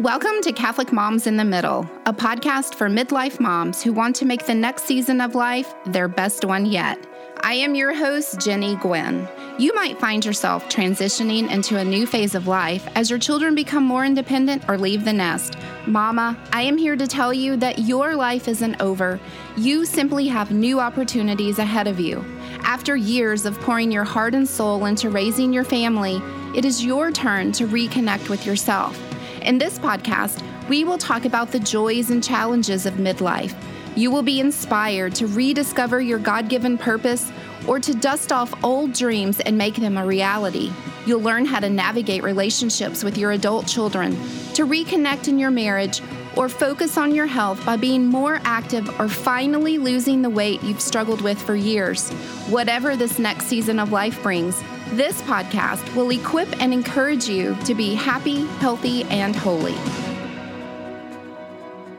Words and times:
Welcome 0.00 0.42
to 0.42 0.52
Catholic 0.52 0.92
Moms 0.92 1.26
in 1.26 1.38
the 1.38 1.44
Middle, 1.44 1.88
a 2.04 2.12
podcast 2.12 2.74
for 2.74 2.86
midlife 2.86 3.40
moms 3.40 3.82
who 3.82 3.94
want 3.94 4.14
to 4.16 4.26
make 4.26 4.44
the 4.44 4.54
next 4.54 4.84
season 4.84 5.22
of 5.22 5.34
life 5.34 5.72
their 5.86 6.06
best 6.06 6.44
one 6.44 6.66
yet. 6.66 6.98
I 7.40 7.54
am 7.54 7.74
your 7.74 7.94
host, 7.94 8.38
Jennie 8.38 8.76
Gwynn. 8.76 9.26
You 9.58 9.74
might 9.74 9.98
find 9.98 10.22
yourself 10.22 10.68
transitioning 10.68 11.50
into 11.50 11.78
a 11.78 11.84
new 11.84 12.06
phase 12.06 12.34
of 12.34 12.46
life 12.46 12.86
as 12.94 13.08
your 13.08 13.18
children 13.18 13.54
become 13.54 13.84
more 13.84 14.04
independent 14.04 14.68
or 14.68 14.76
leave 14.76 15.06
the 15.06 15.14
nest. 15.14 15.56
Mama, 15.86 16.36
I 16.52 16.60
am 16.60 16.76
here 16.76 16.96
to 16.96 17.06
tell 17.06 17.32
you 17.32 17.56
that 17.56 17.78
your 17.78 18.16
life 18.16 18.48
isn't 18.48 18.78
over. 18.82 19.18
You 19.56 19.86
simply 19.86 20.28
have 20.28 20.50
new 20.50 20.78
opportunities 20.78 21.58
ahead 21.58 21.86
of 21.86 21.98
you. 21.98 22.22
After 22.64 22.96
years 22.96 23.46
of 23.46 23.58
pouring 23.60 23.90
your 23.90 24.04
heart 24.04 24.34
and 24.34 24.46
soul 24.46 24.84
into 24.84 25.08
raising 25.08 25.54
your 25.54 25.64
family, 25.64 26.20
it 26.54 26.66
is 26.66 26.84
your 26.84 27.10
turn 27.10 27.50
to 27.52 27.66
reconnect 27.66 28.28
with 28.28 28.44
yourself. 28.44 29.05
In 29.46 29.58
this 29.58 29.78
podcast, 29.78 30.42
we 30.68 30.82
will 30.82 30.98
talk 30.98 31.24
about 31.24 31.52
the 31.52 31.60
joys 31.60 32.10
and 32.10 32.22
challenges 32.22 32.84
of 32.84 32.94
midlife. 32.94 33.54
You 33.94 34.10
will 34.10 34.24
be 34.24 34.40
inspired 34.40 35.14
to 35.14 35.28
rediscover 35.28 36.00
your 36.00 36.18
God 36.18 36.48
given 36.48 36.76
purpose 36.76 37.30
or 37.68 37.78
to 37.78 37.94
dust 37.94 38.32
off 38.32 38.52
old 38.64 38.92
dreams 38.92 39.38
and 39.38 39.56
make 39.56 39.76
them 39.76 39.98
a 39.98 40.04
reality. 40.04 40.72
You'll 41.06 41.20
learn 41.20 41.44
how 41.44 41.60
to 41.60 41.70
navigate 41.70 42.24
relationships 42.24 43.04
with 43.04 43.16
your 43.16 43.30
adult 43.30 43.68
children, 43.68 44.10
to 44.54 44.66
reconnect 44.66 45.28
in 45.28 45.38
your 45.38 45.52
marriage, 45.52 46.02
or 46.34 46.48
focus 46.48 46.98
on 46.98 47.14
your 47.14 47.26
health 47.26 47.64
by 47.64 47.76
being 47.76 48.04
more 48.04 48.40
active 48.42 49.00
or 49.00 49.08
finally 49.08 49.78
losing 49.78 50.22
the 50.22 50.28
weight 50.28 50.60
you've 50.64 50.80
struggled 50.80 51.20
with 51.20 51.40
for 51.40 51.54
years. 51.54 52.10
Whatever 52.48 52.96
this 52.96 53.20
next 53.20 53.44
season 53.44 53.78
of 53.78 53.92
life 53.92 54.20
brings, 54.24 54.60
this 54.92 55.20
podcast 55.22 55.94
will 55.96 56.10
equip 56.10 56.60
and 56.62 56.72
encourage 56.72 57.28
you 57.28 57.56
to 57.64 57.74
be 57.74 57.94
happy, 57.94 58.44
healthy, 58.58 59.02
and 59.04 59.34
holy. 59.34 59.74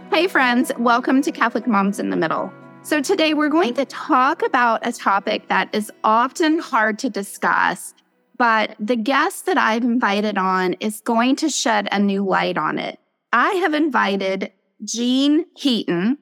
Hey, 0.10 0.28
friends, 0.28 0.72
welcome 0.80 1.22
to 1.22 1.32
Catholic 1.32 1.68
Moms 1.68 2.00
in 2.00 2.12
the 2.12 2.16
Middle. 2.16 2.52
So, 2.84 3.02
today 3.02 3.34
we're 3.34 3.50
going 3.50 3.74
to 3.74 3.84
talk 3.86 4.42
about 4.42 4.88
a 4.88 4.94
topic 4.94 5.50
that 5.50 5.68
is 5.76 5.92
often 6.06 6.60
hard 6.60 6.98
to 7.00 7.10
discuss, 7.10 7.94
but 8.38 8.76
the 8.80 8.96
guest 8.96 9.46
that 9.48 9.58
I've 9.58 9.84
invited 9.84 10.38
on 10.38 10.74
is 10.80 11.02
going 11.02 11.36
to 11.38 11.50
shed 11.50 11.90
a 11.92 12.00
new 12.00 12.24
light 12.24 12.58
on 12.58 12.80
it. 12.80 13.00
I 13.34 13.50
have 13.56 13.74
invited 13.74 14.54
Jean 14.86 15.46
Heaton, 15.58 16.18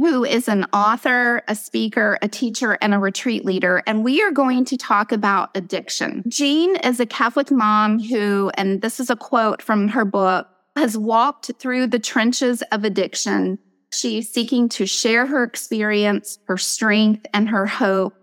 who 0.00 0.24
is 0.24 0.48
an 0.48 0.64
author, 0.72 1.42
a 1.46 1.54
speaker, 1.54 2.18
a 2.22 2.28
teacher, 2.28 2.78
and 2.80 2.94
a 2.94 2.98
retreat 2.98 3.44
leader. 3.44 3.82
And 3.86 4.02
we 4.02 4.22
are 4.22 4.30
going 4.30 4.64
to 4.64 4.78
talk 4.78 5.12
about 5.12 5.50
addiction. 5.54 6.24
Jean 6.26 6.76
is 6.76 7.00
a 7.00 7.06
Catholic 7.06 7.50
mom 7.50 8.00
who, 8.00 8.50
and 8.54 8.80
this 8.80 8.98
is 8.98 9.10
a 9.10 9.16
quote 9.16 9.60
from 9.60 9.88
her 9.88 10.06
book, 10.06 10.48
has 10.74 10.96
walked 10.96 11.50
through 11.58 11.88
the 11.88 11.98
trenches 11.98 12.62
of 12.72 12.84
addiction. 12.84 13.58
She's 13.92 14.32
seeking 14.32 14.70
to 14.70 14.86
share 14.86 15.26
her 15.26 15.42
experience, 15.42 16.38
her 16.46 16.56
strength, 16.56 17.26
and 17.34 17.48
her 17.50 17.66
hope 17.66 18.14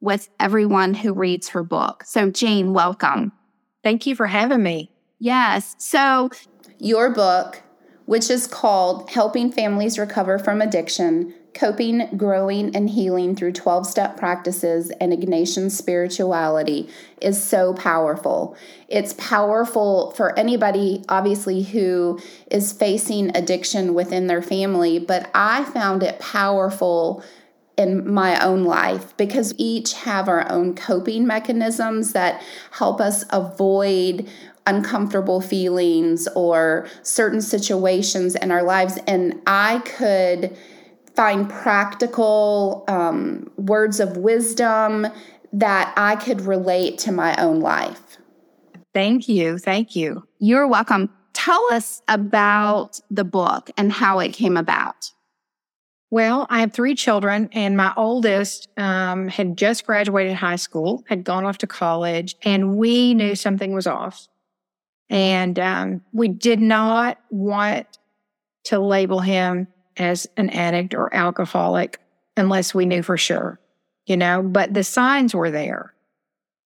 with 0.00 0.30
everyone 0.40 0.94
who 0.94 1.12
reads 1.12 1.48
her 1.50 1.62
book. 1.62 2.04
So, 2.06 2.30
Jean, 2.30 2.72
welcome. 2.72 3.30
Thank 3.82 4.06
you 4.06 4.16
for 4.16 4.26
having 4.26 4.62
me. 4.62 4.90
Yes. 5.18 5.74
So, 5.78 6.30
your 6.78 7.10
book, 7.10 7.62
which 8.06 8.30
is 8.30 8.46
called 8.46 9.10
Helping 9.10 9.52
Families 9.52 9.98
Recover 9.98 10.38
from 10.38 10.62
Addiction 10.62 11.34
Coping, 11.56 12.08
Growing, 12.16 12.76
and 12.76 12.90
Healing 12.90 13.34
Through 13.34 13.52
12 13.52 13.86
Step 13.86 14.16
Practices 14.16 14.90
and 15.00 15.10
Ignatian 15.10 15.70
Spirituality, 15.70 16.88
is 17.20 17.42
so 17.42 17.72
powerful. 17.72 18.56
It's 18.88 19.14
powerful 19.14 20.10
for 20.12 20.38
anybody, 20.38 21.02
obviously, 21.08 21.62
who 21.62 22.20
is 22.50 22.72
facing 22.72 23.34
addiction 23.34 23.94
within 23.94 24.26
their 24.26 24.42
family, 24.42 24.98
but 24.98 25.30
I 25.34 25.64
found 25.64 26.02
it 26.02 26.18
powerful 26.18 27.24
in 27.78 28.10
my 28.10 28.42
own 28.44 28.64
life 28.64 29.16
because 29.16 29.54
each 29.58 29.94
have 29.94 30.28
our 30.28 30.50
own 30.50 30.74
coping 30.74 31.26
mechanisms 31.26 32.12
that 32.12 32.42
help 32.72 33.00
us 33.00 33.24
avoid 33.30 34.28
uncomfortable 34.66 35.40
feelings 35.40 36.28
or 36.34 36.88
certain 37.02 37.40
situations 37.40 38.34
in 38.34 38.50
our 38.50 38.62
lives. 38.62 38.98
And 39.06 39.40
I 39.46 39.78
could 39.80 40.56
find 41.14 41.48
practical 41.48 42.84
um, 42.88 43.50
words 43.56 44.00
of 44.00 44.16
wisdom 44.16 45.06
that 45.52 45.92
I 45.96 46.16
could 46.16 46.42
relate 46.42 46.98
to 46.98 47.12
my 47.12 47.34
own 47.36 47.60
life. 47.60 48.18
Thank 48.92 49.28
you. 49.28 49.58
Thank 49.58 49.96
you. 49.96 50.26
You're 50.38 50.66
welcome. 50.66 51.10
Tell 51.32 51.66
us 51.72 52.02
about 52.08 53.00
the 53.10 53.24
book 53.24 53.70
and 53.76 53.92
how 53.92 54.18
it 54.20 54.32
came 54.32 54.56
about. 54.56 55.12
Well, 56.10 56.46
I 56.48 56.60
have 56.60 56.72
three 56.72 56.94
children, 56.94 57.48
and 57.52 57.76
my 57.76 57.92
oldest 57.96 58.68
um, 58.76 59.28
had 59.28 59.56
just 59.56 59.84
graduated 59.84 60.34
high 60.36 60.56
school, 60.56 61.02
had 61.08 61.24
gone 61.24 61.44
off 61.44 61.58
to 61.58 61.66
college, 61.66 62.36
and 62.42 62.76
we 62.76 63.12
knew 63.12 63.34
something 63.34 63.74
was 63.74 63.86
off. 63.86 64.28
And 65.08 65.58
um, 65.58 66.02
we 66.12 66.28
did 66.28 66.60
not 66.60 67.18
want 67.30 67.86
to 68.64 68.80
label 68.80 69.20
him 69.20 69.68
as 69.96 70.26
an 70.36 70.50
addict 70.50 70.94
or 70.94 71.14
alcoholic 71.14 72.00
unless 72.36 72.74
we 72.74 72.86
knew 72.86 73.02
for 73.02 73.16
sure, 73.16 73.60
you 74.06 74.16
know, 74.16 74.42
but 74.42 74.74
the 74.74 74.84
signs 74.84 75.34
were 75.34 75.50
there. 75.50 75.94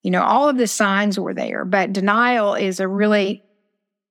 You 0.03 0.11
know, 0.11 0.23
all 0.23 0.49
of 0.49 0.57
the 0.57 0.67
signs 0.67 1.19
were 1.19 1.33
there, 1.33 1.63
but 1.63 1.93
denial 1.93 2.55
is 2.55 2.79
a 2.79 2.87
really 2.87 3.43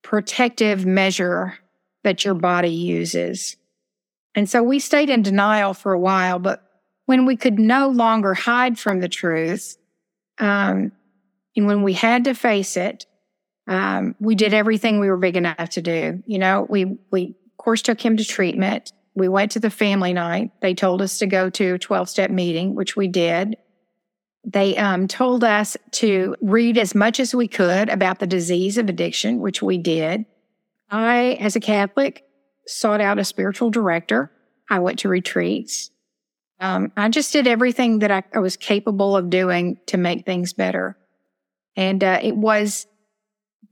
protective 0.02 0.86
measure 0.86 1.58
that 2.04 2.24
your 2.24 2.34
body 2.34 2.70
uses. 2.70 3.56
And 4.34 4.48
so 4.48 4.62
we 4.62 4.78
stayed 4.78 5.10
in 5.10 5.22
denial 5.22 5.74
for 5.74 5.92
a 5.92 5.98
while, 5.98 6.38
but 6.38 6.62
when 7.06 7.26
we 7.26 7.36
could 7.36 7.58
no 7.58 7.88
longer 7.88 8.34
hide 8.34 8.78
from 8.78 9.00
the 9.00 9.08
truth, 9.08 9.76
um, 10.38 10.92
and 11.56 11.66
when 11.66 11.82
we 11.82 11.92
had 11.92 12.24
to 12.24 12.34
face 12.34 12.76
it, 12.76 13.06
um, 13.66 14.14
we 14.18 14.34
did 14.34 14.54
everything 14.54 15.00
we 15.00 15.08
were 15.08 15.16
big 15.16 15.36
enough 15.36 15.70
to 15.70 15.82
do. 15.82 16.22
You 16.26 16.38
know, 16.38 16.66
we, 16.68 16.98
we, 17.10 17.36
of 17.46 17.56
course, 17.56 17.82
took 17.82 18.00
him 18.04 18.16
to 18.16 18.24
treatment. 18.24 18.92
We 19.14 19.28
went 19.28 19.52
to 19.52 19.60
the 19.60 19.70
family 19.70 20.12
night. 20.12 20.50
They 20.60 20.74
told 20.74 21.02
us 21.02 21.18
to 21.18 21.26
go 21.26 21.50
to 21.50 21.74
a 21.74 21.78
12 21.78 22.08
step 22.08 22.30
meeting, 22.30 22.74
which 22.74 22.96
we 22.96 23.08
did. 23.08 23.56
They 24.44 24.76
um, 24.76 25.06
told 25.06 25.44
us 25.44 25.76
to 25.92 26.34
read 26.40 26.78
as 26.78 26.94
much 26.94 27.20
as 27.20 27.34
we 27.34 27.46
could 27.46 27.90
about 27.90 28.18
the 28.18 28.26
disease 28.26 28.78
of 28.78 28.88
addiction, 28.88 29.40
which 29.40 29.62
we 29.62 29.76
did. 29.76 30.24
I, 30.90 31.36
as 31.40 31.56
a 31.56 31.60
Catholic, 31.60 32.24
sought 32.66 33.00
out 33.00 33.18
a 33.18 33.24
spiritual 33.24 33.70
director. 33.70 34.32
I 34.70 34.78
went 34.78 35.00
to 35.00 35.08
retreats. 35.08 35.90
Um, 36.60 36.92
I 36.96 37.08
just 37.08 37.32
did 37.32 37.46
everything 37.46 38.00
that 38.00 38.10
I, 38.10 38.22
I, 38.34 38.38
was 38.38 38.56
capable 38.56 39.16
of 39.16 39.30
doing 39.30 39.78
to 39.86 39.96
make 39.96 40.26
things 40.26 40.52
better. 40.52 40.96
And 41.74 42.04
uh, 42.04 42.20
it 42.22 42.36
was 42.36 42.86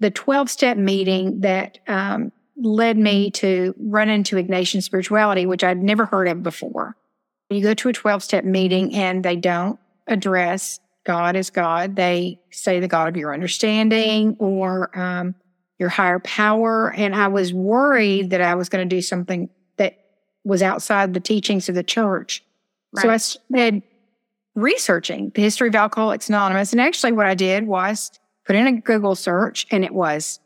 the 0.00 0.10
12 0.10 0.50
step 0.50 0.76
meeting 0.76 1.40
that 1.40 1.78
um, 1.88 2.32
led 2.56 2.96
me 2.96 3.30
to 3.32 3.74
run 3.78 4.08
into 4.08 4.36
Ignatian 4.36 4.82
spirituality, 4.82 5.46
which 5.46 5.64
I'd 5.64 5.82
never 5.82 6.06
heard 6.06 6.28
of 6.28 6.42
before. 6.42 6.96
You 7.50 7.62
go 7.62 7.74
to 7.74 7.88
a 7.88 7.92
12 7.92 8.22
step 8.22 8.44
meeting 8.44 8.94
and 8.94 9.24
they 9.24 9.36
don't 9.36 9.78
address 10.06 10.80
God 11.04 11.36
as 11.36 11.50
God. 11.50 11.96
They 11.96 12.40
say 12.50 12.80
the 12.80 12.88
God 12.88 13.08
of 13.08 13.16
your 13.16 13.32
understanding 13.32 14.36
or 14.38 14.96
um, 14.98 15.34
your 15.78 15.88
higher 15.88 16.18
power. 16.18 16.92
And 16.92 17.14
I 17.14 17.28
was 17.28 17.52
worried 17.52 18.30
that 18.30 18.42
I 18.42 18.54
was 18.54 18.68
going 18.68 18.86
to 18.86 18.96
do 18.96 19.00
something 19.00 19.48
that 19.78 19.98
was 20.44 20.62
outside 20.62 21.14
the 21.14 21.20
teachings 21.20 21.68
of 21.68 21.74
the 21.74 21.82
church. 21.82 22.44
Right. 22.92 23.02
So 23.02 23.10
I 23.10 23.16
started 23.16 23.82
researching 24.54 25.30
the 25.34 25.42
history 25.42 25.68
of 25.68 25.74
Alcoholics 25.74 26.28
Anonymous. 26.28 26.72
And 26.72 26.80
actually, 26.80 27.12
what 27.12 27.26
I 27.26 27.34
did 27.34 27.66
was 27.66 28.10
put 28.48 28.56
in 28.56 28.66
a 28.66 28.80
Google 28.80 29.14
search 29.14 29.66
and 29.70 29.84
it 29.84 29.92
was 29.92 30.40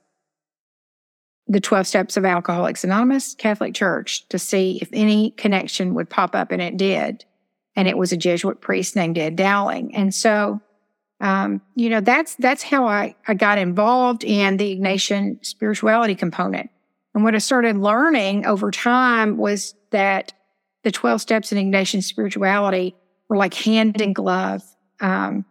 the 1.46 1.60
12 1.60 1.86
steps 1.86 2.16
of 2.16 2.24
Alcoholics 2.24 2.82
Anonymous 2.82 3.34
Catholic 3.36 3.74
Church 3.74 4.28
to 4.28 4.40
see 4.40 4.80
if 4.82 4.88
any 4.92 5.30
connection 5.30 5.94
would 5.94 6.10
pop 6.10 6.34
up 6.34 6.50
and 6.50 6.60
it 6.60 6.76
did. 6.76 7.24
And 7.76 7.86
it 7.86 7.96
was 7.96 8.10
a 8.10 8.16
Jesuit 8.16 8.60
priest 8.60 8.96
named 8.96 9.18
Ed 9.18 9.36
Dowling. 9.36 9.94
And 9.94 10.12
so, 10.12 10.60
um, 11.20 11.60
you 11.76 11.88
know, 11.88 12.00
that's, 12.00 12.34
that's 12.34 12.64
how 12.64 12.88
I, 12.88 13.14
I 13.28 13.34
got 13.34 13.58
involved 13.58 14.24
in 14.24 14.56
the 14.56 14.76
Ignatian 14.76 15.44
spirituality 15.46 16.16
component. 16.16 16.70
And 17.14 17.22
what 17.22 17.36
I 17.36 17.38
started 17.38 17.76
learning 17.76 18.46
over 18.46 18.72
time 18.72 19.36
was 19.36 19.74
that 19.90 20.32
the 20.82 20.90
12 20.90 21.20
steps 21.20 21.52
in 21.52 21.70
Ignatian 21.70 22.02
spirituality 22.02 22.96
were 23.28 23.36
like 23.36 23.54
hand 23.54 24.00
in 24.00 24.12
glove. 24.12 24.64
Um, 24.98 25.44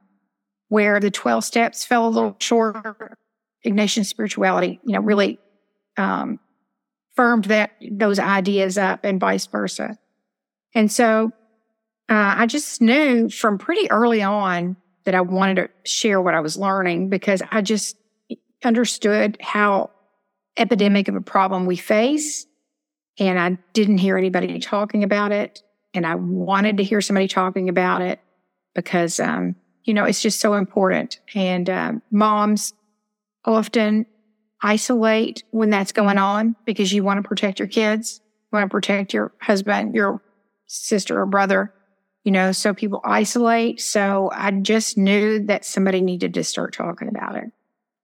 where 0.72 1.02
the 1.02 1.12
12 1.12 1.44
steps 1.44 1.84
fell 1.84 2.08
a 2.08 2.10
little 2.10 2.34
short. 2.40 3.18
Ignatian 3.66 4.06
spirituality, 4.06 4.80
you 4.86 4.94
know, 4.94 5.02
really 5.02 5.38
um, 5.98 6.40
firmed 7.14 7.44
that 7.46 7.72
those 7.92 8.20
ideas 8.20 8.78
up 8.78 9.02
and 9.04 9.20
vice 9.20 9.48
versa. 9.48 9.98
And 10.74 10.90
so 10.90 11.34
uh, 12.08 12.36
I 12.38 12.46
just 12.46 12.82
knew 12.82 13.28
from 13.28 13.58
pretty 13.58 13.92
early 13.92 14.22
on 14.22 14.78
that 15.04 15.14
I 15.14 15.20
wanted 15.20 15.56
to 15.56 15.70
share 15.84 16.22
what 16.22 16.36
I 16.36 16.40
was 16.40 16.56
learning 16.56 17.10
because 17.10 17.44
I 17.52 17.62
just 17.62 17.98
understood 18.64 19.38
how 19.42 19.90
epidemic 20.56 21.10
of 21.10 21.16
a 21.16 21.22
problem 21.22 21.66
we 21.66 21.76
face. 21.76 22.48
And 23.20 23.38
I 23.38 23.58
didn't 23.74 23.98
hear 23.98 24.18
anybody 24.18 24.58
talking 24.60 25.04
about 25.04 25.34
it. 25.34 25.62
And 25.94 26.08
I 26.08 26.16
wanted 26.16 26.78
to 26.78 26.84
hear 26.86 27.02
somebody 27.02 27.28
talking 27.28 27.68
about 27.68 28.02
it 28.02 28.22
because, 28.74 29.20
um, 29.20 29.58
you 29.83 29.94
know, 29.94 30.06
it's 30.06 30.22
just 30.22 30.39
so 30.39 30.54
important. 30.54 31.19
And 31.33 31.69
uh, 31.69 31.94
moms 32.12 32.74
often 33.45 34.06
isolate 34.62 35.44
when 35.51 35.69
that's 35.69 35.92
going 35.92 36.18
on 36.18 36.56
because 36.66 36.94
you 36.94 37.04
want 37.04 37.22
to 37.22 37.28
protect 37.28 37.60
your 37.60 37.68
kids, 37.68 38.22
you 38.51 38.57
want 38.57 38.69
to 38.69 38.72
protect 38.72 39.13
your 39.13 39.33
husband, 39.42 39.95
your 39.95 40.22
sister 40.68 41.19
or 41.19 41.25
brother, 41.25 41.74
you 42.24 42.31
know, 42.31 42.51
so 42.51 42.74
people 42.74 43.01
isolate. 43.04 43.81
So 43.81 44.30
I 44.33 44.51
just 44.51 44.98
knew 44.98 45.39
that 45.45 45.66
somebody 45.66 46.01
needed 46.01 46.34
to 46.36 46.44
start 46.44 46.74
talking 46.74 47.07
about 47.07 47.36
it. 47.36 47.45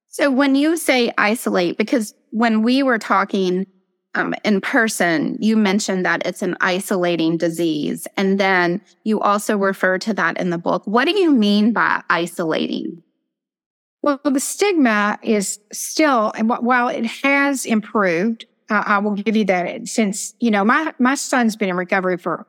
So 0.08 0.32
when 0.32 0.56
you 0.56 0.78
say 0.78 1.14
isolate, 1.18 1.78
because 1.78 2.16
when 2.32 2.64
we 2.64 2.82
were 2.82 2.98
talking 2.98 3.68
um, 4.18 4.34
in 4.44 4.62
person, 4.62 5.38
you 5.40 5.56
mentioned 5.56 6.06
that 6.06 6.26
it's 6.26 6.42
an 6.42 6.58
isolating 6.60 7.38
disease. 7.38 8.08
And 8.18 8.40
then 8.40 8.82
you 9.04 9.20
also 9.22 9.56
refer 9.58 10.00
to 10.00 10.14
that 10.16 10.40
in 10.40 10.50
the 10.50 10.58
book. 10.58 10.86
What 10.86 11.06
do 11.06 11.18
you 11.18 11.32
mean 11.32 11.72
by 11.72 12.02
isolating? 12.10 13.04
Well, 14.02 14.20
the 14.24 14.40
stigma 14.40 15.20
is 15.22 15.60
still, 15.72 16.34
while 16.40 16.88
it 16.88 17.06
has 17.06 17.66
improved, 17.66 18.46
uh, 18.70 18.84
I 18.86 18.98
will 18.98 19.14
give 19.14 19.36
you 19.36 19.46
that 19.46 19.88
since, 19.88 20.34
you 20.40 20.52
know, 20.52 20.64
my, 20.64 20.94
my 21.00 21.16
son's 21.16 21.56
been 21.56 21.70
in 21.70 21.78
recovery 21.78 22.18
for 22.18 22.48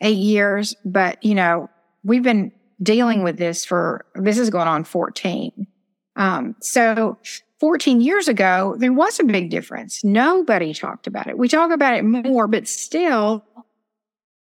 eight 0.00 0.16
years, 0.16 0.74
but, 0.84 1.22
you 1.22 1.34
know, 1.34 1.68
we've 2.02 2.22
been 2.22 2.52
dealing 2.82 3.22
with 3.22 3.36
this 3.36 3.64
for, 3.64 4.06
this 4.14 4.38
is 4.38 4.50
going 4.50 4.68
on 4.68 4.84
14. 4.84 5.66
Um, 6.16 6.56
so 6.60 7.18
14 7.60 8.00
years 8.00 8.26
ago, 8.26 8.74
there 8.78 8.92
was 8.92 9.20
a 9.20 9.24
big 9.24 9.50
difference. 9.50 10.02
Nobody 10.02 10.72
talked 10.72 11.06
about 11.06 11.26
it. 11.26 11.36
We 11.36 11.46
talk 11.46 11.70
about 11.70 11.94
it 11.94 12.02
more, 12.02 12.46
but 12.48 12.66
still, 12.66 13.44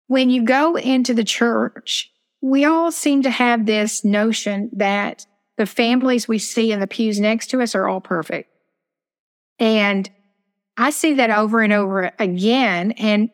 when 0.07 0.29
you 0.29 0.43
go 0.43 0.75
into 0.77 1.13
the 1.13 1.25
church, 1.25 2.11
we 2.41 2.63
all 2.63 2.91
seem 2.91 3.21
to 3.23 3.29
have 3.29 3.65
this 3.65 4.05
notion 4.05 4.69
that 4.73 5.25
the 5.57 5.65
families 5.65 6.27
we 6.27 6.39
see 6.39 6.71
in 6.71 6.79
the 6.79 6.87
pews 6.87 7.19
next 7.19 7.47
to 7.47 7.61
us 7.61 7.75
are 7.75 7.87
all 7.87 7.99
perfect. 7.99 8.49
And 9.59 10.09
I 10.77 10.91
see 10.91 11.15
that 11.15 11.29
over 11.29 11.59
and 11.59 11.73
over 11.73 12.11
again. 12.17 12.93
And 12.93 13.29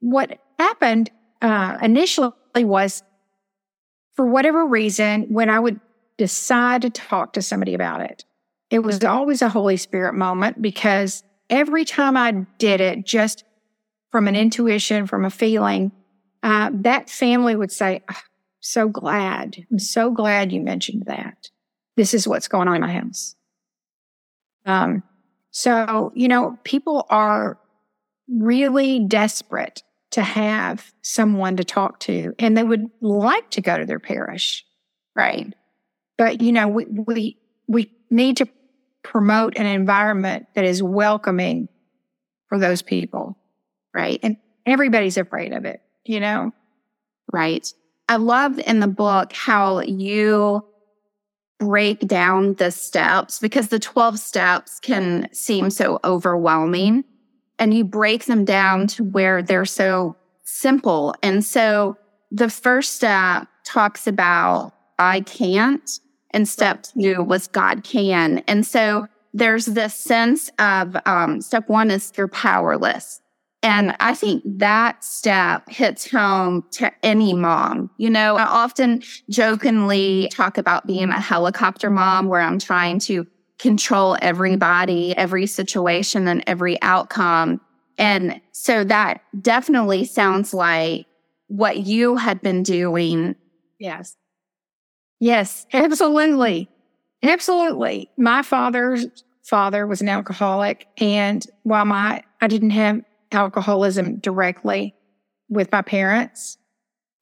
what 0.00 0.40
happened 0.58 1.10
uh, 1.40 1.78
initially 1.80 2.32
was 2.56 3.04
for 4.16 4.26
whatever 4.26 4.66
reason, 4.66 5.26
when 5.28 5.48
I 5.48 5.60
would 5.60 5.78
decide 6.16 6.82
to 6.82 6.90
talk 6.90 7.34
to 7.34 7.42
somebody 7.42 7.74
about 7.74 8.00
it, 8.00 8.24
it 8.70 8.80
was 8.80 9.02
always 9.02 9.42
a 9.42 9.48
Holy 9.48 9.76
Spirit 9.76 10.14
moment 10.14 10.60
because 10.60 11.22
every 11.48 11.84
time 11.84 12.16
I 12.16 12.32
did 12.58 12.80
it, 12.80 13.04
just 13.04 13.44
from 14.10 14.28
an 14.28 14.36
intuition, 14.36 15.06
from 15.06 15.24
a 15.24 15.30
feeling, 15.30 15.92
uh, 16.42 16.70
that 16.72 17.10
family 17.10 17.56
would 17.56 17.72
say, 17.72 18.02
oh, 18.10 18.20
so 18.60 18.88
glad. 18.88 19.56
I'm 19.70 19.78
so 19.78 20.10
glad 20.10 20.52
you 20.52 20.60
mentioned 20.60 21.04
that. 21.06 21.50
This 21.96 22.14
is 22.14 22.28
what's 22.28 22.48
going 22.48 22.68
on 22.68 22.76
in 22.76 22.80
my 22.82 22.92
house. 22.92 23.34
Um, 24.66 25.02
so, 25.50 26.12
you 26.14 26.28
know, 26.28 26.58
people 26.64 27.06
are 27.08 27.58
really 28.28 29.00
desperate 29.00 29.82
to 30.10 30.22
have 30.22 30.92
someone 31.02 31.56
to 31.56 31.64
talk 31.64 32.00
to 32.00 32.34
and 32.38 32.56
they 32.56 32.62
would 32.62 32.88
like 33.00 33.50
to 33.50 33.60
go 33.60 33.78
to 33.78 33.86
their 33.86 33.98
parish. 33.98 34.64
Right. 35.14 35.52
But, 36.16 36.40
you 36.40 36.52
know, 36.52 36.68
we, 36.68 36.84
we, 36.84 37.38
we 37.66 37.90
need 38.10 38.36
to 38.38 38.48
promote 39.02 39.56
an 39.56 39.66
environment 39.66 40.46
that 40.54 40.64
is 40.64 40.82
welcoming 40.82 41.68
for 42.48 42.58
those 42.58 42.82
people. 42.82 43.38
Right. 43.94 44.20
And 44.22 44.36
everybody's 44.66 45.16
afraid 45.16 45.52
of 45.52 45.64
it, 45.64 45.80
you 46.04 46.20
know? 46.20 46.52
Right. 47.32 47.72
I 48.08 48.16
love 48.16 48.58
in 48.60 48.80
the 48.80 48.88
book 48.88 49.32
how 49.32 49.80
you 49.80 50.64
break 51.58 52.00
down 52.00 52.54
the 52.54 52.70
steps 52.70 53.38
because 53.38 53.68
the 53.68 53.78
12 53.78 54.18
steps 54.18 54.78
can 54.80 55.28
seem 55.32 55.70
so 55.70 55.98
overwhelming 56.04 57.04
and 57.58 57.74
you 57.74 57.84
break 57.84 58.26
them 58.26 58.44
down 58.44 58.86
to 58.86 59.04
where 59.04 59.42
they're 59.42 59.64
so 59.64 60.16
simple. 60.44 61.14
And 61.22 61.44
so 61.44 61.96
the 62.30 62.48
first 62.48 62.94
step 62.94 63.48
talks 63.64 64.06
about 64.06 64.72
I 64.98 65.20
can't, 65.20 65.88
and 66.30 66.48
step 66.48 66.82
two 66.82 67.22
was 67.22 67.46
God 67.46 67.84
can. 67.84 68.38
And 68.46 68.66
so 68.66 69.06
there's 69.34 69.66
this 69.66 69.94
sense 69.94 70.50
of 70.58 70.96
um, 71.06 71.40
step 71.40 71.68
one 71.68 71.90
is 71.90 72.12
you're 72.16 72.28
powerless. 72.28 73.20
And 73.62 73.96
I 73.98 74.14
think 74.14 74.42
that 74.46 75.02
step 75.02 75.68
hits 75.68 76.08
home 76.08 76.64
to 76.72 76.92
any 77.02 77.34
mom. 77.34 77.90
You 77.98 78.08
know, 78.08 78.36
I 78.36 78.44
often 78.44 79.02
jokingly 79.30 80.28
talk 80.32 80.58
about 80.58 80.86
being 80.86 81.08
a 81.08 81.20
helicopter 81.20 81.90
mom 81.90 82.28
where 82.28 82.40
I'm 82.40 82.60
trying 82.60 83.00
to 83.00 83.26
control 83.58 84.16
everybody, 84.22 85.16
every 85.16 85.46
situation, 85.46 86.28
and 86.28 86.44
every 86.46 86.80
outcome. 86.82 87.60
And 87.98 88.40
so 88.52 88.84
that 88.84 89.22
definitely 89.40 90.04
sounds 90.04 90.54
like 90.54 91.06
what 91.48 91.78
you 91.78 92.16
had 92.16 92.40
been 92.40 92.62
doing. 92.62 93.34
Yes. 93.80 94.14
Yes, 95.20 95.66
absolutely. 95.72 96.68
Absolutely. 97.22 98.10
My 98.16 98.42
father's 98.42 99.06
father 99.42 99.86
was 99.86 100.00
an 100.00 100.08
alcoholic. 100.08 100.86
And 100.98 101.44
while 101.62 101.84
my, 101.84 102.22
I 102.40 102.46
didn't 102.46 102.70
have 102.70 103.02
alcoholism 103.32 104.18
directly 104.20 104.94
with 105.48 105.72
my 105.72 105.82
parents, 105.82 106.58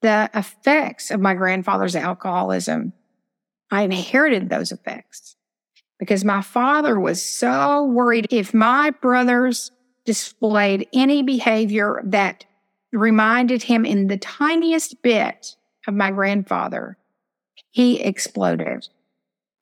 the 0.02 0.30
effects 0.34 1.10
of 1.10 1.20
my 1.20 1.34
grandfather's 1.34 1.96
alcoholism, 1.96 2.92
I 3.70 3.82
inherited 3.82 4.48
those 4.48 4.72
effects 4.72 5.36
because 5.98 6.24
my 6.24 6.42
father 6.42 7.00
was 7.00 7.24
so 7.24 7.84
worried 7.84 8.28
if 8.30 8.52
my 8.52 8.90
brothers 8.90 9.70
displayed 10.04 10.86
any 10.92 11.22
behavior 11.22 12.00
that 12.04 12.44
reminded 12.92 13.62
him 13.62 13.84
in 13.84 14.06
the 14.06 14.18
tiniest 14.18 15.02
bit 15.02 15.56
of 15.86 15.94
my 15.94 16.10
grandfather, 16.10 16.96
he 17.76 18.00
exploded. 18.00 18.88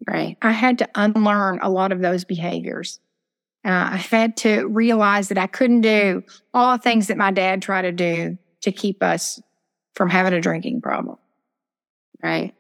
Right. 0.07 0.37
I 0.41 0.53
had 0.53 0.79
to 0.79 0.89
unlearn 0.95 1.59
a 1.61 1.69
lot 1.69 1.91
of 1.91 1.99
those 1.99 2.23
behaviors. 2.23 3.01
Uh, 3.65 3.91
I 3.91 3.97
had 3.97 4.37
to 4.37 4.69
realize 4.69 5.31
that 5.31 5.39
I 5.39 5.49
couldn't 5.49 5.81
do 5.81 6.23
all 6.53 6.77
the 6.77 6.83
things 6.83 7.09
that 7.09 7.17
my 7.17 7.33
dad 7.33 7.61
tried 7.61 7.83
to 7.83 7.91
do 7.91 8.39
to 8.61 8.71
keep 8.71 9.03
us 9.03 9.43
from 9.94 10.11
having 10.11 10.33
a 10.33 10.41
drinking 10.41 10.81
problem. 10.81 11.17
Right. 12.23 12.55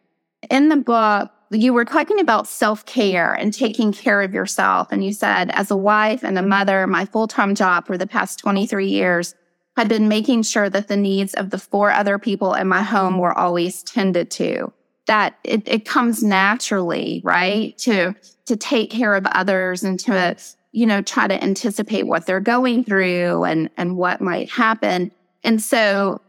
In 0.50 0.70
the 0.70 0.76
book, 0.76 1.30
you 1.52 1.72
were 1.72 1.84
talking 1.84 2.18
about 2.18 2.48
self 2.48 2.84
care 2.84 3.32
and 3.32 3.54
taking 3.54 3.92
care 3.92 4.22
of 4.22 4.34
yourself. 4.34 4.88
And 4.90 5.04
you 5.04 5.12
said, 5.12 5.52
as 5.52 5.70
a 5.70 5.76
wife 5.76 6.24
and 6.24 6.36
a 6.36 6.42
mother, 6.42 6.84
my 6.88 7.04
full 7.04 7.28
time 7.28 7.54
job 7.54 7.86
for 7.86 7.96
the 7.96 8.08
past 8.08 8.40
23 8.40 8.88
years 8.88 9.36
had 9.76 9.88
been 9.88 10.08
making 10.08 10.42
sure 10.42 10.68
that 10.68 10.88
the 10.88 10.96
needs 10.96 11.32
of 11.34 11.50
the 11.50 11.58
four 11.58 11.92
other 11.92 12.18
people 12.18 12.54
in 12.54 12.66
my 12.66 12.82
home 12.82 13.18
were 13.18 13.38
always 13.38 13.84
tended 13.84 14.32
to. 14.32 14.72
That 15.06 15.38
it, 15.44 15.66
it 15.66 15.84
comes 15.84 16.22
naturally, 16.22 17.20
right? 17.24 17.76
To, 17.78 18.14
to 18.46 18.56
take 18.56 18.90
care 18.90 19.14
of 19.14 19.26
others 19.26 19.82
and 19.82 20.00
to, 20.00 20.36
you 20.72 20.86
know, 20.86 21.02
try 21.02 21.28
to 21.28 21.42
anticipate 21.42 22.06
what 22.06 22.26
they're 22.26 22.40
going 22.40 22.84
through 22.84 23.44
and, 23.44 23.68
and 23.76 23.96
what 23.96 24.20
might 24.20 24.50
happen. 24.50 25.12
And 25.42 25.62
so 25.62 26.22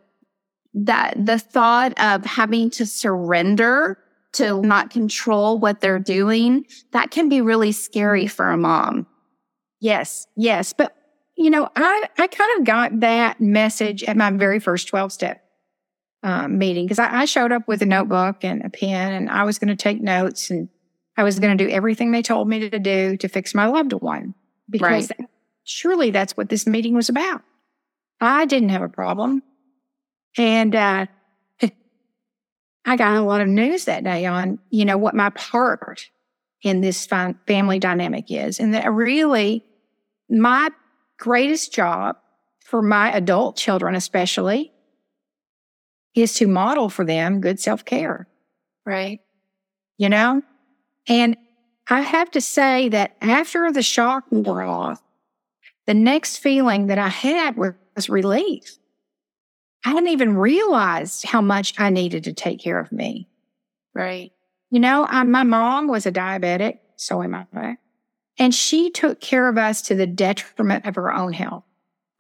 that 0.74 1.14
the 1.26 1.40
thought 1.40 1.98
of 2.00 2.26
having 2.26 2.70
to 2.72 2.86
surrender 2.86 3.98
to 4.34 4.62
not 4.62 4.90
control 4.90 5.58
what 5.58 5.80
they're 5.80 6.00
doing, 6.00 6.66
that 6.92 7.10
can 7.10 7.30
be 7.30 7.40
really 7.40 7.72
scary 7.72 8.28
for 8.28 8.50
a 8.50 8.58
mom. 8.58 9.08
Yes, 9.80 10.28
yes. 10.36 10.74
But, 10.74 10.94
you 11.38 11.50
know, 11.50 11.70
I, 11.76 12.10
I 12.18 12.28
kind 12.28 12.60
of 12.60 12.66
got 12.66 13.00
that 13.00 13.40
message 13.40 14.04
at 14.04 14.18
my 14.18 14.32
very 14.32 14.60
first 14.60 14.90
12 14.90 15.14
step 15.14 15.45
um, 16.26 16.58
meeting 16.58 16.86
because 16.86 16.98
I, 16.98 17.22
I 17.22 17.26
showed 17.26 17.52
up 17.52 17.68
with 17.68 17.84
a 17.84 17.86
notebook 17.86 18.44
and 18.44 18.66
a 18.66 18.70
pen 18.70 19.14
and 19.14 19.30
I 19.30 19.44
was 19.44 19.60
going 19.60 19.68
to 19.68 19.76
take 19.76 20.02
notes 20.02 20.50
and 20.50 20.68
I 21.16 21.24
was 21.24 21.40
going 21.40 21.56
to 21.56 21.64
do 21.64 21.70
everything 21.70 22.12
they 22.12 22.24
told 22.24 22.50
me 22.50 22.68
to 22.68 22.80
do 22.80 23.16
to 23.18 23.28
fix 23.30 23.54
my 23.54 23.68
loved 23.68 23.94
one 23.94 24.34
because 24.68 25.12
right. 25.12 25.30
surely 25.64 26.10
that's 26.10 26.36
what 26.36 26.50
this 26.50 26.66
meeting 26.66 26.96
was 26.96 27.10
about. 27.10 27.44
I 28.20 28.46
didn't 28.46 28.70
have 28.70 28.82
a 28.82 28.90
problem. 28.90 29.44
And, 30.36 30.76
uh, 30.76 31.06
I 32.86 32.96
got 32.98 33.18
a 33.18 33.22
lot 33.22 33.42
of 33.42 33.48
news 33.48 33.86
that 33.86 34.04
day 34.04 34.26
on, 34.26 34.58
you 34.72 34.84
know, 34.84 34.98
what 34.98 35.14
my 35.14 35.30
part 35.30 36.10
in 36.64 36.82
this 36.82 37.06
family 37.06 37.78
dynamic 37.78 38.26
is. 38.30 38.60
And 38.60 38.74
that 38.74 38.92
really 38.92 39.64
my 40.28 40.70
greatest 41.20 41.72
job 41.72 42.18
for 42.62 42.82
my 42.82 43.12
adult 43.12 43.58
children, 43.58 43.94
especially, 43.94 44.72
is 46.16 46.34
to 46.36 46.48
model 46.48 46.90
for 46.90 47.06
them 47.06 47.42
good 47.42 47.60
self 47.60 47.86
care. 47.86 48.28
Right. 48.86 49.20
You 49.98 50.10
know? 50.10 50.42
And 51.08 51.38
I 51.88 52.02
have 52.02 52.32
to 52.32 52.42
say 52.42 52.90
that 52.90 53.16
after 53.22 53.72
the 53.72 53.84
shock 53.84 54.24
wore 54.32 54.64
off, 54.64 55.02
the 55.86 55.94
next 55.94 56.38
feeling 56.38 56.88
that 56.88 56.98
I 56.98 57.10
had 57.10 57.58
was, 57.58 57.74
relief. 58.10 58.78
I 59.86 59.90
hadn't 59.90 60.10
even 60.10 60.36
realized 60.36 61.26
how 61.26 61.40
much 61.40 61.80
I 61.80 61.90
needed 61.90 62.26
to 62.26 62.34
take 62.34 62.60
care 62.60 62.78
of 62.78 62.92
me. 62.92 63.30
Right. 63.94 64.34
You 64.70 64.82
know, 64.82 65.06
I, 65.08 65.24
my 65.24 65.44
mom 65.44 65.88
was 65.88 66.06
a 66.06 66.12
diabetic, 66.12 66.80
so 66.98 67.24
am 67.24 67.36
I. 67.36 67.78
And 68.38 68.54
she 68.54 68.90
took 68.90 69.22
care 69.22 69.48
of 69.48 69.58
us 69.58 69.82
to 69.84 69.96
the 69.96 70.08
detriment 70.08 70.86
of 70.86 70.96
her 70.96 71.14
own 71.14 71.32
health. 71.32 71.64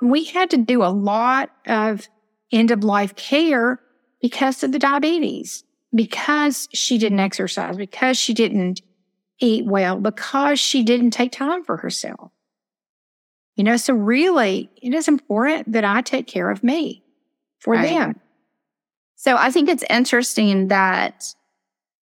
We 0.02 0.24
had 0.24 0.50
to 0.52 0.58
do 0.58 0.82
a 0.82 0.88
lot 0.88 1.50
of 1.66 2.08
end 2.54 2.72
of 2.72 2.86
life 2.86 3.16
care 3.16 3.82
because 4.26 4.64
of 4.64 4.72
the 4.72 4.80
diabetes, 4.80 5.64
because 5.94 6.68
she 6.74 6.98
didn't 6.98 7.20
exercise, 7.20 7.78
because 7.78 8.18
she 8.18 8.34
didn't 8.34 8.82
eat 9.40 9.68
well, 9.68 9.98
because 9.98 10.60
she 10.60 10.82
didn't 10.82 11.12
take 11.12 11.32
time 11.32 11.64
for 11.64 11.78
herself. 11.78 12.32
You 13.56 13.64
know, 13.64 13.78
so 13.78 13.94
really 13.94 14.72
it 14.82 14.96
is 14.96 15.08
important 15.08 15.74
that 15.74 15.86
I 15.86 16.02
take 16.02 16.26
care 16.26 16.50
of 16.50 16.64
me 16.64 17.04
for 17.60 17.76
right. 17.76 17.88
them. 17.88 18.20
So 19.16 19.38
I 19.38 19.52
think 19.52 19.70
it's 19.70 19.84
interesting 19.92 20.70
that 20.70 21.36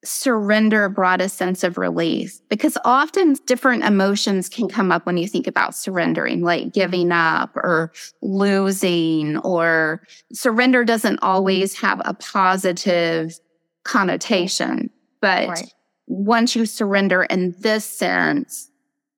surrender 0.07 0.89
brought 0.89 1.21
a 1.21 1.29
sense 1.29 1.63
of 1.65 1.79
release? 1.79 2.41
because 2.49 2.79
often 2.85 3.35
different 3.47 3.85
emotions 3.85 4.49
can 4.49 4.69
come 4.69 4.91
up 4.91 5.05
when 5.05 5.17
you 5.17 5.29
think 5.29 5.47
about 5.47 5.75
surrendering, 5.75 6.43
like 6.43 6.73
giving 6.73 7.13
up 7.13 7.55
or 7.57 7.93
losing, 8.23 9.37
or 9.39 10.03
surrender 10.33 10.85
doesn't 10.85 11.19
always 11.23 11.79
have 11.79 12.01
a 12.05 12.15
positive 12.15 13.39
connotation. 13.85 14.91
But 15.21 15.49
right. 15.49 15.75
once 16.07 16.57
you 16.57 16.67
surrender 16.67 17.25
in 17.25 17.55
this 17.59 17.85
sense, 17.85 18.71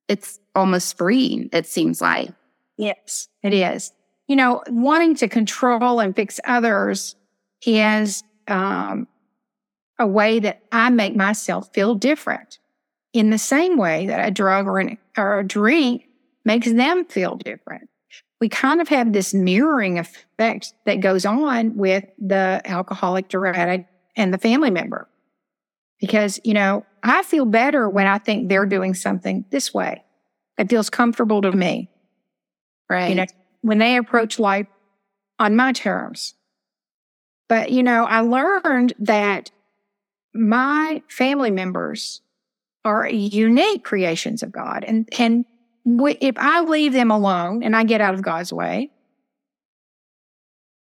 it's 0.08 0.40
almost 0.54 0.96
freeing, 0.96 1.48
it 1.52 1.66
seems 1.66 2.00
like. 2.00 2.30
Yes, 2.76 3.28
it 3.42 3.54
is. 3.54 3.92
You 4.26 4.36
know, 4.36 4.62
wanting 4.68 5.14
to 5.16 5.28
control 5.28 6.00
and 6.00 6.14
fix 6.14 6.40
others 6.44 7.14
is 7.64 8.22
um, 8.46 9.06
a 9.98 10.06
way 10.06 10.38
that 10.40 10.62
I 10.70 10.90
make 10.90 11.16
myself 11.16 11.72
feel 11.72 11.94
different 11.94 12.58
in 13.12 13.30
the 13.30 13.38
same 13.38 13.76
way 13.76 14.06
that 14.06 14.26
a 14.26 14.30
drug 14.30 14.66
or, 14.66 14.78
an, 14.78 14.98
or 15.16 15.40
a 15.40 15.46
drink 15.46 16.08
makes 16.44 16.70
them 16.70 17.04
feel 17.04 17.36
different. 17.36 17.88
We 18.40 18.48
kind 18.48 18.80
of 18.80 18.88
have 18.88 19.12
this 19.12 19.34
mirroring 19.34 19.98
effect 19.98 20.72
that 20.86 21.00
goes 21.00 21.26
on 21.26 21.76
with 21.76 22.04
the 22.18 22.62
alcoholic 22.64 23.28
drug 23.28 23.56
addict 23.56 23.90
and 24.16 24.32
the 24.32 24.38
family 24.38 24.70
member. 24.70 25.08
Because, 26.00 26.38
you 26.44 26.54
know, 26.54 26.86
I 27.02 27.24
feel 27.24 27.44
better 27.44 27.88
when 27.88 28.06
I 28.06 28.18
think 28.18 28.48
they're 28.48 28.66
doing 28.66 28.94
something 28.94 29.44
this 29.50 29.74
way. 29.74 30.04
It 30.56 30.70
feels 30.70 30.90
comfortable 30.90 31.42
to 31.42 31.50
me. 31.50 31.90
Right. 32.88 33.08
You 33.08 33.14
know, 33.16 33.26
when 33.62 33.78
they 33.78 33.96
approach 33.96 34.38
life 34.38 34.68
on 35.38 35.56
my 35.56 35.72
terms. 35.72 36.34
But, 37.48 37.70
you 37.70 37.82
know, 37.82 38.04
I 38.04 38.20
learned 38.20 38.92
that 39.00 39.50
my 40.34 41.02
family 41.08 41.50
members 41.50 42.20
are 42.84 43.08
unique 43.08 43.84
creations 43.84 44.42
of 44.42 44.52
God. 44.52 44.84
And, 44.84 45.08
and 45.18 45.44
if 45.84 46.36
I 46.38 46.60
leave 46.62 46.92
them 46.92 47.10
alone 47.10 47.62
and 47.62 47.74
I 47.74 47.84
get 47.84 48.00
out 48.00 48.14
of 48.14 48.22
God's 48.22 48.52
way, 48.52 48.90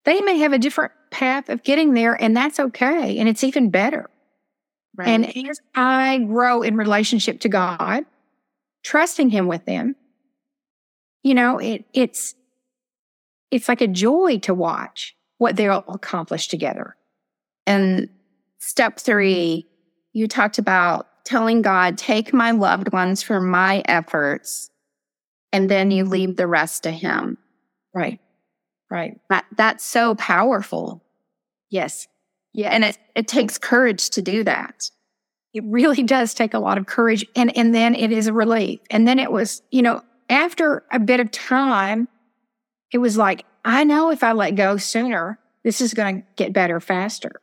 they 0.05 0.21
may 0.21 0.39
have 0.39 0.53
a 0.53 0.59
different 0.59 0.93
path 1.11 1.49
of 1.49 1.63
getting 1.63 1.95
there, 1.95 2.21
and 2.21 2.37
that's 2.37 2.59
okay. 2.59 3.19
And 3.19 3.29
it's 3.29 3.45
even 3.45 3.71
better. 3.71 4.09
Right. 4.97 5.09
And 5.09 5.49
as 5.49 5.61
I 5.75 6.19
grow 6.19 6.63
in 6.63 6.77
relationship 6.77 7.41
to 7.41 7.49
God, 7.49 8.05
trusting 8.83 9.31
Him 9.31 9.47
with 9.47 9.65
them, 9.67 9.95
you 11.23 11.35
know, 11.35 11.59
it, 11.59 11.85
it's 11.93 12.35
it's 13.51 13.69
like 13.69 13.81
a 13.81 13.89
joy 13.89 14.39
to 14.39 14.55
watch 14.55 15.17
what 15.39 15.57
they'll 15.57 15.85
accomplish 15.89 16.49
together. 16.49 16.97
And 17.67 18.09
step 18.61 19.01
three, 19.01 19.67
you 20.13 20.29
talked 20.29 20.59
about 20.59 21.07
telling 21.25 21.63
God, 21.63 21.99
take 21.99 22.33
my 22.33 22.53
loved 22.53 22.93
ones 22.93 23.23
for 23.23 23.41
my 23.41 23.83
efforts, 23.87 24.71
and 25.53 25.69
then 25.69 25.91
you 25.91 26.05
leave 26.05 26.37
the 26.37 26.47
rest 26.47 26.85
to 26.85 26.91
Him. 26.91 27.39
Right. 27.95 28.21
Right. 28.91 29.21
That, 29.29 29.45
that's 29.57 29.85
so 29.85 30.15
powerful. 30.15 31.03
Yes. 31.71 32.09
Yeah. 32.53 32.71
And 32.71 32.85
it, 32.85 32.99
it 33.15 33.29
takes 33.29 33.59
courage 33.59 34.11
to 34.11 34.23
do 34.23 34.45
that. 34.45 34.91
It 35.55 35.63
really 35.65 36.03
does 36.03 36.35
take 36.35 36.55
a 36.55 36.59
lot 36.59 36.79
of 36.79 36.87
courage. 36.87 37.25
And, 37.37 37.57
and 37.57 37.75
then 37.75 37.95
it 37.95 38.13
is 38.13 38.27
a 38.27 38.33
relief. 38.33 38.81
And 38.91 39.07
then 39.07 39.19
it 39.19 39.31
was, 39.31 39.63
you 39.71 39.83
know, 39.83 40.03
after 40.29 40.85
a 40.93 40.99
bit 40.99 41.21
of 41.21 41.31
time, 41.31 42.09
it 42.93 42.99
was 42.99 43.17
like, 43.17 43.45
I 43.65 43.85
know 43.85 44.11
if 44.11 44.25
I 44.25 44.33
let 44.33 44.57
go 44.57 44.77
sooner, 44.77 45.39
this 45.63 45.81
is 45.81 45.95
going 45.95 46.23
to 46.23 46.27
get 46.37 46.53
better 46.53 46.81
faster 46.81 47.41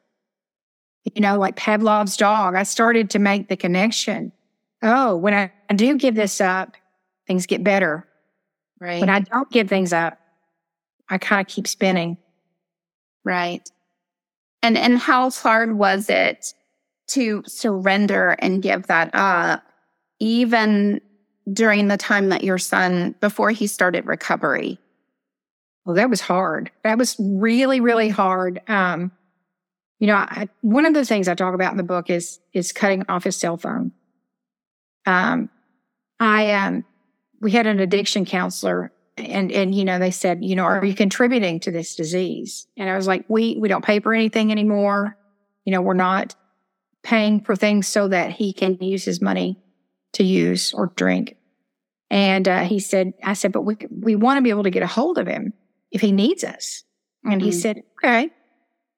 you 1.15 1.21
know, 1.21 1.37
like 1.37 1.55
Pavlov's 1.55 2.17
dog, 2.17 2.55
I 2.55 2.63
started 2.63 3.09
to 3.11 3.19
make 3.19 3.47
the 3.47 3.57
connection. 3.57 4.31
Oh, 4.81 5.15
when 5.15 5.33
I, 5.33 5.51
I 5.69 5.73
do 5.73 5.97
give 5.97 6.15
this 6.15 6.39
up, 6.39 6.75
things 7.25 7.45
get 7.45 7.63
better. 7.63 8.07
Right. 8.79 9.01
When 9.01 9.09
I 9.09 9.21
don't 9.21 9.49
give 9.51 9.69
things 9.69 9.93
up, 9.93 10.19
I 11.09 11.17
kind 11.17 11.41
of 11.41 11.47
keep 11.47 11.67
spinning. 11.67 12.17
Right. 13.23 13.69
And 14.61 14.77
and 14.77 14.97
how 14.97 15.29
hard 15.29 15.77
was 15.77 16.09
it 16.09 16.53
to 17.07 17.43
surrender 17.45 18.35
and 18.39 18.61
give 18.61 18.87
that 18.87 19.09
up, 19.13 19.63
even 20.19 21.01
during 21.51 21.87
the 21.87 21.97
time 21.97 22.29
that 22.29 22.43
your 22.43 22.57
son 22.57 23.15
before 23.21 23.51
he 23.51 23.67
started 23.67 24.05
recovery? 24.05 24.79
Well, 25.85 25.95
that 25.95 26.09
was 26.09 26.21
hard. 26.21 26.69
That 26.83 26.97
was 26.97 27.15
really, 27.19 27.79
really 27.79 28.09
hard. 28.09 28.61
Um, 28.67 29.11
you 29.99 30.07
know, 30.07 30.15
I, 30.15 30.47
one 30.61 30.85
of 30.85 30.93
the 30.93 31.05
things 31.05 31.27
I 31.27 31.33
talk 31.35 31.53
about 31.53 31.71
in 31.71 31.77
the 31.77 31.83
book 31.83 32.09
is 32.09 32.39
is 32.53 32.71
cutting 32.71 33.03
off 33.09 33.23
his 33.23 33.35
cell 33.35 33.57
phone. 33.57 33.91
Um, 35.05 35.49
I 36.19 36.51
um, 36.53 36.85
we 37.41 37.51
had 37.51 37.67
an 37.67 37.79
addiction 37.79 38.25
counselor, 38.25 38.91
and 39.17 39.51
and 39.51 39.73
you 39.73 39.85
know 39.85 39.97
they 39.97 40.11
said, 40.11 40.43
you 40.43 40.55
know, 40.55 40.63
are 40.63 40.85
you 40.85 40.93
contributing 40.93 41.59
to 41.61 41.71
this 41.71 41.95
disease? 41.95 42.67
And 42.77 42.89
I 42.89 42.95
was 42.95 43.07
like, 43.07 43.25
we 43.27 43.57
we 43.59 43.67
don't 43.67 43.85
pay 43.85 43.99
for 43.99 44.13
anything 44.13 44.51
anymore. 44.51 45.17
You 45.65 45.71
know, 45.71 45.81
we're 45.81 45.93
not 45.93 46.35
paying 47.03 47.41
for 47.41 47.55
things 47.55 47.87
so 47.87 48.07
that 48.07 48.31
he 48.31 48.53
can 48.53 48.77
use 48.81 49.03
his 49.03 49.21
money 49.21 49.59
to 50.13 50.23
use 50.23 50.73
or 50.73 50.87
drink. 50.95 51.37
And 52.09 52.47
uh, 52.47 52.63
he 52.63 52.79
said, 52.79 53.13
I 53.23 53.33
said, 53.33 53.51
but 53.51 53.61
we 53.61 53.77
we 53.89 54.15
want 54.15 54.37
to 54.37 54.41
be 54.41 54.51
able 54.51 54.63
to 54.63 54.69
get 54.69 54.83
a 54.83 54.87
hold 54.87 55.17
of 55.17 55.27
him 55.27 55.53
if 55.91 56.01
he 56.01 56.11
needs 56.11 56.43
us. 56.43 56.83
And 57.23 57.41
mm-hmm. 57.41 57.45
he 57.45 57.51
said, 57.51 57.83
okay. 58.03 58.29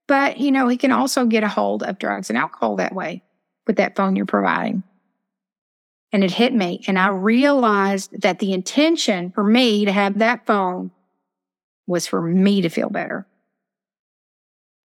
But, 0.10 0.40
you 0.40 0.52
know, 0.52 0.68
he 0.68 0.76
can 0.76 0.92
also 0.92 1.26
get 1.26 1.44
a 1.44 1.48
hold 1.48 1.84
of 1.84 2.00
drugs 2.00 2.32
and 2.32 2.38
alcohol 2.38 2.78
that 2.78 2.96
way 2.96 3.22
with 3.68 3.76
that 3.76 3.96
phone 3.96 4.16
you're 4.16 4.26
providing. 4.26 4.82
And 6.12 6.24
it 6.24 6.32
hit 6.32 6.52
me. 6.52 6.84
And 6.88 6.98
I 6.98 7.10
realized 7.10 8.20
that 8.24 8.40
the 8.40 8.52
intention 8.52 9.30
for 9.30 9.44
me 9.44 9.86
to 9.86 9.92
have 9.92 10.18
that 10.18 10.48
phone 10.48 10.90
was 11.86 12.08
for 12.08 12.24
me 12.24 12.62
to 12.62 12.70
feel 12.70 12.90
better. 12.90 13.28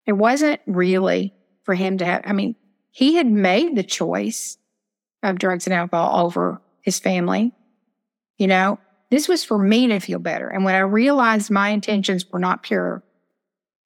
It 0.05 0.13
wasn't 0.13 0.61
really 0.67 1.33
for 1.63 1.75
him 1.75 1.97
to 1.99 2.05
have, 2.05 2.21
I 2.27 2.35
mean, 2.35 2.55
he 2.91 3.15
had 3.15 3.27
made 3.27 3.77
the 3.77 3.83
choice 3.83 4.59
of 5.23 5.39
drugs 5.39 5.67
and 5.67 5.73
alcohol 5.73 6.27
over 6.27 6.61
his 6.83 6.99
family. 6.99 7.53
You 8.37 8.49
know, 8.49 8.79
this 9.11 9.27
was 9.27 9.43
for 9.43 9.57
me 9.57 9.87
to 9.87 10.01
feel 10.01 10.19
better. 10.19 10.49
And 10.49 10.67
when 10.67 10.75
I 10.75 10.81
realized 10.81 11.51
my 11.51 11.71
intentions 11.71 12.31
were 12.31 12.39
not 12.39 12.63
pure, 12.63 13.03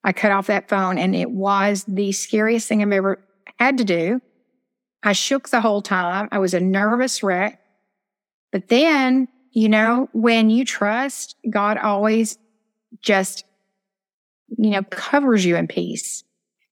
I 0.04 0.12
cut 0.12 0.32
off 0.32 0.46
that 0.46 0.68
phone 0.68 0.98
and 0.98 1.14
it 1.14 1.30
was 1.30 1.84
the 1.88 2.12
scariest 2.12 2.68
thing 2.68 2.82
I've 2.82 2.92
ever 2.92 3.24
had 3.58 3.78
to 3.78 3.84
do. 3.84 4.20
I 5.02 5.12
shook 5.12 5.48
the 5.48 5.60
whole 5.60 5.82
time. 5.82 6.28
I 6.32 6.38
was 6.38 6.54
a 6.54 6.60
nervous 6.60 7.22
wreck. 7.22 7.60
But 8.50 8.68
then, 8.68 9.28
you 9.52 9.68
know, 9.68 10.08
when 10.12 10.50
you 10.50 10.64
trust, 10.64 11.36
God 11.48 11.78
always 11.78 12.38
just, 13.02 13.44
you 14.56 14.70
know, 14.70 14.82
covers 14.84 15.44
you 15.44 15.56
in 15.56 15.66
peace 15.66 16.24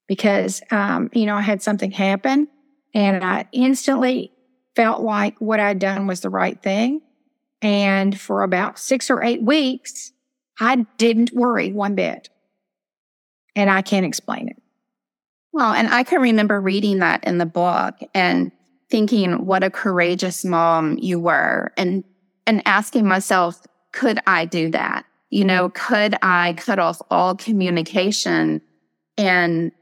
because, 0.07 0.63
um, 0.71 1.11
you 1.13 1.27
know, 1.27 1.35
I 1.35 1.43
had 1.43 1.63
something 1.63 1.91
happen 1.91 2.49
and 2.95 3.23
I 3.23 3.47
instantly 3.53 4.33
felt 4.75 5.03
like 5.03 5.39
what 5.41 5.61
I'd 5.61 5.79
done 5.79 6.07
was 6.07 6.21
the 6.21 6.31
right 6.31 6.61
thing. 6.63 7.03
And 7.61 8.19
for 8.19 8.43
about 8.43 8.79
six 8.79 9.11
or 9.11 9.23
eight 9.23 9.43
weeks, 9.43 10.13
I 10.59 10.87
didn't 10.97 11.33
worry 11.33 11.73
one 11.73 11.95
bit 11.95 12.31
and 13.57 13.71
I 13.71 13.83
can't 13.83 14.07
explain 14.07 14.49
it. 14.49 14.63
Well, 15.53 15.73
and 15.73 15.89
I 15.89 16.05
can 16.05 16.21
remember 16.21 16.61
reading 16.61 16.99
that 16.99 17.25
in 17.25 17.39
the 17.39 17.47
book 17.47 17.95
and 18.15 18.53
thinking 18.91 19.47
what 19.47 19.65
a 19.65 19.71
courageous 19.71 20.45
mom 20.45 20.99
you 20.99 21.19
were 21.19 21.73
and 21.77 22.05
and 22.47 22.63
asking 22.65 23.09
myself, 23.09 23.61
could 23.93 24.21
I 24.29 24.45
do 24.45 24.71
that? 24.71 25.05
You 25.31 25.45
know, 25.45 25.71
could 25.71 26.15
I 26.23 26.55
cut 26.57 26.79
off 26.79 27.03
all 27.11 27.35
communication? 27.35 28.61
And 29.19 29.73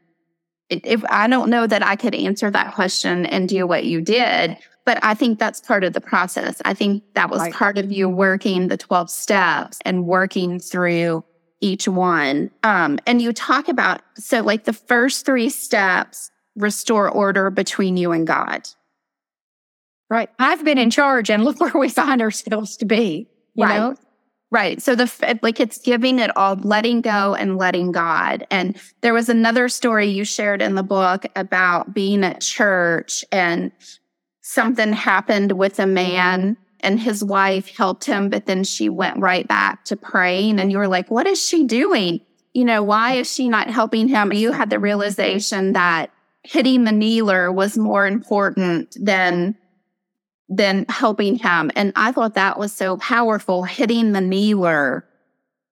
if 0.71 1.05
I 1.11 1.27
don't 1.27 1.51
know 1.51 1.67
that 1.67 1.85
I 1.85 1.97
could 1.97 2.15
answer 2.15 2.51
that 2.51 2.75
question 2.75 3.27
and 3.27 3.49
do 3.49 3.67
what 3.67 3.85
you 3.85 4.01
did, 4.01 4.57
but 4.87 4.99
I 5.03 5.13
think 5.15 5.39
that's 5.39 5.61
part 5.61 5.85
of 5.85 5.93
the 5.93 6.01
process. 6.01 6.63
I 6.65 6.73
think 6.73 7.03
that 7.15 7.29
was 7.29 7.41
Right. 7.41 7.53
part 7.53 7.77
of 7.77 7.93
you 7.93 8.09
working 8.09 8.69
the 8.69 8.77
12 8.79 9.11
steps 9.11 9.79
and 9.85 10.07
working 10.07 10.59
through 10.59 11.25
each 11.65 11.89
one. 11.89 12.51
Um, 12.63 12.99
and 13.07 13.23
you 13.23 13.33
talk 13.33 13.69
about, 13.69 14.03
so 14.17 14.43
like 14.43 14.65
the 14.65 14.75
first 14.75 15.25
three 15.25 15.49
steps 15.49 16.31
restore 16.57 17.09
order 17.09 17.51
between 17.51 17.97
you 17.97 18.13
and 18.13 18.27
God. 18.27 18.69
Right. 20.11 20.29
I've 20.39 20.63
been 20.65 20.77
in 20.79 20.91
charge 20.91 21.31
and 21.31 21.43
look 21.43 21.59
where 21.61 21.73
we 21.75 21.89
find 21.89 22.21
ourselves 22.21 22.77
to 22.77 22.85
be. 22.85 23.29
You 23.55 23.65
Right. 23.65 23.77
know? 23.77 23.95
Right. 24.51 24.81
So 24.81 24.95
the 24.95 25.39
like 25.43 25.59
it's 25.59 25.79
giving 25.79 26.19
it 26.21 26.37
all, 26.37 26.55
letting 26.57 27.01
go 27.01 27.35
and 27.35 27.57
letting 27.57 27.91
God. 27.91 28.47
And 28.51 28.79
there 29.01 29.15
was 29.15 29.29
another 29.29 29.69
story 29.69 30.07
you 30.07 30.25
shared 30.25 30.63
in 30.63 30.77
the 30.77 30.83
book 30.85 31.25
about 31.35 31.93
being 31.93 32.23
at 32.23 32.41
church 32.41 33.25
and 33.33 33.73
something 34.43 34.93
happened 34.93 35.53
with 35.53 35.81
a 35.81 35.87
man 35.87 36.57
and 36.85 37.01
his 37.01 37.25
wife 37.25 37.69
helped 37.77 38.05
him, 38.05 38.29
but 38.29 38.47
then 38.47 38.65
she 38.65 38.89
went 38.89 39.19
right 39.19 39.47
back 39.49 39.85
to 39.87 39.97
praying. 39.97 40.61
And 40.61 40.71
you 40.71 40.79
were 40.79 40.89
like, 40.89 41.11
what 41.11 41.27
is 41.27 41.43
she 41.45 41.65
doing? 41.65 42.21
You 42.53 42.65
know, 42.65 42.83
why 42.83 43.15
is 43.15 43.33
she 43.33 43.49
not 43.49 43.71
helping 43.71 44.07
him? 44.07 44.33
You 44.33 44.53
had 44.53 44.71
the 44.71 44.79
realization 44.79 45.73
that 45.73 46.11
hitting 46.45 46.85
the 46.85 46.93
kneeler 46.93 47.51
was 47.53 47.77
more 47.77 48.07
important 48.07 48.97
than 49.01 49.57
than 50.49 50.85
helping 50.91 51.37
him. 51.37 51.71
And 51.75 51.93
I 51.97 52.13
thought 52.13 52.35
that 52.35 52.59
was 52.59 52.73
so 52.73 52.99
powerful, 52.99 53.65
hitting 53.65 54.13
the 54.13 54.21
kneeler 54.21 55.07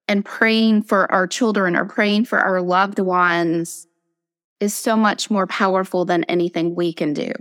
and 0.08 0.24
praying 0.24 0.82
for 0.82 1.12
our 1.12 1.26
children 1.26 1.76
or 1.76 1.84
praying 1.84 2.24
for 2.24 2.38
our 2.38 2.62
loved 2.62 2.98
ones 2.98 3.86
is 4.60 4.74
so 4.74 4.96
much 4.96 5.30
more 5.30 5.46
powerful 5.46 6.04
than 6.04 6.24
anything 6.24 6.74
we 6.74 6.92
can 6.92 7.12
do. 7.12 7.32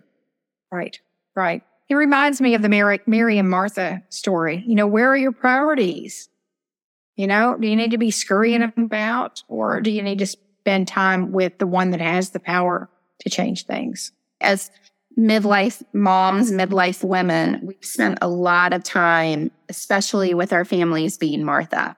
Right. 0.72 1.00
Right. 1.36 1.64
It 1.92 1.96
reminds 1.96 2.40
me 2.40 2.56
of 2.56 2.62
the 2.62 2.70
Mary, 2.70 3.02
Mary 3.06 3.38
and 3.38 3.50
Martha 3.50 4.02
story. 4.08 4.64
You 4.66 4.76
know, 4.76 4.88
where 4.88 5.10
are 5.10 5.18
your 5.18 5.34
priorities? 5.34 6.30
You 7.18 7.28
know, 7.28 7.58
do 7.60 7.68
you 7.68 7.76
need 7.76 7.92
to 7.92 7.98
be 7.98 8.12
scurrying 8.12 8.64
about 8.64 9.44
or 9.50 9.82
do 9.82 9.92
you 9.92 10.02
need 10.02 10.20
to 10.20 10.26
spend 10.26 10.88
time 10.88 11.34
with 11.34 11.58
the 11.58 11.68
one 11.68 11.92
that 11.92 12.00
has 12.00 12.30
the 12.30 12.40
power 12.40 12.90
to 13.20 13.30
change 13.30 13.66
things? 13.66 14.14
As 14.40 14.72
midlife 15.20 15.84
moms, 15.92 16.50
midlife 16.50 17.04
women, 17.04 17.60
we've 17.62 17.76
spent 17.82 18.20
a 18.22 18.30
lot 18.30 18.72
of 18.72 18.86
time, 18.86 19.52
especially 19.68 20.34
with 20.34 20.54
our 20.54 20.64
families, 20.64 21.18
being 21.18 21.44
Martha. 21.44 21.98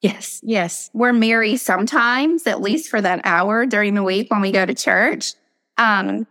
Yes. 0.00 0.38
Yes. 0.44 0.90
We're 0.94 1.12
Mary 1.12 1.56
sometimes, 1.56 2.46
at 2.46 2.60
least 2.60 2.88
for 2.88 3.00
that 3.00 3.20
hour 3.24 3.66
during 3.66 3.94
the 3.94 4.04
week 4.04 4.30
when 4.30 4.42
we 4.42 4.52
go 4.52 4.64
to 4.64 4.74
church. 4.74 5.32
Um, 5.76 6.28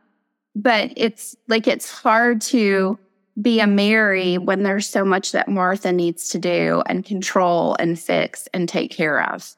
but 0.56 0.92
it's 0.96 1.36
like 1.48 1.68
it's 1.68 1.90
hard 1.90 2.42
to 2.42 2.98
be 3.42 3.60
a 3.60 3.68
Mary 3.68 4.38
when 4.38 4.64
there's 4.64 4.88
so 4.88 5.04
much 5.04 5.32
that 5.32 5.48
Martha 5.48 5.92
needs 5.92 6.30
to 6.30 6.40
do 6.40 6.84
and 6.86 7.04
control 7.04 7.76
and 7.80 8.00
fix 8.00 8.48
and 8.54 8.70
take 8.70 8.92
care 8.92 9.24
of. 9.34 9.56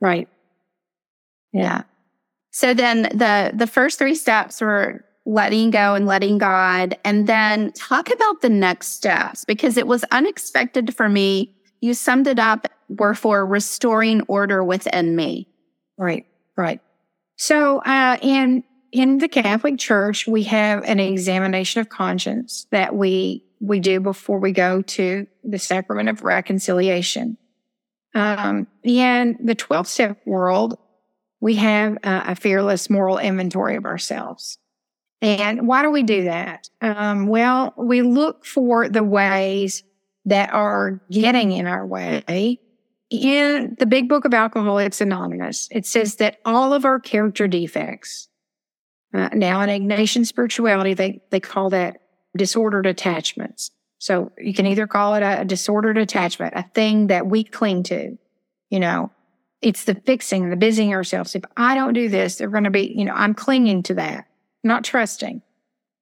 Right. 0.00 0.28
Yeah. 1.52 1.82
So 2.50 2.72
then 2.72 3.02
the 3.02 3.52
the 3.52 3.66
first 3.66 3.98
three 3.98 4.14
steps 4.14 4.60
were 4.60 5.04
letting 5.26 5.70
go 5.70 5.94
and 5.94 6.06
letting 6.06 6.38
God 6.38 6.96
and 7.04 7.26
then 7.26 7.72
talk 7.72 8.10
about 8.12 8.42
the 8.42 8.48
next 8.48 8.88
steps 8.88 9.44
because 9.44 9.76
it 9.76 9.86
was 9.86 10.04
unexpected 10.12 10.94
for 10.94 11.08
me. 11.08 11.54
You 11.80 11.94
summed 11.94 12.26
it 12.26 12.38
up 12.38 12.68
were 12.88 13.14
for 13.14 13.46
restoring 13.46 14.20
order 14.28 14.62
within 14.62 15.16
me. 15.16 15.48
Right. 15.96 16.26
Right. 16.56 16.80
So, 17.36 17.78
uh, 17.78 18.18
in, 18.22 18.62
in 18.94 19.18
the 19.18 19.26
Catholic 19.26 19.76
Church, 19.76 20.28
we 20.28 20.44
have 20.44 20.84
an 20.84 21.00
examination 21.00 21.80
of 21.80 21.88
conscience 21.88 22.68
that 22.70 22.94
we, 22.94 23.44
we 23.60 23.80
do 23.80 23.98
before 23.98 24.38
we 24.38 24.52
go 24.52 24.82
to 24.82 25.26
the 25.42 25.58
sacrament 25.58 26.08
of 26.08 26.22
reconciliation. 26.22 27.36
Um, 28.14 28.68
in 28.84 29.36
the 29.42 29.56
12 29.56 29.88
step 29.88 30.20
world, 30.24 30.78
we 31.40 31.56
have 31.56 31.98
uh, 32.04 32.22
a 32.28 32.36
fearless 32.36 32.88
moral 32.88 33.18
inventory 33.18 33.74
of 33.74 33.84
ourselves. 33.84 34.58
And 35.20 35.66
why 35.66 35.82
do 35.82 35.90
we 35.90 36.04
do 36.04 36.22
that? 36.24 36.70
Um, 36.80 37.26
well, 37.26 37.74
we 37.76 38.00
look 38.00 38.46
for 38.46 38.88
the 38.88 39.02
ways 39.02 39.82
that 40.24 40.54
are 40.54 41.02
getting 41.10 41.50
in 41.50 41.66
our 41.66 41.84
way. 41.84 42.60
In 43.10 43.74
the 43.76 43.86
big 43.86 44.08
book 44.08 44.24
of 44.24 44.32
Alcoholics 44.32 45.00
Anonymous, 45.00 45.66
it 45.72 45.84
says 45.84 46.14
that 46.16 46.38
all 46.44 46.72
of 46.72 46.84
our 46.84 47.00
character 47.00 47.48
defects, 47.48 48.28
uh, 49.14 49.28
now 49.32 49.60
in 49.60 49.68
Ignatian 49.68 50.26
spirituality, 50.26 50.92
they, 50.92 51.20
they 51.30 51.40
call 51.40 51.70
that 51.70 52.00
disordered 52.36 52.86
attachments. 52.86 53.70
So 53.98 54.32
you 54.38 54.52
can 54.52 54.66
either 54.66 54.86
call 54.86 55.14
it 55.14 55.22
a, 55.22 55.42
a 55.42 55.44
disordered 55.44 55.96
attachment, 55.96 56.52
a 56.56 56.64
thing 56.74 57.06
that 57.06 57.26
we 57.26 57.44
cling 57.44 57.84
to, 57.84 58.18
you 58.70 58.80
know, 58.80 59.10
it's 59.62 59.84
the 59.84 59.94
fixing, 59.94 60.50
the 60.50 60.56
busying 60.56 60.92
ourselves. 60.92 61.34
If 61.34 61.44
I 61.56 61.74
don't 61.74 61.94
do 61.94 62.08
this, 62.08 62.36
they're 62.36 62.48
going 62.48 62.64
to 62.64 62.70
be, 62.70 62.92
you 62.94 63.04
know, 63.04 63.14
I'm 63.14 63.34
clinging 63.34 63.82
to 63.84 63.94
that, 63.94 64.26
not 64.62 64.84
trusting. 64.84 65.40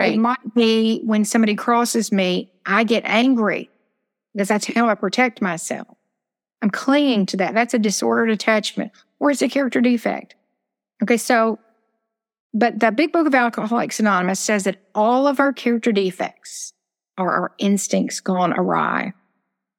Right. 0.00 0.14
It 0.14 0.18
might 0.18 0.54
be 0.54 1.02
when 1.04 1.24
somebody 1.24 1.54
crosses 1.54 2.10
me, 2.10 2.50
I 2.66 2.82
get 2.82 3.04
angry 3.04 3.70
because 4.32 4.48
that's 4.48 4.66
how 4.66 4.88
I 4.88 4.96
protect 4.96 5.40
myself. 5.40 5.96
I'm 6.60 6.70
clinging 6.70 7.26
to 7.26 7.36
that. 7.36 7.54
That's 7.54 7.74
a 7.74 7.78
disordered 7.78 8.30
attachment 8.30 8.90
or 9.20 9.30
it's 9.30 9.42
a 9.42 9.48
character 9.48 9.80
defect. 9.80 10.34
Okay. 11.02 11.16
So, 11.16 11.58
but 12.54 12.80
the 12.80 12.92
big 12.92 13.12
book 13.12 13.26
of 13.26 13.34
Alcoholics 13.34 14.00
Anonymous 14.00 14.40
says 14.40 14.64
that 14.64 14.82
all 14.94 15.26
of 15.26 15.40
our 15.40 15.52
character 15.52 15.92
defects 15.92 16.72
are 17.16 17.30
our 17.30 17.52
instincts 17.58 18.20
gone 18.20 18.52
awry. 18.52 19.12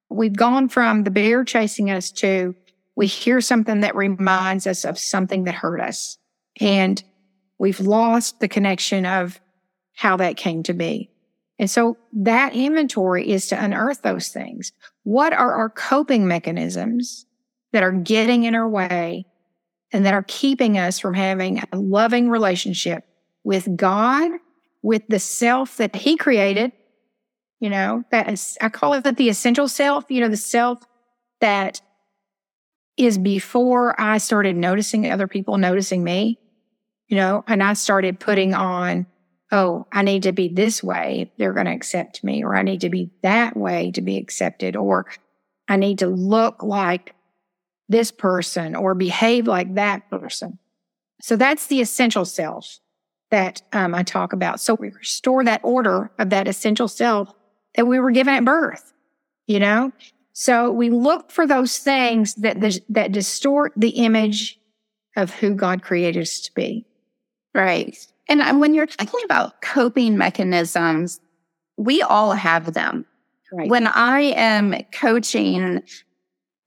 We've 0.10 0.36
gone 0.36 0.70
from 0.70 1.04
the 1.04 1.12
bear 1.12 1.44
chasing 1.44 1.90
us 1.90 2.12
to 2.14 2.56
we 2.96 3.08
hear 3.08 3.42
something 3.42 3.82
that 3.82 3.96
reminds 3.96 4.68
us 4.68 4.86
of 4.86 5.00
something 5.00 5.46
that 5.46 5.56
hurt 5.56 5.82
us. 5.82 6.18
And 6.60 7.04
we've 7.58 7.80
lost 7.80 8.40
the 8.40 8.48
connection 8.48 9.06
of 9.06 9.40
how 9.94 10.18
that 10.18 10.38
came 10.38 10.64
to 10.64 10.74
be. 10.74 11.10
And 11.60 11.70
so 11.70 11.98
that 12.14 12.56
inventory 12.56 13.30
is 13.30 13.48
to 13.48 13.64
unearth 13.64 14.02
those 14.02 14.30
things. 14.30 14.72
What 15.04 15.34
are 15.34 15.54
our 15.54 15.70
coping 15.70 16.28
mechanisms 16.28 17.26
that 17.72 17.84
are 17.84 17.92
getting 17.92 18.44
in 18.44 18.56
our 18.56 18.68
way 18.68 19.26
and 19.93 20.06
that 20.06 20.13
are 20.13 20.25
keeping 20.27 20.77
us 20.77 20.99
from 20.99 21.13
having 21.13 21.63
a 21.71 21.77
loving 21.77 22.29
relationship 22.29 23.06
with 23.43 23.77
God, 23.77 24.32
with 24.82 25.03
the 25.08 25.19
self 25.19 25.77
that 25.77 25.95
He 25.95 26.17
created? 26.17 26.71
You 27.60 27.69
know, 27.69 28.03
that 28.12 28.29
is, 28.29 28.58
I 28.60 28.67
call 28.67 28.93
it 28.93 29.03
the 29.15 29.29
essential 29.29 29.69
self, 29.69 30.06
you 30.10 30.19
know, 30.19 30.27
the 30.27 30.36
self 30.36 30.79
that 31.39 31.82
is 32.97 33.17
before 33.17 33.99
I 33.99 34.17
started 34.17 34.56
noticing 34.56 35.10
other 35.10 35.27
people 35.27 35.58
noticing 35.58 36.03
me, 36.03 36.39
you 37.08 37.17
know, 37.17 37.43
and 37.47 37.63
I 37.63 37.73
started 37.73 38.19
putting 38.19 38.53
on, 38.53 39.06
oh, 39.51 39.86
I 39.91 40.01
need 40.01 40.23
to 40.23 40.32
be 40.32 40.47
this 40.47 40.84
way. 40.84 41.32
They're 41.38 41.53
going 41.53 41.67
to 41.67 41.71
accept 41.71 42.23
me, 42.23 42.43
or 42.43 42.56
I 42.56 42.63
need 42.63 42.82
to 42.82 42.89
be 42.89 43.12
that 43.21 43.56
way 43.56 43.91
to 43.91 44.01
be 44.01 44.17
accepted, 44.17 44.75
or 44.75 45.06
I 45.67 45.77
need 45.77 45.99
to 45.99 46.08
look 46.08 46.63
like 46.63 47.15
this 47.89 48.12
person 48.12 48.76
or 48.76 48.96
behave 48.96 49.48
like 49.48 49.76
that 49.76 50.10
person. 50.10 50.58
So 51.22 51.36
that's 51.36 51.67
the 51.67 51.82
essential 51.82 52.26
self 52.26 52.80
that 53.32 53.62
um, 53.72 53.96
I 53.96 54.04
talk 54.04 54.34
about. 54.34 54.60
So 54.60 54.76
we 54.76 54.89
restore 54.89 55.43
that 55.43 55.62
order 55.63 56.12
of 56.19 56.30
that 56.30 56.48
essential 56.48 56.88
self 56.88 57.34
that 57.76 57.88
we 57.88 58.00
were 58.00 58.12
given 58.12 58.34
at 58.34 58.46
birth, 58.46 58.93
you 59.48 59.60
know? 59.60 59.91
So 60.34 60.72
we 60.72 60.89
look 60.89 61.32
for 61.32 61.48
those 61.48 61.78
things 61.78 62.36
that, 62.36 62.60
that 62.89 63.12
distort 63.12 63.74
the 63.76 63.89
image 63.89 64.60
of 65.15 65.34
who 65.34 65.54
God 65.56 65.84
created 65.84 66.22
us 66.22 66.39
to 66.41 66.52
be. 66.54 66.86
Right. 67.54 67.96
And 68.28 68.41
uh, 68.41 68.56
when 68.56 68.74
you're 68.74 68.88
talking 68.88 69.24
about 69.26 69.62
coping 69.62 70.17
mechanisms, 70.17 71.19
we 71.78 72.02
all 72.02 72.34
have 72.34 72.74
them. 72.74 73.06
Right. 73.52 73.69
When 73.69 73.88
I 73.88 74.22
am 74.36 74.76
coaching 74.91 75.84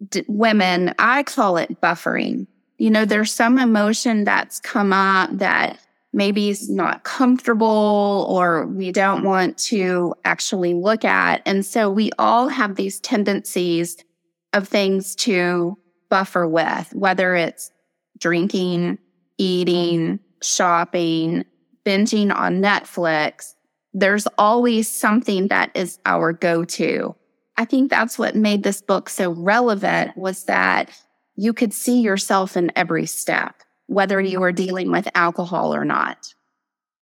d- 0.09 0.25
women, 0.29 0.95
I 0.99 1.23
call 1.23 1.57
it 1.57 1.81
buffering. 1.81 2.47
You 2.79 2.91
know, 2.91 3.05
there's 3.05 3.33
some 3.33 3.59
emotion 3.59 4.25
that's 4.25 4.61
come 4.61 4.93
up 4.93 5.31
that 5.33 5.79
maybe 6.13 6.49
is 6.49 6.71
not 6.71 7.05
comfortable 7.05 8.27
or 8.29 8.67
we 8.67 8.91
don't 8.91 9.23
want 9.23 9.59
to 9.59 10.15
actually 10.25 10.75
look 10.75 11.05
at. 11.05 11.43
And 11.45 11.65
so 11.65 11.91
we 11.91 12.11
all 12.19 12.49
have 12.49 12.77
these 12.77 13.01
tendencies 13.01 13.97
of 14.55 14.67
things 14.67 15.15
to 15.17 15.77
buffer 16.09 16.49
with, 16.49 16.93
whether 16.95 17.35
it's 17.35 17.71
drinking, 18.19 18.99
eating, 19.37 20.19
shopping, 20.43 21.45
binging 21.85 22.35
on 22.35 22.61
Netflix. 22.61 23.55
There's 23.93 24.27
always 24.39 24.89
something 24.91 25.49
that 25.49 25.71
is 25.75 25.99
our 26.07 26.33
go 26.33 26.65
to. 26.65 27.15
I 27.57 27.65
think 27.65 27.91
that's 27.91 28.19
what 28.19 28.37
made 28.37 28.63
this 28.63 28.83
book 28.83 29.09
so 29.09 29.31
relevant 29.31 30.17
was 30.17 30.45
that 30.45 30.91
you 31.37 31.53
could 31.53 31.73
see 31.73 32.01
yourself 32.01 32.57
in 32.57 32.73
every 32.77 33.07
step, 33.07 33.63
whether 33.87 34.21
you 34.21 34.41
were 34.41 34.53
dealing 34.53 34.91
with 34.91 35.09
alcohol 35.15 35.75
or 35.75 35.85
not. 35.85 36.35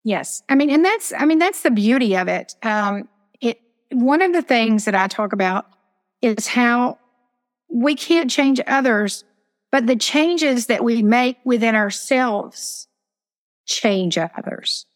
Yes. 0.04 0.42
I 0.48 0.54
mean, 0.54 0.70
and 0.70 0.84
that's, 0.84 1.12
I 1.16 1.24
mean, 1.26 1.38
that's 1.38 1.62
the 1.62 1.70
beauty 1.70 2.16
of 2.16 2.28
it. 2.28 2.54
Um, 2.62 3.08
it, 3.40 3.60
one 3.90 4.22
of 4.22 4.32
the 4.32 4.42
things 4.42 4.84
that 4.86 4.94
I 4.94 5.06
talk 5.06 5.32
about 5.32 5.66
is 6.22 6.46
how 6.46 6.98
we 7.70 7.94
can't 7.94 8.30
change 8.30 8.60
others, 8.66 9.24
but 9.70 9.86
the 9.86 9.96
changes 9.96 10.66
that 10.66 10.82
we 10.82 11.02
make 11.02 11.36
within 11.44 11.74
ourselves 11.74 12.88
change 13.66 14.16
others. 14.16 14.86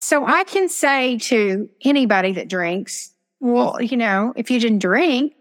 So 0.00 0.24
I 0.24 0.44
can 0.44 0.68
say 0.68 1.18
to 1.18 1.68
anybody 1.84 2.32
that 2.32 2.48
drinks, 2.48 3.12
well, 3.40 3.80
you 3.80 3.96
know, 3.96 4.32
if 4.36 4.50
you 4.50 4.60
didn't 4.60 4.78
drink, 4.78 5.34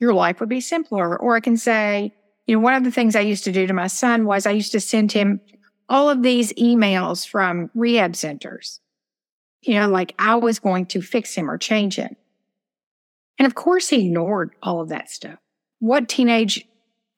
your 0.00 0.14
life 0.14 0.40
would 0.40 0.48
be 0.48 0.60
simpler. 0.60 1.16
Or 1.16 1.36
I 1.36 1.40
can 1.40 1.56
say, 1.56 2.14
you 2.46 2.56
know, 2.56 2.60
one 2.60 2.74
of 2.74 2.84
the 2.84 2.90
things 2.90 3.14
I 3.14 3.20
used 3.20 3.44
to 3.44 3.52
do 3.52 3.66
to 3.66 3.72
my 3.72 3.86
son 3.86 4.26
was 4.26 4.46
I 4.46 4.50
used 4.50 4.72
to 4.72 4.80
send 4.80 5.12
him 5.12 5.40
all 5.88 6.10
of 6.10 6.22
these 6.22 6.52
emails 6.54 7.26
from 7.26 7.70
rehab 7.74 8.16
centers, 8.16 8.80
you 9.60 9.74
know, 9.74 9.88
like 9.88 10.14
I 10.18 10.36
was 10.36 10.58
going 10.58 10.86
to 10.86 11.02
fix 11.02 11.34
him 11.34 11.50
or 11.50 11.58
change 11.58 11.96
him. 11.96 12.16
And 13.38 13.46
of 13.46 13.54
course, 13.54 13.88
he 13.88 14.06
ignored 14.06 14.54
all 14.62 14.80
of 14.80 14.88
that 14.88 15.10
stuff. 15.10 15.38
What 15.80 16.08
teenage 16.08 16.66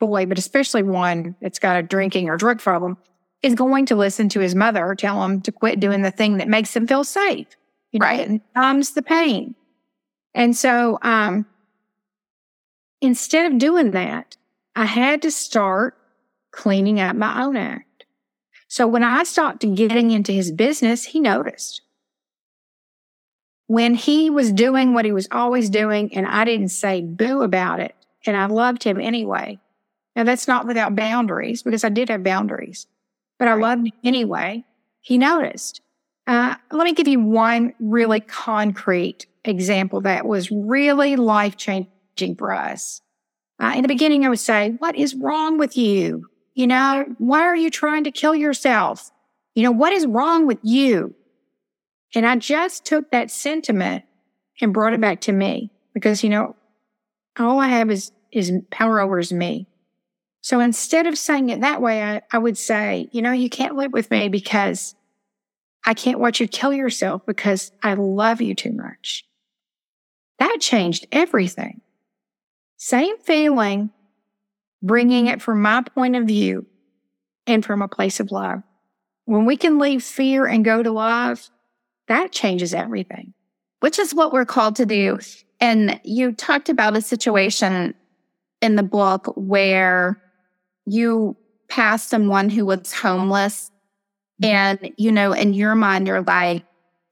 boy, 0.00 0.26
but 0.26 0.38
especially 0.38 0.82
one 0.82 1.36
that's 1.40 1.58
got 1.58 1.76
a 1.76 1.82
drinking 1.82 2.28
or 2.28 2.36
drug 2.36 2.60
problem, 2.60 2.96
is 3.42 3.54
going 3.54 3.86
to 3.86 3.96
listen 3.96 4.28
to 4.30 4.40
his 4.40 4.54
mother 4.54 4.94
tell 4.94 5.22
him 5.22 5.40
to 5.42 5.52
quit 5.52 5.80
doing 5.80 6.02
the 6.02 6.10
thing 6.10 6.38
that 6.38 6.48
makes 6.48 6.74
him 6.74 6.86
feel 6.86 7.04
safe, 7.04 7.46
you 7.92 8.00
know, 8.00 8.06
right? 8.06 8.26
And 8.26 8.40
numbs 8.56 8.92
the 8.92 9.02
pain. 9.02 9.54
And 10.34 10.56
so, 10.56 10.98
um, 11.02 11.46
instead 13.00 13.50
of 13.50 13.58
doing 13.58 13.92
that, 13.92 14.36
I 14.74 14.86
had 14.86 15.22
to 15.22 15.30
start 15.30 15.96
cleaning 16.50 17.00
up 17.00 17.16
my 17.16 17.42
own 17.42 17.56
act. 17.56 18.06
So 18.68 18.86
when 18.86 19.04
I 19.04 19.22
stopped 19.22 19.64
getting 19.74 20.10
into 20.10 20.32
his 20.32 20.50
business, 20.50 21.04
he 21.04 21.20
noticed. 21.20 21.82
When 23.66 23.94
he 23.94 24.30
was 24.30 24.52
doing 24.52 24.94
what 24.94 25.04
he 25.04 25.12
was 25.12 25.28
always 25.30 25.70
doing 25.70 26.14
and 26.14 26.26
I 26.26 26.44
didn't 26.44 26.68
say 26.68 27.00
boo 27.00 27.42
about 27.42 27.80
it 27.80 27.94
and 28.26 28.36
I 28.36 28.46
loved 28.46 28.82
him 28.82 29.00
anyway. 29.00 29.58
Now 30.16 30.24
that's 30.24 30.48
not 30.48 30.66
without 30.66 30.96
boundaries 30.96 31.62
because 31.62 31.84
I 31.84 31.88
did 31.88 32.08
have 32.08 32.22
boundaries, 32.22 32.86
but 33.38 33.48
I 33.48 33.54
loved 33.54 33.86
him 33.86 33.92
anyway. 34.02 34.64
He 35.00 35.18
noticed. 35.18 35.80
Uh, 36.26 36.54
let 36.72 36.84
me 36.84 36.94
give 36.94 37.08
you 37.08 37.20
one 37.20 37.74
really 37.78 38.20
concrete 38.20 39.26
example 39.44 40.00
that 40.02 40.26
was 40.26 40.50
really 40.50 41.16
life 41.16 41.56
changing 41.56 42.36
for 42.36 42.52
us. 42.52 43.02
Uh, 43.60 43.74
in 43.76 43.82
the 43.82 43.88
beginning, 43.88 44.24
I 44.24 44.28
would 44.30 44.38
say, 44.38 44.70
what 44.78 44.96
is 44.96 45.14
wrong 45.14 45.58
with 45.58 45.76
you? 45.76 46.26
You 46.54 46.66
know, 46.66 47.04
why 47.18 47.42
are 47.42 47.56
you 47.56 47.70
trying 47.70 48.04
to 48.04 48.10
kill 48.10 48.34
yourself? 48.34 49.10
You 49.54 49.62
know, 49.62 49.70
what 49.70 49.92
is 49.92 50.06
wrong 50.06 50.46
with 50.46 50.58
you? 50.62 51.14
And 52.14 52.26
I 52.26 52.36
just 52.36 52.84
took 52.84 53.10
that 53.10 53.30
sentiment 53.30 54.04
and 54.60 54.72
brought 54.72 54.94
it 54.94 55.00
back 55.00 55.20
to 55.22 55.32
me 55.32 55.70
because, 55.92 56.22
you 56.22 56.30
know, 56.30 56.56
all 57.38 57.58
I 57.58 57.68
have 57.68 57.90
is, 57.90 58.12
is 58.32 58.52
power 58.70 59.00
over 59.00 59.18
is 59.18 59.32
me. 59.32 59.66
So 60.40 60.60
instead 60.60 61.06
of 61.06 61.18
saying 61.18 61.50
it 61.50 61.60
that 61.62 61.82
way, 61.82 62.02
I, 62.02 62.22
I 62.32 62.38
would 62.38 62.58
say, 62.58 63.08
you 63.12 63.22
know, 63.22 63.32
you 63.32 63.50
can't 63.50 63.76
live 63.76 63.92
with 63.92 64.10
me 64.10 64.28
because 64.28 64.94
I 65.84 65.94
can't 65.94 66.18
watch 66.18 66.40
you 66.40 66.48
kill 66.48 66.72
yourself 66.72 67.22
because 67.26 67.72
I 67.82 67.94
love 67.94 68.40
you 68.40 68.54
too 68.54 68.72
much. 68.72 69.24
That 70.38 70.58
changed 70.60 71.06
everything. 71.12 71.80
Same 72.76 73.18
feeling, 73.18 73.90
bringing 74.82 75.26
it 75.26 75.42
from 75.42 75.62
my 75.62 75.82
point 75.82 76.16
of 76.16 76.26
view 76.26 76.66
and 77.46 77.64
from 77.64 77.82
a 77.82 77.88
place 77.88 78.20
of 78.20 78.32
love. 78.32 78.62
When 79.26 79.46
we 79.46 79.56
can 79.56 79.78
leave 79.78 80.02
fear 80.02 80.46
and 80.46 80.64
go 80.64 80.82
to 80.82 80.90
love, 80.90 81.48
that 82.08 82.32
changes 82.32 82.74
everything. 82.74 83.32
Which 83.80 83.98
is 83.98 84.14
what 84.14 84.32
we're 84.32 84.44
called 84.44 84.76
to 84.76 84.86
do. 84.86 85.18
And 85.60 86.00
you 86.04 86.32
talked 86.32 86.68
about 86.68 86.96
a 86.96 87.00
situation 87.00 87.94
in 88.60 88.76
the 88.76 88.82
book 88.82 89.32
where 89.36 90.20
you 90.86 91.36
passed 91.68 92.08
someone 92.08 92.50
who 92.50 92.66
was 92.66 92.92
homeless. 92.92 93.70
And, 94.44 94.92
you 94.96 95.12
know, 95.12 95.32
in 95.32 95.54
your 95.54 95.74
mind, 95.74 96.06
you're 96.06 96.22
like, 96.22 96.64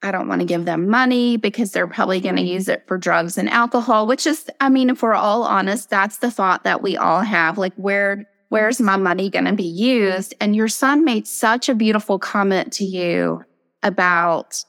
I 0.02 0.10
don't 0.10 0.28
want 0.28 0.40
to 0.40 0.46
give 0.46 0.64
them 0.64 0.88
money 0.88 1.36
because 1.36 1.70
they're 1.70 1.86
probably 1.86 2.20
going 2.20 2.36
to 2.36 2.42
mm-hmm. 2.42 2.52
use 2.52 2.68
it 2.68 2.84
for 2.88 2.98
drugs 2.98 3.38
and 3.38 3.48
alcohol, 3.48 4.06
which 4.06 4.26
is, 4.26 4.50
I 4.60 4.68
mean, 4.68 4.90
if 4.90 5.02
we're 5.02 5.14
all 5.14 5.44
honest, 5.44 5.90
that's 5.90 6.18
the 6.18 6.30
thought 6.30 6.64
that 6.64 6.82
we 6.82 6.96
all 6.96 7.20
have. 7.20 7.56
Like, 7.56 7.74
where, 7.76 8.28
where's 8.48 8.80
my 8.80 8.96
money 8.96 9.30
going 9.30 9.44
to 9.44 9.52
be 9.52 9.62
used? 9.62 10.34
And 10.40 10.56
your 10.56 10.68
son 10.68 11.04
made 11.04 11.28
such 11.28 11.68
a 11.68 11.74
beautiful 11.74 12.18
comment 12.18 12.72
to 12.74 12.84
you 12.84 13.44
about 13.82 14.64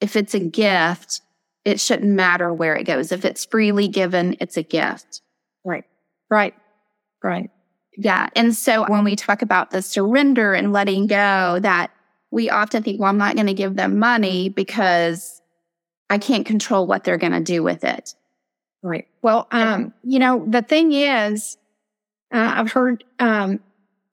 if 0.00 0.16
it's 0.16 0.34
a 0.34 0.40
gift, 0.40 1.20
it 1.64 1.78
shouldn't 1.78 2.10
matter 2.10 2.52
where 2.52 2.74
it 2.76 2.84
goes. 2.84 3.12
If 3.12 3.24
it's 3.26 3.44
freely 3.44 3.88
given, 3.88 4.36
it's 4.40 4.56
a 4.56 4.62
gift. 4.62 5.20
Right. 5.64 5.84
Right. 6.30 6.54
Right. 7.22 7.50
Yeah. 8.00 8.28
And 8.36 8.54
so 8.54 8.84
when 8.86 9.02
we 9.02 9.16
talk 9.16 9.42
about 9.42 9.72
the 9.72 9.82
surrender 9.82 10.54
and 10.54 10.72
letting 10.72 11.08
go, 11.08 11.58
that 11.60 11.90
we 12.30 12.48
often 12.48 12.84
think, 12.84 13.00
well, 13.00 13.10
I'm 13.10 13.18
not 13.18 13.34
going 13.34 13.48
to 13.48 13.54
give 13.54 13.74
them 13.74 13.98
money 13.98 14.48
because 14.48 15.42
I 16.08 16.18
can't 16.18 16.46
control 16.46 16.86
what 16.86 17.02
they're 17.02 17.18
going 17.18 17.32
to 17.32 17.40
do 17.40 17.64
with 17.64 17.82
it. 17.82 18.14
Right. 18.82 19.08
Well, 19.20 19.48
um, 19.50 19.92
you 20.04 20.20
know, 20.20 20.44
the 20.46 20.62
thing 20.62 20.92
is, 20.92 21.56
uh, 22.32 22.54
I've 22.56 22.70
heard 22.70 23.02
um, 23.18 23.58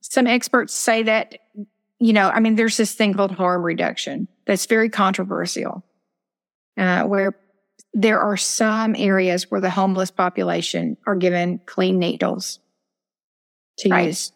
some 0.01 0.25
experts 0.25 0.73
say 0.73 1.03
that, 1.03 1.37
you 1.99 2.11
know, 2.11 2.29
I 2.29 2.39
mean, 2.39 2.55
there's 2.55 2.77
this 2.77 2.95
thing 2.95 3.13
called 3.13 3.31
harm 3.31 3.61
reduction 3.61 4.27
that's 4.47 4.65
very 4.65 4.89
controversial, 4.89 5.83
uh, 6.75 7.03
where 7.03 7.37
there 7.93 8.19
are 8.19 8.35
some 8.35 8.95
areas 8.97 9.51
where 9.51 9.61
the 9.61 9.69
homeless 9.69 10.09
population 10.09 10.97
are 11.05 11.15
given 11.15 11.59
clean 11.67 11.99
needles 11.99 12.59
to 13.79 13.89
right. 13.89 14.07
use. 14.07 14.31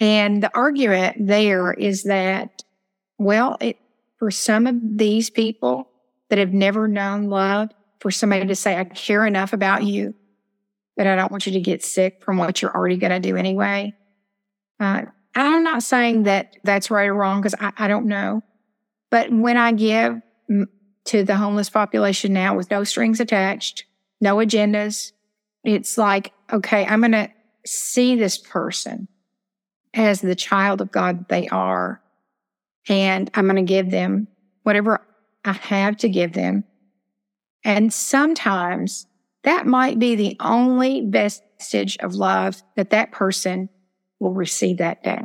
And 0.00 0.42
the 0.42 0.50
argument 0.54 1.26
there 1.26 1.72
is 1.72 2.04
that 2.04 2.62
well, 3.18 3.56
it, 3.60 3.78
for 4.18 4.30
some 4.30 4.66
of 4.66 4.76
these 4.82 5.30
people 5.30 5.88
that 6.28 6.38
have 6.38 6.52
never 6.52 6.88
known 6.88 7.28
love, 7.28 7.70
for 8.00 8.10
somebody 8.10 8.46
to 8.46 8.56
say, 8.56 8.76
I 8.76 8.84
care 8.84 9.24
enough 9.26 9.52
about 9.52 9.84
you 9.84 10.14
that 10.96 11.06
I 11.06 11.14
don't 11.14 11.30
want 11.30 11.46
you 11.46 11.52
to 11.52 11.60
get 11.60 11.84
sick 11.84 12.20
from 12.22 12.36
what 12.36 12.60
you're 12.60 12.74
already 12.74 12.96
going 12.96 13.12
to 13.12 13.20
do 13.20 13.36
anyway. 13.36 13.94
Uh, 14.80 15.02
I'm 15.34 15.62
not 15.62 15.82
saying 15.82 16.24
that 16.24 16.56
that's 16.64 16.90
right 16.90 17.06
or 17.06 17.14
wrong 17.14 17.40
because 17.40 17.54
I, 17.60 17.72
I, 17.78 17.88
don't 17.88 18.06
know. 18.06 18.42
But 19.10 19.32
when 19.32 19.56
I 19.56 19.72
give 19.72 20.20
to 21.04 21.24
the 21.24 21.36
homeless 21.36 21.70
population 21.70 22.32
now 22.32 22.56
with 22.56 22.70
no 22.70 22.82
strings 22.84 23.20
attached, 23.20 23.84
no 24.20 24.36
agendas, 24.36 25.12
it's 25.64 25.96
like, 25.96 26.32
okay, 26.52 26.84
I'm 26.84 27.00
going 27.00 27.12
to 27.12 27.30
see 27.66 28.16
this 28.16 28.38
person 28.38 29.08
as 29.94 30.20
the 30.20 30.34
child 30.34 30.80
of 30.80 30.90
God 30.90 31.28
they 31.28 31.48
are 31.48 32.02
and 32.88 33.30
I'm 33.34 33.44
going 33.44 33.56
to 33.56 33.62
give 33.62 33.90
them 33.90 34.28
whatever 34.62 35.00
I 35.44 35.52
have 35.52 35.96
to 35.98 36.08
give 36.08 36.32
them. 36.32 36.64
And 37.64 37.92
sometimes 37.92 39.06
that 39.44 39.66
might 39.66 39.98
be 39.98 40.14
the 40.14 40.36
only 40.40 41.06
vestige 41.08 41.96
of 41.98 42.14
love 42.14 42.62
that 42.76 42.90
that 42.90 43.12
person 43.12 43.68
will 44.18 44.34
receive 44.34 44.78
that 44.78 45.02
day. 45.02 45.20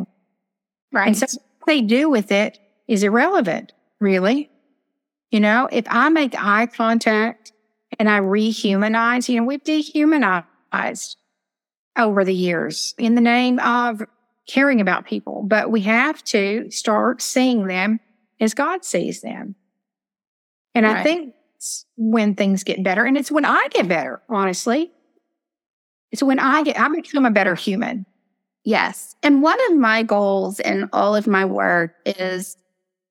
Right. 0.91 1.07
And 1.07 1.17
so 1.17 1.25
what 1.25 1.67
they 1.67 1.81
do 1.81 2.09
with 2.09 2.31
it 2.31 2.59
is 2.87 3.03
irrelevant, 3.03 3.73
really. 3.99 4.49
You 5.31 5.39
know, 5.39 5.67
if 5.71 5.85
I 5.89 6.09
make 6.09 6.35
eye 6.37 6.67
contact 6.67 7.51
and 7.99 8.09
I 8.09 8.19
rehumanize, 8.19 9.27
you 9.27 9.39
know, 9.39 9.45
we've 9.45 9.63
dehumanized 9.63 11.17
over 11.97 12.23
the 12.23 12.33
years 12.33 12.93
in 12.97 13.15
the 13.15 13.21
name 13.21 13.59
of 13.59 14.01
caring 14.47 14.79
about 14.79 15.05
people, 15.05 15.43
but 15.45 15.71
we 15.71 15.81
have 15.81 16.23
to 16.23 16.69
start 16.71 17.21
seeing 17.21 17.67
them 17.67 17.99
as 18.39 18.53
God 18.53 18.85
sees 18.85 19.21
them. 19.21 19.55
And 20.73 20.85
right. 20.85 20.97
I 20.97 21.03
think 21.03 21.33
when 21.97 22.35
things 22.35 22.63
get 22.63 22.83
better, 22.83 23.03
and 23.03 23.17
it's 23.17 23.31
when 23.31 23.45
I 23.45 23.67
get 23.71 23.87
better, 23.87 24.21
honestly. 24.29 24.91
It's 26.11 26.23
when 26.23 26.39
I 26.39 26.63
get, 26.63 26.79
I 26.79 26.87
become 26.87 27.25
a 27.25 27.31
better 27.31 27.55
human. 27.55 28.05
Yes. 28.63 29.15
And 29.23 29.41
one 29.41 29.59
of 29.69 29.77
my 29.77 30.03
goals 30.03 30.59
in 30.59 30.89
all 30.93 31.15
of 31.15 31.27
my 31.27 31.43
work 31.45 31.95
is 32.05 32.57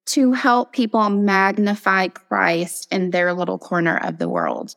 to 0.06 0.32
help 0.32 0.72
people 0.72 1.10
magnify 1.10 2.08
Christ 2.08 2.88
in 2.90 3.10
their 3.10 3.34
little 3.34 3.58
corner 3.58 3.98
of 3.98 4.18
the 4.18 4.28
world. 4.28 4.76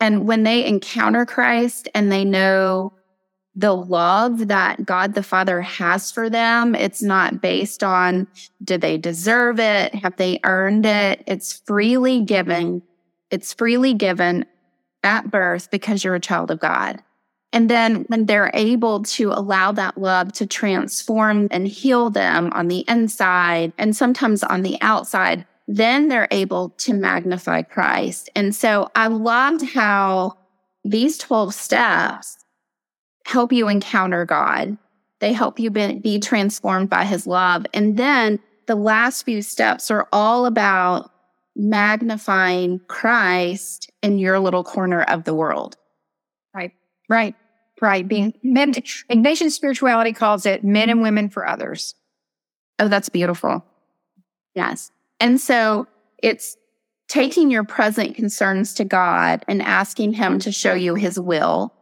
And 0.00 0.28
when 0.28 0.42
they 0.42 0.66
encounter 0.66 1.24
Christ 1.24 1.88
and 1.94 2.12
they 2.12 2.24
know 2.24 2.92
the 3.56 3.74
love 3.74 4.48
that 4.48 4.84
God 4.84 5.14
the 5.14 5.22
Father 5.22 5.62
has 5.62 6.12
for 6.12 6.28
them. 6.28 6.74
It's 6.74 7.02
not 7.02 7.40
based 7.40 7.82
on 7.82 8.28
do 8.62 8.76
they 8.76 8.98
deserve 8.98 9.58
it? 9.58 9.94
Have 9.94 10.16
they 10.16 10.38
earned 10.44 10.84
it? 10.84 11.24
It's 11.26 11.62
freely 11.66 12.20
given. 12.20 12.82
It's 13.30 13.54
freely 13.54 13.94
given 13.94 14.44
at 15.02 15.30
birth 15.30 15.70
because 15.70 16.04
you're 16.04 16.14
a 16.14 16.20
child 16.20 16.50
of 16.50 16.60
God. 16.60 17.02
And 17.52 17.70
then 17.70 18.04
when 18.08 18.26
they're 18.26 18.50
able 18.52 19.02
to 19.04 19.30
allow 19.30 19.72
that 19.72 19.96
love 19.96 20.32
to 20.34 20.46
transform 20.46 21.48
and 21.50 21.66
heal 21.66 22.10
them 22.10 22.50
on 22.52 22.68
the 22.68 22.84
inside 22.88 23.72
and 23.78 23.96
sometimes 23.96 24.42
on 24.42 24.62
the 24.62 24.76
outside, 24.82 25.46
then 25.66 26.08
they're 26.08 26.28
able 26.30 26.70
to 26.70 26.92
magnify 26.92 27.62
Christ. 27.62 28.28
And 28.36 28.54
so 28.54 28.90
I 28.94 29.06
loved 29.06 29.64
how 29.64 30.36
these 30.84 31.16
12 31.16 31.54
steps 31.54 32.44
help 33.26 33.52
you 33.52 33.68
encounter 33.68 34.24
God. 34.24 34.78
They 35.18 35.32
help 35.32 35.58
you 35.58 35.68
be, 35.68 35.98
be 35.98 36.20
transformed 36.20 36.88
by 36.88 37.04
his 37.04 37.26
love. 37.26 37.66
And 37.74 37.96
then 37.96 38.38
the 38.66 38.76
last 38.76 39.24
few 39.24 39.42
steps 39.42 39.90
are 39.90 40.06
all 40.12 40.46
about 40.46 41.10
magnifying 41.56 42.80
Christ 42.86 43.90
in 44.00 44.20
your 44.20 44.38
little 44.38 44.62
corner 44.62 45.02
of 45.02 45.24
the 45.24 45.34
world. 45.34 45.76
Right, 46.54 46.70
right, 47.08 47.34
right. 47.80 48.06
Being 48.06 48.32
men, 48.44 48.74
Ignatian 48.74 49.50
spirituality 49.50 50.12
calls 50.12 50.46
it 50.46 50.62
men 50.62 50.88
and 50.88 51.02
women 51.02 51.28
for 51.28 51.48
others. 51.48 51.96
Oh, 52.78 52.86
that's 52.86 53.08
beautiful. 53.08 53.64
Yes. 54.54 54.92
And 55.18 55.40
so 55.40 55.88
it's 56.22 56.56
taking 57.08 57.50
your 57.50 57.64
present 57.64 58.14
concerns 58.14 58.74
to 58.74 58.84
God 58.84 59.44
and 59.48 59.62
asking 59.62 60.12
Him 60.12 60.38
to 60.40 60.52
show 60.52 60.74
you 60.74 60.94
His 60.94 61.18
will. 61.18 61.72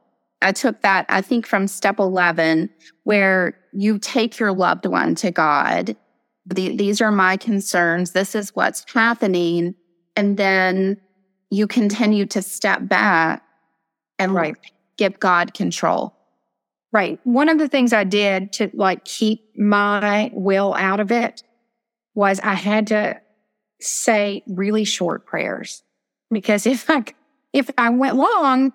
I 0.42 0.52
took 0.52 0.82
that, 0.82 1.06
I 1.08 1.20
think, 1.20 1.46
from 1.46 1.66
step 1.66 1.98
11, 1.98 2.70
where 3.04 3.58
you 3.72 3.98
take 3.98 4.38
your 4.38 4.52
loved 4.52 4.86
one 4.86 5.14
to 5.16 5.30
God. 5.30 5.96
The, 6.46 6.76
these 6.76 7.00
are 7.00 7.10
my 7.10 7.36
concerns. 7.36 8.12
This 8.12 8.34
is 8.34 8.54
what's 8.54 8.84
happening. 8.92 9.74
And 10.16 10.36
then 10.36 11.00
you 11.50 11.66
continue 11.66 12.26
to 12.26 12.42
step 12.42 12.86
back 12.88 13.42
and 14.18 14.34
right. 14.34 14.56
give 14.96 15.18
God 15.18 15.54
control. 15.54 16.14
Right. 16.92 17.18
One 17.24 17.48
of 17.48 17.58
the 17.58 17.68
things 17.68 17.92
I 17.92 18.04
did 18.04 18.52
to 18.54 18.70
like 18.74 19.04
keep 19.04 19.56
my 19.56 20.30
will 20.32 20.74
out 20.74 21.00
of 21.00 21.10
it 21.10 21.42
was 22.14 22.38
I 22.40 22.54
had 22.54 22.86
to 22.88 23.20
say 23.80 24.44
really 24.46 24.84
short 24.84 25.26
prayers 25.26 25.82
because 26.30 26.66
if 26.66 26.88
I 26.88 27.04
if 27.52 27.70
I 27.76 27.90
went 27.90 28.16
long, 28.16 28.72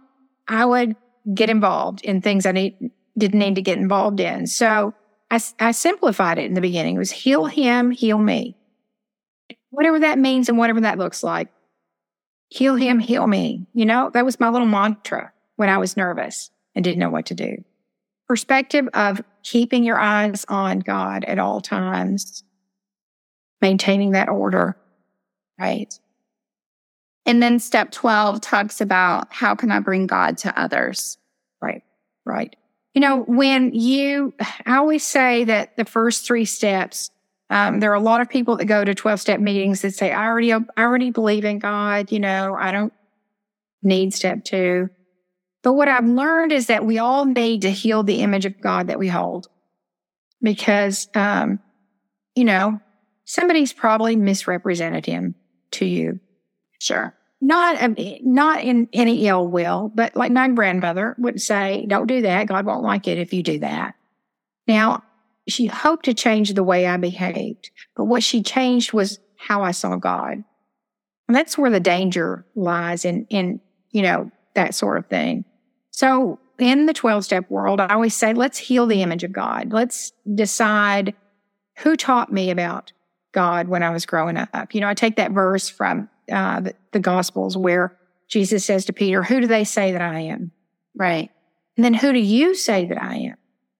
I 0.47 0.65
would 0.65 0.95
get 1.33 1.49
involved 1.49 2.01
in 2.01 2.21
things 2.21 2.45
I 2.45 2.51
need, 2.51 2.91
didn't 3.17 3.39
need 3.39 3.55
to 3.55 3.61
get 3.61 3.77
involved 3.77 4.19
in. 4.19 4.47
So 4.47 4.93
I, 5.31 5.39
I 5.59 5.71
simplified 5.71 6.37
it 6.37 6.45
in 6.45 6.53
the 6.53 6.61
beginning. 6.61 6.95
It 6.95 6.99
was 6.99 7.11
heal 7.11 7.45
him, 7.45 7.91
heal 7.91 8.17
me, 8.17 8.55
whatever 9.69 9.99
that 9.99 10.19
means 10.19 10.49
and 10.49 10.57
whatever 10.57 10.81
that 10.81 10.97
looks 10.97 11.23
like. 11.23 11.49
Heal 12.49 12.75
him, 12.75 12.99
heal 12.99 13.27
me. 13.27 13.67
You 13.73 13.85
know, 13.85 14.09
that 14.13 14.25
was 14.25 14.39
my 14.39 14.49
little 14.49 14.67
mantra 14.67 15.31
when 15.55 15.69
I 15.69 15.77
was 15.77 15.95
nervous 15.95 16.49
and 16.73 16.83
didn't 16.83 16.99
know 16.99 17.11
what 17.11 17.27
to 17.27 17.35
do. 17.35 17.63
Perspective 18.27 18.87
of 18.93 19.21
keeping 19.43 19.83
your 19.83 19.99
eyes 19.99 20.45
on 20.49 20.79
God 20.79 21.23
at 21.25 21.39
all 21.39 21.61
times, 21.61 22.43
maintaining 23.61 24.11
that 24.11 24.29
order 24.29 24.77
Right. 25.59 25.93
And 27.29 27.43
then 27.43 27.59
step 27.59 27.91
12 27.91 28.41
talks 28.41 28.81
about 28.81 29.31
how 29.31 29.53
can 29.53 29.69
I 29.69 29.81
bring 29.81 30.07
God 30.07 30.39
to 30.39 30.59
others? 30.59 31.19
Right. 31.61 31.83
Right. 32.25 32.55
You 32.95 33.01
know, 33.01 33.21
when 33.21 33.71
you, 33.71 34.33
I 34.65 34.77
always 34.77 35.05
say 35.05 35.43
that 35.43 35.77
the 35.77 35.85
first 35.85 36.25
three 36.25 36.45
steps, 36.45 37.11
um, 37.51 37.81
there 37.81 37.91
are 37.91 37.95
a 37.95 37.99
lot 37.99 38.21
of 38.21 38.29
people 38.29 38.57
that 38.57 38.65
go 38.65 38.83
to 38.83 38.95
12 38.95 39.21
step 39.21 39.39
meetings 39.39 39.83
that 39.83 39.93
say, 39.93 40.11
I 40.11 40.25
already, 40.25 40.51
I 40.51 40.59
already 40.79 41.11
believe 41.11 41.45
in 41.45 41.59
God. 41.59 42.11
You 42.11 42.19
know, 42.19 42.57
I 42.59 42.71
don't 42.71 42.93
need 43.83 44.11
step 44.15 44.43
two. 44.43 44.89
But 45.61 45.73
what 45.73 45.87
I've 45.87 46.07
learned 46.07 46.51
is 46.51 46.65
that 46.65 46.83
we 46.83 46.97
all 46.97 47.25
need 47.25 47.61
to 47.61 47.69
heal 47.69 48.01
the 48.01 48.21
image 48.21 48.47
of 48.47 48.59
God 48.59 48.87
that 48.87 48.97
we 48.97 49.07
hold 49.07 49.49
because, 50.41 51.07
um, 51.13 51.59
you 52.33 52.45
know, 52.45 52.79
somebody's 53.25 53.71
probably 53.71 54.15
misrepresented 54.15 55.05
him 55.05 55.35
to 55.73 55.85
you. 55.85 56.19
Sure. 56.79 57.13
Not, 57.41 57.81
um, 57.81 57.95
not 58.21 58.63
in 58.63 58.89
any 58.91 59.27
ill 59.27 59.47
will, 59.47 59.91
but 59.95 60.15
like 60.15 60.31
my 60.31 60.49
grandmother 60.49 61.15
would 61.17 61.41
say, 61.41 61.85
don't 61.87 62.07
do 62.07 62.21
that. 62.23 62.47
God 62.47 62.65
won't 62.65 62.83
like 62.83 63.07
it 63.07 63.17
if 63.17 63.33
you 63.33 63.43
do 63.43 63.59
that. 63.59 63.95
Now, 64.67 65.03
she 65.47 65.65
hoped 65.65 66.05
to 66.05 66.13
change 66.13 66.53
the 66.53 66.63
way 66.63 66.85
I 66.85 66.97
behaved, 66.97 67.71
but 67.95 68.05
what 68.05 68.23
she 68.23 68.43
changed 68.43 68.93
was 68.93 69.19
how 69.37 69.63
I 69.63 69.71
saw 69.71 69.95
God. 69.95 70.43
And 71.27 71.35
that's 71.35 71.57
where 71.57 71.71
the 71.71 71.79
danger 71.79 72.45
lies 72.55 73.05
in, 73.05 73.25
in, 73.29 73.61
you 73.91 74.01
know, 74.01 74.31
that 74.55 74.75
sort 74.75 74.97
of 74.97 75.07
thing. 75.07 75.45
So 75.91 76.39
in 76.59 76.85
the 76.85 76.93
12 76.93 77.23
step 77.23 77.49
world, 77.49 77.79
I 77.79 77.93
always 77.93 78.15
say, 78.15 78.33
let's 78.33 78.57
heal 78.57 78.85
the 78.85 79.01
image 79.01 79.23
of 79.23 79.31
God. 79.31 79.71
Let's 79.71 80.11
decide 80.33 81.13
who 81.77 81.95
taught 81.95 82.31
me 82.31 82.51
about 82.51 82.91
God 83.31 83.67
when 83.67 83.83
I 83.83 83.91
was 83.91 84.05
growing 84.05 84.37
up. 84.37 84.73
You 84.73 84.81
know, 84.81 84.89
I 84.89 84.93
take 84.93 85.15
that 85.15 85.31
verse 85.31 85.69
from 85.69 86.09
uh, 86.31 86.61
the, 86.61 86.75
the 86.91 86.99
Gospels 86.99 87.57
where 87.57 87.97
Jesus 88.27 88.65
says 88.65 88.85
to 88.85 88.93
Peter, 88.93 89.23
Who 89.23 89.41
do 89.41 89.47
they 89.47 89.63
say 89.63 89.91
that 89.91 90.01
I 90.01 90.19
am? 90.21 90.51
Right. 90.95 91.29
And 91.75 91.83
then 91.83 91.93
who 91.93 92.11
do 92.11 92.19
you 92.19 92.55
say 92.55 92.85
that 92.85 93.01
I 93.01 93.15
am? 93.15 93.35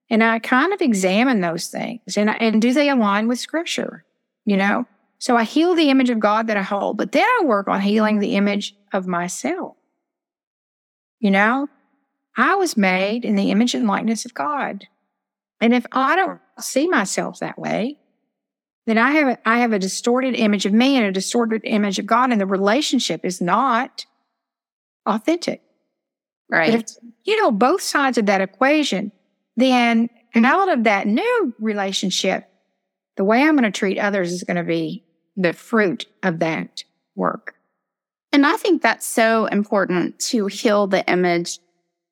And 0.08 0.24
I 0.24 0.38
kind 0.38 0.72
of 0.72 0.80
examine 0.80 1.40
those 1.40 1.68
things 1.68 2.16
and, 2.16 2.30
and 2.30 2.60
do 2.60 2.72
they 2.72 2.88
align 2.88 3.28
with 3.28 3.38
scripture? 3.38 4.04
You 4.44 4.56
know? 4.56 4.86
So 5.18 5.36
I 5.36 5.44
heal 5.44 5.74
the 5.74 5.90
image 5.90 6.10
of 6.10 6.18
God 6.18 6.46
that 6.46 6.56
I 6.56 6.62
hold, 6.62 6.96
but 6.96 7.12
then 7.12 7.26
I 7.40 7.44
work 7.44 7.68
on 7.68 7.82
healing 7.82 8.18
the 8.18 8.36
image 8.36 8.74
of 8.92 9.06
myself. 9.06 9.76
You 11.18 11.30
know, 11.30 11.68
I 12.36 12.54
was 12.54 12.76
made 12.76 13.26
in 13.26 13.36
the 13.36 13.50
image 13.50 13.74
and 13.74 13.86
likeness 13.86 14.24
of 14.24 14.32
God. 14.32 14.86
And 15.60 15.74
if 15.74 15.84
I 15.92 16.16
don't 16.16 16.40
see 16.58 16.88
myself 16.88 17.38
that 17.40 17.58
way, 17.58 17.98
then 18.86 18.98
I 18.98 19.12
have 19.12 19.28
a, 19.28 19.48
I 19.48 19.58
have 19.58 19.72
a 19.72 19.78
distorted 19.78 20.34
image 20.34 20.66
of 20.66 20.72
me 20.72 20.96
and 20.96 21.06
a 21.06 21.12
distorted 21.12 21.62
image 21.64 21.98
of 21.98 22.06
God, 22.06 22.32
and 22.32 22.40
the 22.40 22.46
relationship 22.46 23.24
is 23.24 23.40
not 23.40 24.06
authentic. 25.06 25.62
Right. 26.50 26.74
If 26.74 26.96
you 27.24 27.40
know 27.40 27.50
both 27.50 27.82
sides 27.82 28.18
of 28.18 28.26
that 28.26 28.40
equation, 28.40 29.12
then 29.56 30.08
and 30.34 30.46
out 30.46 30.68
of 30.68 30.84
that 30.84 31.06
new 31.06 31.54
relationship, 31.58 32.48
the 33.16 33.24
way 33.24 33.42
I'm 33.42 33.56
going 33.56 33.70
to 33.70 33.70
treat 33.70 33.98
others 33.98 34.32
is 34.32 34.44
going 34.44 34.56
to 34.56 34.64
be 34.64 35.04
the 35.36 35.52
fruit 35.52 36.06
of 36.22 36.38
that 36.40 36.84
work. 37.14 37.54
And 38.32 38.46
I 38.46 38.56
think 38.56 38.82
that's 38.82 39.06
so 39.06 39.46
important 39.46 40.18
to 40.30 40.46
heal 40.46 40.86
the 40.86 41.08
image 41.10 41.58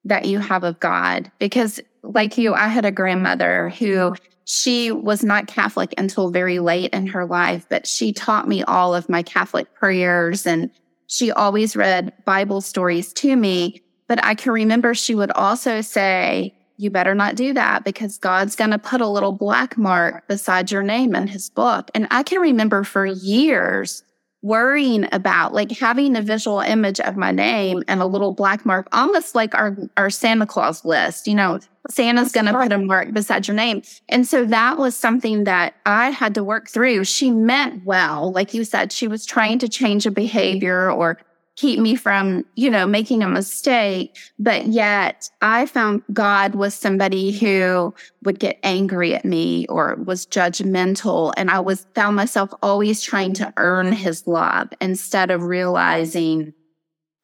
that 0.05 0.25
you 0.25 0.39
have 0.39 0.65
of 0.65 0.81
God 0.81 1.31
because 1.39 1.81
like 2.03 2.39
you, 2.39 2.55
I 2.55 2.69
had 2.69 2.85
a 2.85 2.91
grandmother 2.91 3.71
who 3.71 4.15
she 4.51 4.91
was 4.91 5.23
not 5.23 5.47
Catholic 5.47 5.93
until 5.99 6.31
very 6.31 6.59
late 6.59 6.95
in 6.95 7.07
her 7.09 7.27
life, 7.27 7.67
but 7.69 7.87
she 7.87 8.15
taught 8.15 8.49
me 8.49 8.63
all 8.63 8.95
of 8.95 9.07
my 9.07 9.23
Catholic 9.23 9.75
prayers 9.75 10.47
and 10.47 10.71
she 11.07 11.31
always 11.31 11.77
read 11.77 12.15
Bible 12.25 12.63
stories 12.63 13.13
to 13.13 13.37
me. 13.37 13.83
But 14.07 14.25
I 14.25 14.35
can 14.35 14.53
remember 14.53 14.95
she 14.95 15.15
would 15.15 15.31
also 15.33 15.83
say, 15.83 16.55
you 16.79 16.89
better 16.89 17.15
not 17.15 17.35
do 17.35 17.53
that 17.53 17.85
because 17.85 18.17
God's 18.17 18.57
going 18.57 18.71
to 18.71 18.79
put 18.79 19.03
a 19.03 19.07
little 19.07 19.33
black 19.33 19.77
mark 19.77 20.27
beside 20.29 20.71
your 20.71 20.83
name 20.83 21.15
in 21.15 21.27
his 21.27 21.51
book. 21.51 21.91
And 21.95 22.09
I 22.11 22.23
can 22.23 22.41
remember 22.41 22.85
for 22.85 23.05
years 23.05 24.03
worrying 24.43 25.09
about 25.13 25.53
like 25.53 25.73
having 25.73 26.17
a 26.17 26.23
visual 26.23 26.61
image 26.61 27.01
of 27.01 27.17
my 27.17 27.33
name 27.33 27.83
and 27.89 28.01
a 28.01 28.07
little 28.07 28.33
black 28.33 28.65
mark, 28.65 28.87
almost 28.93 29.35
like 29.35 29.55
our, 29.55 29.77
our 29.97 30.11
Santa 30.11 30.47
Claus 30.47 30.85
list, 30.85 31.27
you 31.27 31.35
know, 31.35 31.59
Santa's 31.91 32.33
going 32.33 32.47
to 32.47 32.53
put 32.53 32.71
a 32.71 32.79
mark 32.79 33.13
beside 33.13 33.49
your 33.49 33.57
name. 33.57 33.83
And 34.09 34.27
so 34.27 34.45
that 34.45 34.79
was 34.79 34.95
something 34.95 35.45
that 35.45 35.75
I 35.87 36.11
had 36.11 36.35
to 36.35 36.45
work 36.45 36.69
through. 36.69 37.05
She 37.05 37.31
meant 37.31 37.85
well. 37.85 38.31
Like 38.31 38.55
you 38.55 38.65
said, 38.65 38.93
she 38.93 39.09
was 39.09 39.25
trying 39.25 39.59
to 39.61 39.69
change 39.69 40.07
a 40.07 40.11
behavior 40.11 40.91
or 40.91 41.19
keep 41.59 41.81
me 41.81 41.97
from, 41.97 42.45
you 42.55 42.71
know, 42.71 42.87
making 42.87 43.21
a 43.25 43.29
mistake. 43.29 44.17
But 44.39 44.69
yet 44.69 45.29
I 45.43 45.67
found 45.67 46.05
God 46.13 46.55
was 46.55 46.73
somebody 46.73 47.33
who 47.33 47.93
would 48.23 48.39
get 48.39 48.61
angry 48.63 49.13
at 49.13 49.25
me 49.25 49.67
or 49.67 49.97
was 49.97 50.25
judgmental. 50.25 51.33
And 51.37 51.51
I 51.51 51.59
was 51.59 51.85
found 51.97 52.15
myself 52.15 52.55
always 52.63 53.03
trying 53.03 53.33
to 53.35 53.53
earn 53.57 53.93
his 53.93 54.29
love 54.29 54.69
instead 54.81 55.33
of 55.33 55.43
realizing 55.43 56.55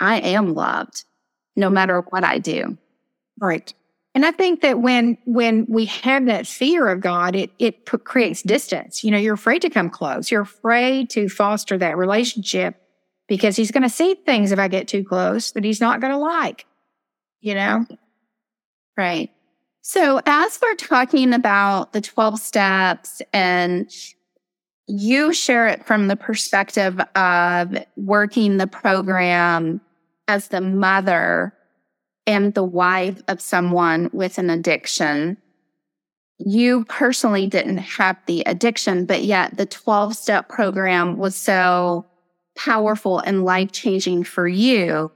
I 0.00 0.18
am 0.18 0.54
loved 0.54 1.04
no 1.54 1.70
matter 1.70 2.00
what 2.10 2.24
I 2.24 2.38
do. 2.38 2.76
Right. 3.40 3.72
And 4.16 4.26
I 4.26 4.32
think 4.32 4.62
that 4.62 4.80
when 4.80 5.16
when 5.26 5.64
we 5.68 5.86
have 5.86 6.26
that 6.26 6.46
fear 6.46 6.88
of 6.88 7.00
God, 7.00 7.36
it 7.36 7.50
it 7.60 7.86
creates 8.04 8.42
distance. 8.42 9.04
You 9.04 9.12
know, 9.12 9.18
you're 9.18 9.34
afraid 9.34 9.62
to 9.62 9.70
come 9.70 9.90
close. 9.90 10.30
You're 10.30 10.42
afraid 10.42 11.10
to 11.10 11.28
foster 11.28 11.78
that 11.78 11.96
relationship 11.96 12.83
because 13.26 13.56
he's 13.56 13.70
going 13.70 13.82
to 13.82 13.88
see 13.88 14.14
things 14.14 14.52
if 14.52 14.58
I 14.58 14.68
get 14.68 14.88
too 14.88 15.04
close 15.04 15.52
that 15.52 15.64
he's 15.64 15.80
not 15.80 16.00
going 16.00 16.12
to 16.12 16.18
like, 16.18 16.66
you 17.40 17.54
know? 17.54 17.86
Right. 18.96 19.30
So, 19.82 20.20
as 20.24 20.58
we're 20.62 20.74
talking 20.76 21.32
about 21.34 21.92
the 21.92 22.00
12 22.00 22.38
steps 22.38 23.20
and 23.32 23.90
you 24.86 25.32
share 25.32 25.68
it 25.68 25.84
from 25.84 26.08
the 26.08 26.16
perspective 26.16 27.00
of 27.14 27.76
working 27.96 28.56
the 28.56 28.66
program 28.66 29.80
as 30.28 30.48
the 30.48 30.60
mother, 30.60 31.54
and 32.26 32.54
the 32.54 32.64
wife 32.64 33.22
of 33.28 33.40
someone 33.40 34.10
with 34.12 34.38
an 34.38 34.50
addiction. 34.50 35.36
You 36.38 36.84
personally 36.86 37.46
didn't 37.46 37.78
have 37.78 38.16
the 38.26 38.42
addiction, 38.46 39.06
but 39.06 39.22
yet 39.22 39.56
the 39.56 39.66
12 39.66 40.16
step 40.16 40.48
program 40.48 41.16
was 41.16 41.36
so 41.36 42.06
powerful 42.56 43.18
and 43.20 43.44
life 43.44 43.72
changing 43.72 44.24
for 44.24 44.46
you. 44.46 45.10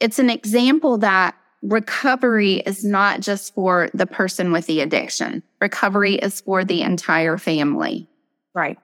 It's 0.00 0.18
an 0.18 0.30
example 0.30 0.98
that 0.98 1.36
recovery 1.62 2.56
is 2.60 2.84
not 2.84 3.20
just 3.20 3.54
for 3.54 3.90
the 3.92 4.06
person 4.06 4.52
with 4.52 4.66
the 4.66 4.80
addiction. 4.80 5.42
Recovery 5.60 6.14
is 6.14 6.40
for 6.40 6.64
the 6.64 6.82
entire 6.82 7.36
family. 7.38 8.08
Right. 8.54 8.78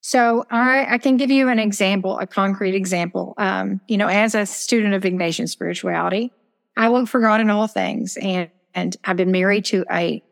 So 0.00 0.46
I, 0.50 0.94
I 0.94 0.98
can 0.98 1.16
give 1.16 1.30
you 1.30 1.48
an 1.48 1.58
example, 1.58 2.18
a 2.18 2.26
concrete 2.26 2.74
example. 2.74 3.34
Um, 3.36 3.80
you 3.88 3.96
know, 3.96 4.06
as 4.06 4.34
a 4.34 4.46
student 4.46 4.94
of 4.94 5.02
Ignatian 5.02 5.48
spirituality, 5.48 6.32
I 6.76 6.88
look 6.88 7.08
for 7.08 7.20
God 7.20 7.40
in 7.40 7.50
all 7.50 7.66
things, 7.66 8.16
and 8.16 8.48
and 8.74 8.96
I've 9.04 9.16
been 9.16 9.32
married 9.32 9.64
to 9.66 9.84
a 9.90 10.22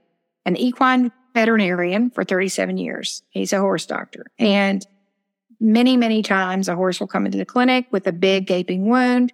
an 0.45 0.57
equine 0.57 1.11
veterinarian 1.35 2.11
for 2.11 2.25
37 2.25 2.79
years. 2.79 3.23
He's 3.31 3.53
a 3.53 3.59
horse 3.59 3.85
doctor, 3.85 4.27
and 4.39 4.87
many 5.61 5.97
many 5.97 6.23
times 6.23 6.69
a 6.69 6.77
horse 6.77 7.01
will 7.01 7.07
come 7.07 7.27
into 7.27 7.39
the 7.39 7.45
clinic 7.45 7.87
with 7.91 8.07
a 8.07 8.13
big 8.13 8.47
gaping 8.47 8.87
wound, 8.89 9.33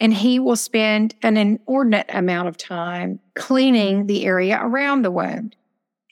and 0.00 0.12
he 0.12 0.38
will 0.38 0.56
spend 0.56 1.14
an 1.22 1.36
inordinate 1.36 2.06
amount 2.10 2.48
of 2.48 2.56
time 2.56 3.20
cleaning 3.34 4.06
the 4.06 4.24
area 4.24 4.58
around 4.62 5.02
the 5.02 5.10
wound. 5.10 5.56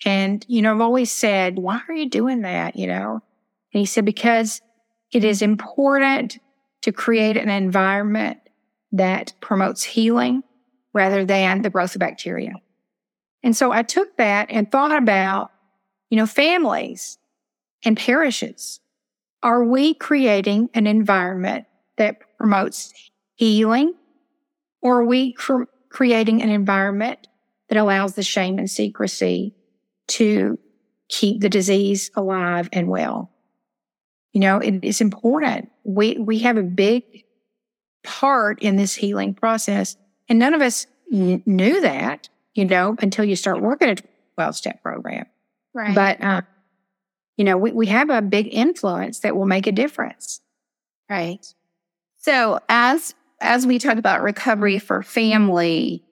And 0.04 0.44
you 0.48 0.62
know, 0.62 0.74
I've 0.74 0.80
always 0.80 1.10
said, 1.10 1.58
why 1.58 1.80
are 1.88 1.94
you 1.94 2.08
doing 2.08 2.42
that? 2.42 2.76
You 2.76 2.86
know, 2.86 3.22
and 3.72 3.80
he 3.80 3.86
said, 3.86 4.04
because 4.04 4.60
it 5.12 5.24
is 5.24 5.42
important 5.42 6.38
to 6.82 6.92
create 6.92 7.36
an 7.36 7.48
environment 7.48 8.38
that 8.92 9.32
promotes 9.40 9.82
healing 9.82 10.42
rather 10.92 11.24
than 11.24 11.62
the 11.62 11.70
growth 11.70 11.94
of 11.94 12.00
bacteria. 12.00 12.52
And 13.42 13.56
so 13.56 13.70
I 13.70 13.82
took 13.82 14.16
that 14.16 14.50
and 14.50 14.70
thought 14.70 14.96
about, 14.96 15.52
you 16.10 16.16
know, 16.16 16.26
families 16.26 17.18
and 17.84 17.96
parishes. 17.96 18.80
Are 19.46 19.62
we 19.62 19.94
creating 19.94 20.70
an 20.74 20.88
environment 20.88 21.66
that 21.98 22.16
promotes 22.36 22.92
healing 23.36 23.94
or 24.82 25.02
are 25.02 25.04
we 25.04 25.34
cr- 25.34 25.70
creating 25.88 26.42
an 26.42 26.50
environment 26.50 27.28
that 27.68 27.78
allows 27.78 28.14
the 28.14 28.24
shame 28.24 28.58
and 28.58 28.68
secrecy 28.68 29.54
to 30.08 30.58
keep 31.08 31.42
the 31.42 31.48
disease 31.48 32.10
alive 32.16 32.68
and 32.72 32.88
well? 32.88 33.30
You 34.32 34.40
know, 34.40 34.58
it 34.58 34.84
is 34.84 35.00
important. 35.00 35.70
We, 35.84 36.18
we 36.18 36.40
have 36.40 36.56
a 36.56 36.64
big 36.64 37.04
part 38.02 38.60
in 38.60 38.74
this 38.74 38.96
healing 38.96 39.32
process. 39.32 39.96
And 40.28 40.40
none 40.40 40.54
of 40.54 40.60
us 40.60 40.88
n- 41.12 41.44
knew 41.46 41.80
that, 41.82 42.28
you 42.54 42.64
know, 42.64 42.96
until 42.98 43.24
you 43.24 43.36
start 43.36 43.62
working 43.62 43.90
a 43.90 43.96
12 44.34 44.56
step 44.56 44.82
program. 44.82 45.26
Right. 45.72 45.94
But, 45.94 46.20
uh, 46.20 46.42
you 47.36 47.44
know, 47.44 47.56
we, 47.56 47.72
we 47.72 47.86
have 47.86 48.10
a 48.10 48.22
big 48.22 48.48
influence 48.52 49.20
that 49.20 49.36
will 49.36 49.46
make 49.46 49.66
a 49.66 49.72
difference. 49.72 50.40
Right. 51.08 51.46
So 52.16 52.58
as, 52.68 53.14
as 53.40 53.66
we 53.66 53.78
talk 53.78 53.98
about 53.98 54.22
recovery 54.22 54.78
for 54.78 55.02
family, 55.02 56.02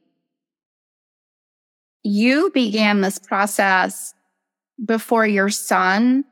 you 2.03 2.51
began 2.53 3.01
this 3.01 3.19
process 3.19 4.15
before 4.85 5.27
your 5.27 5.49
son 5.49 6.25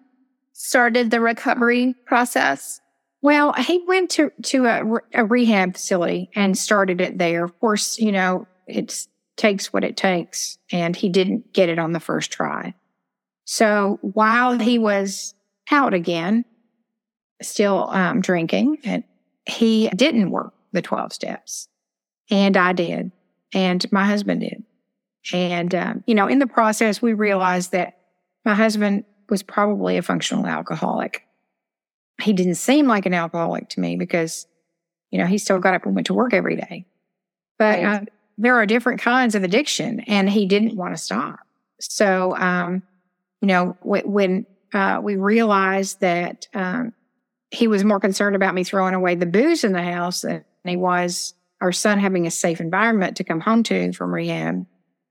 started 0.52 1.10
the 1.10 1.20
recovery 1.20 1.94
process? 2.06 2.80
Well, 3.20 3.52
he 3.52 3.82
went 3.86 4.10
to, 4.10 4.30
to 4.42 4.66
a, 4.66 4.82
a 5.14 5.24
rehab 5.24 5.74
facility 5.74 6.30
and 6.34 6.58
started 6.58 7.00
it 7.00 7.18
there. 7.18 7.44
Of 7.44 7.58
course, 7.60 7.98
you 7.98 8.12
know, 8.12 8.46
it 8.66 9.06
takes 9.36 9.72
what 9.72 9.84
it 9.84 9.96
takes 9.96 10.58
and 10.70 10.94
he 10.94 11.08
didn't 11.08 11.52
get 11.52 11.68
it 11.68 11.78
on 11.78 11.92
the 11.92 12.00
first 12.00 12.30
try. 12.30 12.74
So 13.44 13.98
while 14.02 14.58
he 14.58 14.78
was 14.78 15.34
out 15.70 15.94
again, 15.94 16.44
still 17.40 17.88
um, 17.90 18.20
drinking, 18.20 18.78
and 18.84 19.04
he 19.46 19.88
didn't 19.90 20.30
work 20.30 20.54
the 20.72 20.82
12 20.82 21.12
steps. 21.12 21.68
And 22.30 22.56
I 22.56 22.72
did. 22.72 23.10
And 23.52 23.90
my 23.92 24.04
husband 24.04 24.40
did. 24.40 24.64
And, 25.32 25.74
um, 25.74 26.04
you 26.06 26.14
know, 26.14 26.26
in 26.26 26.38
the 26.38 26.46
process, 26.46 27.02
we 27.02 27.12
realized 27.12 27.72
that 27.72 27.98
my 28.44 28.54
husband 28.54 29.04
was 29.28 29.42
probably 29.42 29.96
a 29.96 30.02
functional 30.02 30.46
alcoholic. 30.46 31.26
He 32.20 32.32
didn't 32.32 32.56
seem 32.56 32.86
like 32.86 33.06
an 33.06 33.14
alcoholic 33.14 33.68
to 33.70 33.80
me 33.80 33.96
because, 33.96 34.46
you 35.10 35.18
know, 35.18 35.26
he 35.26 35.38
still 35.38 35.58
got 35.58 35.74
up 35.74 35.86
and 35.86 35.94
went 35.94 36.06
to 36.08 36.14
work 36.14 36.34
every 36.34 36.56
day. 36.56 36.86
But 37.58 37.84
uh, 37.84 38.00
there 38.38 38.56
are 38.56 38.66
different 38.66 39.00
kinds 39.00 39.34
of 39.34 39.44
addiction, 39.44 40.00
and 40.00 40.28
he 40.28 40.46
didn't 40.46 40.76
want 40.76 40.96
to 40.96 41.02
stop. 41.02 41.40
So, 41.80 42.36
um, 42.36 42.82
you 43.42 43.48
know, 43.48 43.76
when 43.82 44.46
uh, 44.72 45.00
we 45.02 45.16
realized 45.16 46.00
that 46.00 46.46
um, 46.54 46.94
he 47.50 47.68
was 47.68 47.84
more 47.84 48.00
concerned 48.00 48.34
about 48.34 48.54
me 48.54 48.64
throwing 48.64 48.94
away 48.94 49.14
the 49.14 49.26
booze 49.26 49.64
in 49.64 49.72
the 49.72 49.82
house 49.82 50.22
than 50.22 50.44
he 50.64 50.76
was 50.76 51.34
our 51.62 51.72
son 51.72 52.00
having 52.00 52.26
a 52.26 52.30
safe 52.30 52.60
environment 52.60 53.16
to 53.16 53.24
come 53.24 53.40
home 53.40 53.62
to 53.62 53.92
from 53.92 54.12
rehab, 54.12 54.66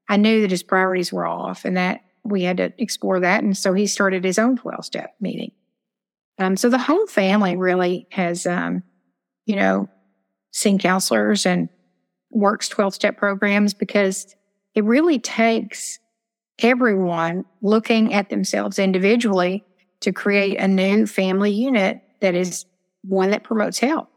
I 0.09 0.17
knew 0.17 0.41
that 0.41 0.51
his 0.51 0.63
priorities 0.63 1.11
were 1.11 1.25
off 1.25 1.63
and 1.63 1.77
that 1.77 2.01
we 2.25 2.43
had 2.43 2.57
to 2.57 2.73
explore 2.77 3.21
that. 3.21 3.41
And 3.41 3.57
so 3.57 3.73
he 3.73 3.87
started 3.87 4.25
his 4.25 4.37
own 4.37 4.57
12 4.57 4.83
step 4.83 5.15
meeting. 5.21 5.53
Um, 6.39 6.57
so 6.57 6.69
the 6.69 6.77
whole 6.77 7.07
family 7.07 7.55
really 7.55 8.05
has, 8.11 8.45
um, 8.45 8.83
you 9.45 9.55
know, 9.55 9.87
seen 10.51 10.77
counselors 10.77 11.45
and 11.45 11.69
works 12.31 12.67
12 12.67 12.95
step 12.95 13.17
programs 13.17 13.73
because 13.73 14.35
it 14.75 14.83
really 14.83 15.19
takes 15.19 15.99
everyone 16.61 17.45
looking 17.61 18.13
at 18.13 18.29
themselves 18.29 18.79
individually 18.79 19.63
to 20.01 20.11
create 20.11 20.57
a 20.57 20.67
new 20.67 21.05
family 21.05 21.51
unit 21.51 22.01
that 22.21 22.35
is 22.35 22.65
one 23.03 23.31
that 23.31 23.43
promotes 23.43 23.79
health. 23.79 24.07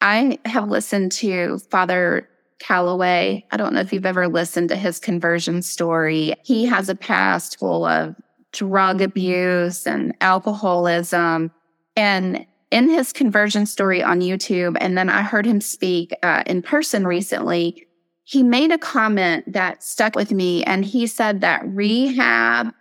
I 0.00 0.38
have 0.44 0.68
listened 0.68 1.12
to 1.12 1.58
Father 1.70 2.28
Calloway. 2.58 3.44
I 3.50 3.56
don't 3.56 3.74
know 3.74 3.80
if 3.80 3.92
you've 3.92 4.06
ever 4.06 4.28
listened 4.28 4.68
to 4.68 4.76
his 4.76 4.98
conversion 4.98 5.62
story. 5.62 6.34
He 6.44 6.66
has 6.66 6.88
a 6.88 6.94
past 6.94 7.58
full 7.58 7.84
of 7.84 8.14
drug 8.52 9.00
abuse 9.00 9.86
and 9.86 10.14
alcoholism. 10.20 11.50
And 11.96 12.46
in 12.70 12.88
his 12.88 13.12
conversion 13.12 13.66
story 13.66 14.02
on 14.02 14.20
YouTube, 14.20 14.76
and 14.80 14.96
then 14.96 15.08
I 15.08 15.22
heard 15.22 15.46
him 15.46 15.60
speak 15.60 16.12
uh, 16.22 16.42
in 16.46 16.62
person 16.62 17.06
recently, 17.06 17.86
he 18.24 18.42
made 18.42 18.72
a 18.72 18.78
comment 18.78 19.52
that 19.52 19.82
stuck 19.82 20.16
with 20.16 20.32
me. 20.32 20.64
And 20.64 20.84
he 20.84 21.06
said 21.06 21.42
that 21.42 21.62
rehab 21.66 22.72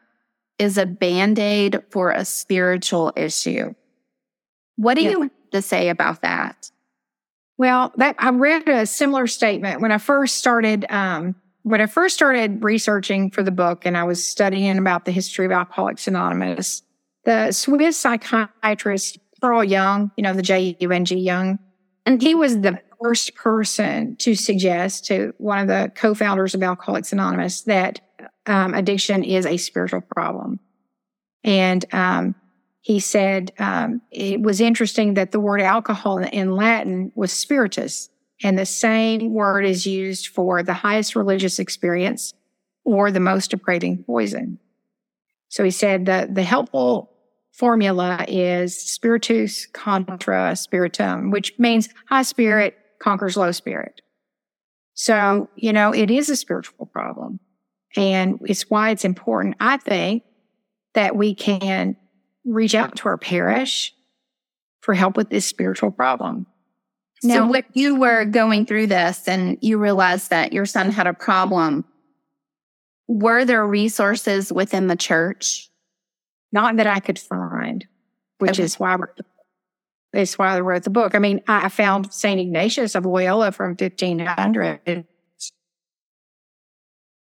is 0.57 0.77
a 0.77 0.85
band 0.85 1.37
aid 1.37 1.81
for 1.89 2.11
a 2.11 2.23
spiritual 2.25 3.11
issue. 3.15 3.73
What 4.77 4.95
do 4.95 5.03
yeah. 5.03 5.09
you 5.11 5.21
have 5.23 5.31
to 5.51 5.61
say 5.61 5.89
about 5.89 6.21
that? 6.21 6.71
Well, 7.57 7.93
that 7.97 8.15
I 8.17 8.29
read 8.29 8.67
a 8.67 8.85
similar 8.85 9.27
statement 9.27 9.81
when 9.81 9.91
I 9.91 9.97
first 9.97 10.37
started. 10.37 10.85
Um, 10.89 11.35
when 11.63 11.79
I 11.79 11.85
first 11.85 12.15
started 12.15 12.61
researching 12.63 13.31
for 13.31 13.41
the 13.41 13.51
book, 13.51 13.85
and 13.85 13.95
I 13.97 14.03
was 14.03 14.25
studying 14.25 14.77
about 14.77 15.05
the 15.05 15.11
history 15.11 15.45
of 15.45 15.51
Alcoholics 15.51 16.07
Anonymous, 16.07 16.81
the 17.23 17.51
Swiss 17.51 17.97
psychiatrist 17.97 19.17
Carl 19.39 19.63
Jung, 19.63 20.11
you 20.17 20.23
know, 20.23 20.33
the 20.33 20.41
J 20.41 20.75
U 20.79 20.91
N 20.91 21.05
G 21.05 21.15
Jung, 21.15 21.59
and 22.05 22.21
he 22.21 22.35
was 22.35 22.59
the 22.61 22.81
first 23.03 23.35
person 23.35 24.15
to 24.15 24.33
suggest 24.33 25.05
to 25.05 25.33
one 25.37 25.59
of 25.59 25.67
the 25.67 25.91
co-founders 25.95 26.55
of 26.55 26.63
Alcoholics 26.63 27.11
Anonymous 27.11 27.61
that 27.63 27.99
um, 28.45 28.73
addiction 28.73 29.23
is 29.23 29.45
a 29.45 29.57
spiritual 29.57 30.01
problem, 30.01 30.59
and 31.43 31.85
um, 31.93 32.35
he 32.81 32.99
said 32.99 33.51
um, 33.59 34.01
it 34.11 34.41
was 34.41 34.61
interesting 34.61 35.15
that 35.15 35.31
the 35.31 35.39
word 35.39 35.61
alcohol 35.61 36.17
in 36.17 36.55
Latin 36.55 37.11
was 37.15 37.31
spiritus, 37.31 38.09
and 38.41 38.57
the 38.57 38.65
same 38.65 39.33
word 39.33 39.65
is 39.65 39.85
used 39.85 40.27
for 40.27 40.63
the 40.63 40.73
highest 40.73 41.15
religious 41.15 41.59
experience 41.59 42.33
or 42.85 43.11
the 43.11 43.19
most 43.19 43.51
depraving 43.51 44.03
poison. 44.05 44.59
So 45.47 45.63
he 45.63 45.71
said 45.71 46.05
that 46.07 46.35
the 46.35 46.43
helpful 46.43 47.11
formula 47.53 48.25
is 48.27 48.77
spiritus 48.77 49.67
contra 49.67 50.55
spiritum, 50.55 51.31
which 51.31 51.57
means 51.59 51.87
high 52.09 52.23
spirit 52.23 52.77
conquers 53.03 53.35
low 53.35 53.51
spirit. 53.51 54.01
So, 54.93 55.49
you 55.55 55.73
know, 55.73 55.93
it 55.93 56.09
is 56.09 56.29
a 56.29 56.35
spiritual 56.35 56.85
problem. 56.85 57.39
And 57.95 58.39
it's 58.43 58.69
why 58.69 58.91
it's 58.91 59.05
important, 59.05 59.55
I 59.59 59.77
think, 59.77 60.23
that 60.93 61.15
we 61.15 61.35
can 61.35 61.97
reach 62.45 62.73
out 62.73 62.95
to 62.97 63.09
our 63.09 63.17
parish 63.17 63.93
for 64.81 64.93
help 64.93 65.17
with 65.17 65.29
this 65.29 65.45
spiritual 65.45 65.91
problem. 65.91 66.47
Now, 67.23 67.45
so 67.45 67.51
when 67.51 67.63
you 67.73 67.95
were 67.95 68.25
going 68.25 68.65
through 68.65 68.87
this 68.87 69.27
and 69.27 69.57
you 69.61 69.77
realized 69.77 70.29
that 70.29 70.53
your 70.53 70.65
son 70.65 70.91
had 70.91 71.07
a 71.07 71.13
problem, 71.13 71.85
were 73.07 73.45
there 73.45 73.65
resources 73.65 74.51
within 74.51 74.87
the 74.87 74.95
church? 74.95 75.69
Not 76.51 76.77
that 76.77 76.87
I 76.87 76.99
could 76.99 77.19
find, 77.19 77.85
which 78.39 78.51
okay. 78.51 78.63
is 78.63 78.79
why 78.79 78.95
we're 78.95 79.13
That's 80.13 80.37
why 80.37 80.55
I 80.55 80.59
wrote 80.59 80.83
the 80.83 80.91
book. 80.91 81.15
I 81.15 81.19
mean, 81.19 81.41
I 81.47 81.69
found 81.69 82.13
St. 82.13 82.39
Ignatius 82.39 82.93
of 82.93 83.05
Loyola 83.05 83.51
from 83.51 83.71
1500, 83.71 85.05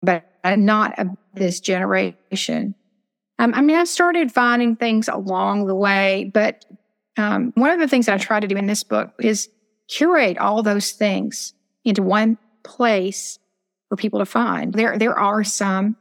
but 0.01 0.25
not 0.57 0.99
this 1.35 1.59
generation. 1.59 2.73
Um, 3.37 3.53
I 3.53 3.61
mean, 3.61 3.77
I 3.77 3.83
started 3.83 4.31
finding 4.31 4.75
things 4.75 5.07
along 5.07 5.67
the 5.67 5.75
way, 5.75 6.31
but 6.33 6.65
um, 7.17 7.51
one 7.55 7.69
of 7.69 7.79
the 7.79 7.87
things 7.87 8.09
I 8.09 8.17
try 8.17 8.39
to 8.39 8.47
do 8.47 8.55
in 8.55 8.65
this 8.65 8.83
book 8.83 9.11
is 9.19 9.49
curate 9.87 10.37
all 10.39 10.63
those 10.63 10.91
things 10.91 11.53
into 11.85 12.01
one 12.01 12.37
place 12.63 13.37
for 13.89 13.95
people 13.95 14.19
to 14.19 14.25
find. 14.25 14.73
There, 14.73 14.97
there 14.97 15.17
are 15.17 15.43
some 15.43 15.95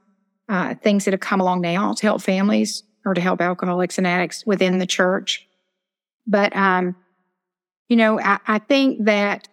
uh, 0.49 0.75
things 0.77 1.05
that 1.05 1.13
have 1.13 1.21
come 1.21 1.41
along 1.41 1.61
now 1.61 1.93
to 1.95 2.07
help 2.07 2.23
families 2.23 2.83
or 3.05 3.15
to 3.15 3.21
help 3.21 3.41
alcoholics 3.41 3.99
and 3.99 4.07
addicts 4.07 4.47
within 4.47 4.79
the 4.79 4.87
church. 4.87 5.47
But, 6.27 6.55
um, 6.57 6.97
you 7.89 7.97
know, 7.97 8.21
I, 8.21 8.39
I 8.47 8.59
think 8.59 9.05
that 9.05 9.49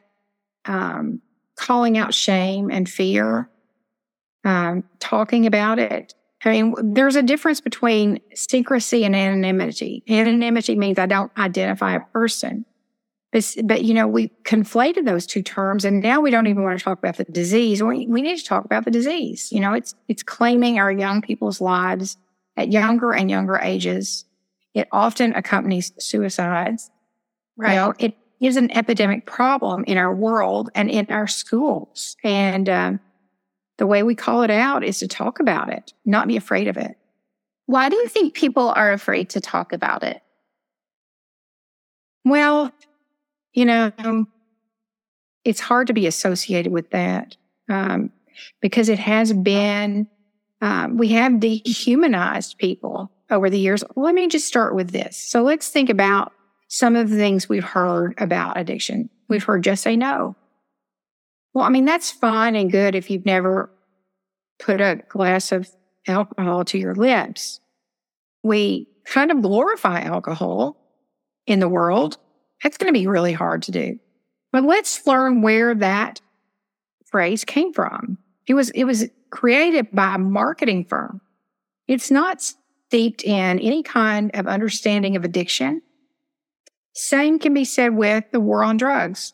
um, 0.66 1.22
calling 1.56 1.98
out 1.98 2.14
shame 2.14 2.70
and 2.72 2.88
fear, 2.88 3.50
um, 4.46 4.84
talking 5.00 5.46
about 5.46 5.80
it. 5.80 6.14
I 6.46 6.52
mean, 6.52 6.74
there's 6.94 7.18
a 7.18 7.24
difference 7.24 7.60
between 7.60 8.22
secrecy 8.34 9.04
and 9.04 9.16
anonymity. 9.16 10.04
Anonymity 10.08 10.76
means 10.76 10.98
I 10.98 11.06
don't 11.06 11.32
identify 11.38 11.96
a 11.96 12.00
person. 12.00 12.66
But, 13.32 13.56
but, 13.66 13.84
you 13.84 13.94
know, 13.94 14.08
we 14.08 14.30
conflated 14.44 15.06
those 15.06 15.28
two 15.28 15.44
terms 15.44 15.86
and 15.86 16.02
now 16.02 16.20
we 16.22 16.32
don't 16.32 16.48
even 16.48 16.64
want 16.64 16.80
to 16.80 16.84
talk 16.84 16.98
about 16.98 17.18
the 17.18 17.26
disease. 17.26 17.84
We, 17.84 18.08
we 18.08 18.22
need 18.22 18.38
to 18.38 18.46
talk 18.46 18.66
about 18.66 18.86
the 18.86 18.92
disease. 18.92 19.52
You 19.52 19.60
know, 19.60 19.74
it's, 19.74 19.94
it's 20.08 20.24
claiming 20.24 20.80
our 20.80 20.92
young 20.92 21.22
people's 21.22 21.62
lives 21.62 22.18
at 22.58 22.72
younger 22.72 23.14
and 23.14 23.30
younger 23.30 23.58
ages. 23.58 24.26
It 24.74 24.88
often 24.92 25.34
accompanies 25.34 25.92
suicides. 26.00 26.92
Right. 27.58 27.72
You 27.72 27.76
know, 27.76 27.94
it 28.00 28.16
is 28.40 28.56
an 28.56 28.72
epidemic 28.72 29.26
problem 29.26 29.84
in 29.86 29.98
our 29.98 30.14
world 30.14 30.70
and 30.76 30.90
in 30.90 31.08
our 31.10 31.28
schools. 31.28 32.16
And 32.24 32.70
um, 32.70 33.00
the 33.78 33.88
way 33.88 34.04
we 34.04 34.16
call 34.16 34.44
it 34.44 34.52
out 34.52 34.84
is 34.84 35.00
to 35.00 35.08
talk 35.08 35.40
about 35.40 35.70
it, 35.70 35.94
not 36.06 36.28
be 36.28 36.38
afraid 36.38 36.68
of 36.68 36.78
it. 36.78 36.98
Why 37.66 37.90
do 37.90 37.96
you 37.98 38.08
think 38.08 38.34
people 38.34 38.70
are 38.70 38.92
afraid 38.94 39.30
to 39.32 39.42
talk 39.42 39.74
about 39.74 40.04
it? 40.04 40.22
Well, 42.26 42.72
you 43.54 43.66
know, 43.66 43.92
it's 45.44 45.60
hard 45.60 45.88
to 45.88 45.94
be 45.94 46.08
associated 46.08 46.72
with 46.72 46.90
that 46.92 47.36
um, 47.70 48.12
because 48.62 48.90
it 48.90 49.00
has 49.00 49.34
been, 49.34 50.08
um, 50.62 50.98
we 50.98 51.10
have 51.10 51.40
dehumanized 51.40 52.58
people 52.58 53.12
over 53.30 53.50
the 53.50 53.60
years. 53.60 53.84
Let 53.96 54.16
me 54.16 54.28
just 54.28 54.48
start 54.48 54.76
with 54.76 54.92
this. 54.92 55.18
So 55.18 55.42
let's 55.44 55.70
think 55.70 55.90
about 55.90 56.34
some 56.68 56.96
of 56.96 57.10
the 57.10 57.18
things 57.18 57.50
we've 57.50 57.64
heard 57.64 58.14
about 58.18 58.58
addiction. 58.58 59.10
We've 59.28 59.44
heard 59.44 59.64
just 59.64 59.84
say 59.84 59.96
no. 59.96 60.36
Well, 61.54 61.66
I 61.66 61.70
mean, 61.70 61.86
that's 61.86 62.12
fine 62.12 62.56
and 62.56 62.72
good 62.72 62.96
if 62.96 63.10
you've 63.10 63.26
never 63.26 63.72
put 64.60 64.82
a 64.82 65.02
glass 65.10 65.52
of 65.52 65.70
alcohol 66.08 66.66
to 66.66 66.78
your 66.78 66.96
lips. 66.96 67.60
We 68.44 68.88
kind 69.06 69.32
of 69.32 69.42
glorify 69.42 70.02
alcohol 70.02 70.78
in 71.48 71.60
the 71.60 71.70
world 71.70 72.18
that's 72.62 72.78
going 72.78 72.94
to 72.94 73.00
be 73.00 73.08
really 73.08 73.34
hard 73.34 73.64
to 73.64 73.72
do. 73.72 74.00
But 74.52 74.64
let's 74.64 75.06
learn 75.08 75.42
where 75.42 75.76
that 75.76 76.22
phrase 77.06 77.46
came 77.46 77.74
from. 77.74 78.18
It 78.48 78.54
was, 78.54 78.70
it 78.72 78.84
was 78.84 79.06
created 79.30 79.92
by 79.92 80.16
a 80.16 80.20
marketing 80.20 80.86
firm. 80.86 81.22
It's 81.88 82.12
not 82.12 82.52
steeped 82.90 83.24
in 83.24 83.60
any 83.60 83.84
kind 83.84 84.32
of 84.34 84.48
understanding 84.48 85.16
of 85.16 85.24
addiction. 85.24 85.80
Same 86.96 87.38
can 87.38 87.54
be 87.54 87.64
said 87.64 87.96
with 87.96 88.24
the 88.32 88.40
war 88.40 88.64
on 88.64 88.78
drugs. 88.78 89.34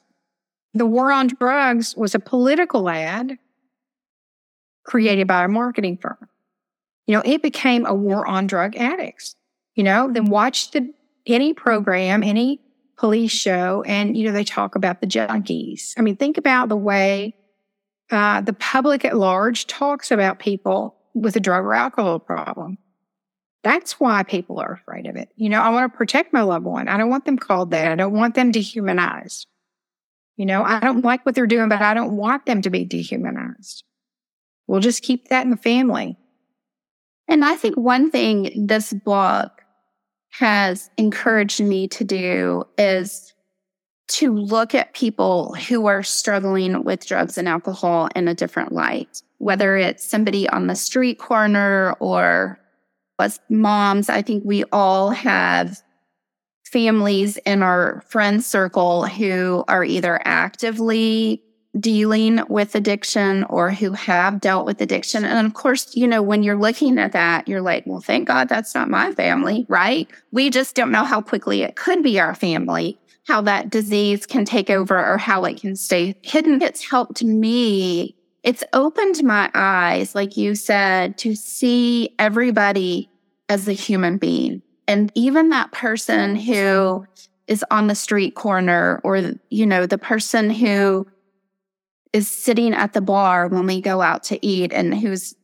The 0.74 0.86
war 0.86 1.10
on 1.10 1.28
drugs 1.28 1.96
was 1.96 2.14
a 2.14 2.20
political 2.20 2.90
ad 2.90 3.38
created 4.84 5.26
by 5.26 5.46
a 5.46 5.48
marketing 5.48 5.98
firm. 6.02 6.28
You 7.08 7.16
know, 7.16 7.22
it 7.24 7.42
became 7.42 7.86
a 7.86 7.94
war 7.94 8.28
on 8.28 8.46
drug 8.46 8.76
addicts. 8.76 9.38
You 9.76 9.86
know, 9.86 10.12
then 10.12 10.26
watch 10.26 10.72
the 10.72 10.94
any 11.26 11.54
program, 11.54 12.24
any 12.24 12.60
police 12.98 13.32
show 13.32 13.84
and, 13.84 14.18
you 14.18 14.28
know, 14.28 14.34
they 14.34 14.44
talk 14.44 14.76
about 14.76 15.00
the 15.00 15.08
junkies. 15.08 15.94
I 15.98 16.02
mean, 16.02 16.18
think 16.18 16.38
about 16.38 16.68
the 16.68 16.76
way 16.76 17.36
uh, 18.12 18.42
the 18.42 18.54
public 18.54 19.06
at 19.06 19.16
large 19.16 19.66
talks 19.68 20.12
about 20.12 20.40
people 20.40 20.98
with 21.14 21.38
a 21.38 21.40
drug 21.40 21.64
or 21.64 21.74
alcohol 21.74 22.20
problem. 22.20 22.78
That's 23.66 24.00
why 24.00 24.22
people 24.22 24.60
are 24.60 24.74
afraid 24.74 25.08
of 25.08 25.16
it. 25.16 25.30
You 25.38 25.50
know, 25.50 25.60
I 25.60 25.70
want 25.70 25.92
to 25.92 25.98
protect 25.98 26.32
my 26.32 26.44
loved 26.44 26.66
one. 26.66 26.88
I 26.88 26.98
don't 26.98 27.10
want 27.10 27.26
them 27.26 27.36
called 27.36 27.72
that. 27.72 27.92
I 27.92 27.96
don't 27.96 28.14
want 28.14 28.36
them 28.36 28.52
dehumanized. 28.52 29.48
You 30.38 30.46
know, 30.46 30.64
I 30.64 30.80
don't 30.80 31.04
like 31.04 31.26
what 31.26 31.34
they're 31.34 31.48
doing, 31.48 31.68
but 31.68 31.82
I 31.82 31.96
don't 31.96 32.16
want 32.16 32.46
them 32.46 32.62
to 32.62 32.70
be 32.70 32.86
dehumanized. 32.86 33.84
We'll 34.68 34.82
just 34.82 35.02
keep 35.02 35.30
that 35.30 35.46
in 35.46 35.50
the 35.50 35.58
family. 35.58 36.16
And 37.28 37.44
I 37.44 37.56
think 37.56 37.76
one 37.76 38.12
thing 38.12 38.68
this 38.68 38.94
book 38.94 39.64
has 40.30 40.92
encouraged 40.98 41.60
me 41.60 41.88
to 41.88 42.04
do 42.04 42.66
is 42.78 43.34
to 44.10 44.32
look 44.32 44.76
at 44.76 44.94
people 44.94 45.56
who 45.56 45.88
are 45.88 46.04
struggling 46.04 46.84
with 46.84 47.08
drugs 47.08 47.36
and 47.36 47.50
alcohol 47.50 48.10
in 48.16 48.28
a 48.28 48.36
different 48.36 48.74
light, 48.74 49.24
whether 49.40 49.76
it's 49.76 50.06
somebody 50.06 50.48
on 50.50 50.68
the 50.68 50.76
street 50.76 51.18
corner 51.18 51.94
or 51.94 52.60
as 53.20 53.40
moms, 53.50 54.10
I 54.10 54.22
think 54.22 54.44
we 54.46 54.64
all 54.72 55.12
have 55.12 55.82
families 56.66 57.38
in 57.46 57.64
our 57.64 58.04
friend 58.08 58.44
circle 58.44 59.06
who 59.06 59.64
are 59.68 59.84
either 59.84 60.20
actively 60.26 61.42
dealing 61.80 62.42
with 62.50 62.76
addiction 62.76 63.44
or 63.46 63.70
who 63.72 63.92
have 63.92 64.40
dealt 64.40 64.66
with 64.66 64.82
addiction. 64.82 65.26
And 65.26 65.46
of 65.46 65.54
course, 65.54 65.96
you 65.96 66.08
know, 66.08 66.22
when 66.22 66.44
you're 66.44 66.60
looking 66.60 66.98
at 66.98 67.12
that, 67.12 67.48
you're 67.48 67.62
like, 67.62 67.84
well, 67.86 68.00
thank 68.00 68.28
God 68.28 68.50
that's 68.50 68.74
not 68.74 68.90
my 68.90 69.12
family, 69.14 69.66
right? 69.68 70.08
We 70.32 70.50
just 70.50 70.76
don't 70.76 70.92
know 70.92 71.04
how 71.04 71.22
quickly 71.22 71.64
it 71.64 71.76
could 71.76 72.02
be 72.02 72.20
our 72.20 72.34
family, 72.34 72.98
how 73.28 73.42
that 73.42 73.70
disease 73.70 74.26
can 74.26 74.46
take 74.46 74.70
over 74.70 74.98
or 74.98 75.18
how 75.18 75.44
it 75.46 75.60
can 75.60 75.76
stay 75.76 76.16
hidden. 76.22 76.62
It's 76.62 76.90
helped 76.90 77.24
me. 77.24 78.16
It's 78.46 78.64
opened 78.74 79.24
my 79.24 79.50
eyes, 79.56 80.14
like 80.14 80.38
you 80.38 80.54
said, 80.54 81.18
to 81.18 81.36
see 81.36 82.14
everybody 82.20 83.10
as 83.50 83.68
a 83.68 83.74
human 83.74 84.20
being. 84.20 84.62
And 84.88 85.12
even 85.16 85.50
that 85.50 85.72
person 85.72 86.36
who 86.36 87.08
is 87.48 87.66
on 87.72 87.88
the 87.88 87.96
street 87.96 88.36
corner 88.36 89.02
or, 89.04 89.34
you 89.50 89.66
know, 89.66 89.88
the 89.88 89.98
person 89.98 90.52
who 90.52 91.08
is 92.14 92.28
sitting 92.28 92.76
at 92.76 92.94
the 92.94 93.02
bar 93.02 93.48
when 93.48 93.66
we 93.66 93.82
go 93.82 94.04
out 94.04 94.24
to 94.26 94.46
eat 94.46 94.72
and 94.72 94.94
who's 94.94 95.36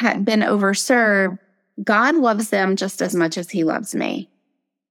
been 0.00 0.40
overserved, 0.40 1.38
God 1.84 2.14
loves 2.14 2.48
them 2.48 2.76
just 2.76 3.02
as 3.02 3.14
much 3.14 3.36
as 3.36 3.50
he 3.50 3.62
loves 3.62 3.94
me. 3.94 4.30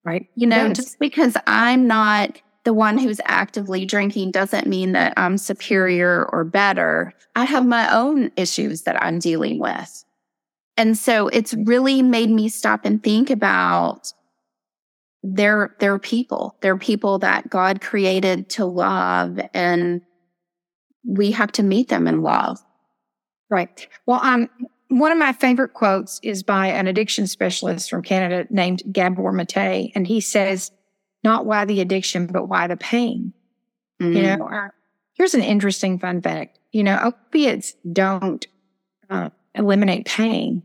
Right. 0.06 0.28
You 0.36 0.46
know, 0.46 0.68
yes. 0.68 0.78
just 0.78 1.00
because 1.00 1.36
I'm 1.48 1.88
not 1.88 2.40
the 2.70 2.74
one 2.76 3.00
who's 3.00 3.20
actively 3.26 3.84
drinking 3.84 4.30
doesn't 4.30 4.68
mean 4.68 4.92
that 4.92 5.12
I'm 5.18 5.40
superior 5.40 6.30
or 6.32 6.44
better. 6.44 7.16
I 7.36 7.46
have 7.46 7.66
my 7.66 7.92
own 7.92 8.30
issues 8.36 8.84
that 8.84 9.02
I'm 9.02 9.18
dealing 9.18 9.58
with. 9.58 10.06
And 10.78 10.96
so 10.96 11.30
it's 11.30 11.56
really 11.56 12.04
made 12.04 12.30
me 12.30 12.48
stop 12.48 12.86
and 12.86 13.02
think 13.02 13.32
about 13.32 14.14
they're, 15.24 15.76
they're 15.80 15.98
people. 15.98 16.58
They're 16.62 16.78
people 16.78 17.18
that 17.18 17.50
God 17.50 17.82
created 17.82 18.52
to 18.52 18.66
love 18.66 19.40
and 19.56 20.04
we 21.04 21.32
have 21.32 21.52
to 21.54 21.64
meet 21.64 21.90
them 21.90 22.06
in 22.06 22.22
love. 22.22 22.60
Right. 23.50 23.88
Well, 24.06 24.20
um, 24.22 24.48
one 24.90 25.12
of 25.12 25.18
my 25.18 25.34
favorite 25.34 25.74
quotes 25.74 26.20
is 26.22 26.44
by 26.44 26.68
an 26.68 26.86
addiction 26.86 27.26
specialist 27.26 27.90
from 27.90 28.04
Canada 28.04 28.46
named 28.52 28.84
Gabor 28.92 29.32
Mate. 29.32 29.92
And 29.96 30.06
he 30.06 30.22
says, 30.22 30.70
not 31.24 31.46
why 31.46 31.66
the 31.66 31.82
addiction, 31.82 32.28
but 32.28 32.48
why 32.48 32.68
the 32.68 32.78
pain. 32.78 33.34
Mm. 34.02 34.16
You 34.16 34.22
know, 34.24 34.48
uh, 34.48 34.70
here's 35.14 35.34
an 35.34 35.42
interesting 35.42 36.00
fun 36.00 36.22
fact. 36.22 36.60
You 36.72 36.84
know, 36.84 37.00
opiates 37.02 37.74
don't 37.92 38.46
uh, 39.10 39.30
eliminate 39.56 40.06
pain. 40.06 40.64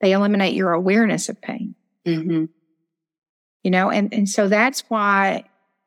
They 0.00 0.12
eliminate 0.12 0.54
your 0.54 0.72
awareness 0.72 1.28
of 1.28 1.40
pain. 1.40 1.74
Mm-hmm. 2.06 2.46
You 3.62 3.70
know, 3.70 3.90
and, 3.90 4.12
and 4.12 4.28
so 4.28 4.48
that's 4.48 4.80
why 4.88 5.44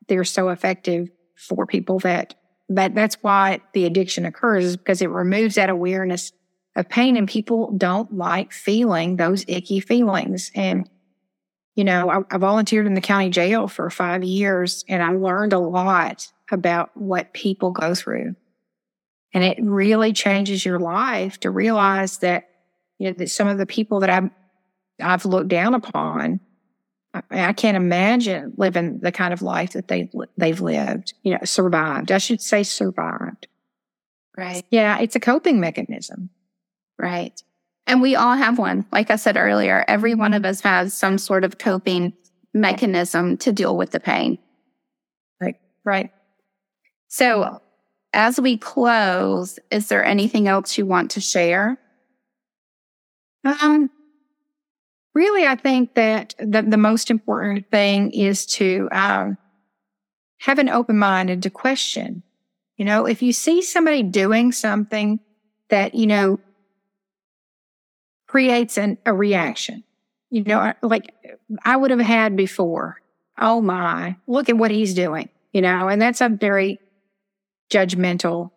they're 0.08 0.24
so 0.24 0.50
effective 0.50 1.08
for 1.36 1.66
people 1.66 1.98
that 2.00 2.34
that 2.70 2.94
that's 2.94 3.16
why 3.20 3.60
the 3.74 3.84
addiction 3.84 4.24
occurs 4.24 4.64
is 4.64 4.76
because 4.76 5.02
it 5.02 5.10
removes 5.10 5.56
that 5.56 5.68
awareness 5.68 6.32
of 6.76 6.88
pain 6.88 7.16
and 7.16 7.28
people 7.28 7.70
don't 7.76 8.16
like 8.16 8.52
feeling 8.52 9.16
those 9.16 9.44
icky 9.48 9.80
feelings. 9.80 10.50
And, 10.54 10.88
you 11.74 11.84
know, 11.84 12.10
I, 12.10 12.34
I 12.34 12.38
volunteered 12.38 12.86
in 12.86 12.94
the 12.94 13.00
county 13.00 13.30
jail 13.30 13.68
for 13.68 13.88
five 13.90 14.24
years 14.24 14.84
and 14.88 15.02
I 15.02 15.10
learned 15.10 15.52
a 15.52 15.58
lot 15.58 16.30
about 16.50 16.96
what 16.96 17.32
people 17.32 17.70
go 17.70 17.94
through. 17.94 18.36
And 19.32 19.42
it 19.42 19.58
really 19.60 20.12
changes 20.12 20.64
your 20.64 20.78
life 20.78 21.40
to 21.40 21.50
realize 21.50 22.18
that, 22.18 22.48
you 22.98 23.08
know, 23.08 23.14
that 23.18 23.30
some 23.30 23.48
of 23.48 23.58
the 23.58 23.66
people 23.66 24.00
that 24.00 24.10
I've, 24.10 24.30
I've 25.00 25.24
looked 25.24 25.48
down 25.48 25.74
upon 25.74 26.40
I, 27.14 27.22
I 27.30 27.52
can't 27.52 27.76
imagine 27.76 28.52
living 28.56 28.98
the 28.98 29.12
kind 29.12 29.32
of 29.32 29.40
life 29.40 29.72
that 29.72 29.88
they 29.88 30.10
they've 30.36 30.60
lived. 30.60 31.14
You 31.22 31.32
know, 31.32 31.38
survived. 31.44 32.10
I 32.10 32.18
should 32.18 32.40
say 32.40 32.62
survived. 32.62 33.46
Right. 34.36 34.64
Yeah, 34.70 34.98
it's 34.98 35.14
a 35.14 35.20
coping 35.20 35.60
mechanism. 35.60 36.30
Right. 36.98 37.40
And 37.86 38.00
we 38.00 38.16
all 38.16 38.34
have 38.34 38.58
one. 38.58 38.86
Like 38.92 39.10
I 39.10 39.16
said 39.16 39.36
earlier, 39.36 39.84
every 39.88 40.14
one 40.14 40.34
of 40.34 40.44
us 40.44 40.60
has 40.62 40.94
some 40.94 41.18
sort 41.18 41.44
of 41.44 41.58
coping 41.58 42.14
mechanism 42.54 43.36
to 43.38 43.52
deal 43.52 43.76
with 43.76 43.90
the 43.90 44.00
pain. 44.00 44.38
Right. 45.40 45.56
Right. 45.84 46.10
So, 47.08 47.60
as 48.12 48.40
we 48.40 48.56
close, 48.56 49.58
is 49.70 49.88
there 49.88 50.04
anything 50.04 50.48
else 50.48 50.78
you 50.78 50.86
want 50.86 51.10
to 51.12 51.20
share? 51.20 51.78
Um, 53.44 53.90
really, 55.14 55.46
I 55.46 55.56
think 55.56 55.94
that 55.94 56.34
the, 56.38 56.62
the 56.62 56.76
most 56.76 57.10
important 57.10 57.70
thing 57.70 58.12
is 58.12 58.46
to 58.46 58.88
um, 58.92 59.36
have 60.38 60.58
an 60.58 60.68
open 60.68 60.98
mind 60.98 61.28
and 61.28 61.42
to 61.42 61.50
question. 61.50 62.22
You 62.76 62.84
know, 62.84 63.06
if 63.06 63.22
you 63.22 63.32
see 63.32 63.62
somebody 63.62 64.02
doing 64.02 64.52
something 64.52 65.20
that, 65.70 65.94
you 65.94 66.06
know, 66.06 66.40
creates 68.34 68.76
an, 68.76 68.98
a 69.06 69.14
reaction, 69.14 69.84
you 70.28 70.42
know, 70.42 70.72
like 70.82 71.14
I 71.64 71.76
would 71.76 71.92
have 71.92 72.00
had 72.00 72.36
before. 72.36 73.00
Oh 73.38 73.60
my, 73.60 74.16
look 74.26 74.48
at 74.48 74.56
what 74.56 74.72
he's 74.72 74.92
doing, 74.92 75.28
you 75.52 75.60
know, 75.60 75.86
and 75.86 76.02
that's 76.02 76.20
a 76.20 76.28
very 76.28 76.80
judgmental 77.70 78.50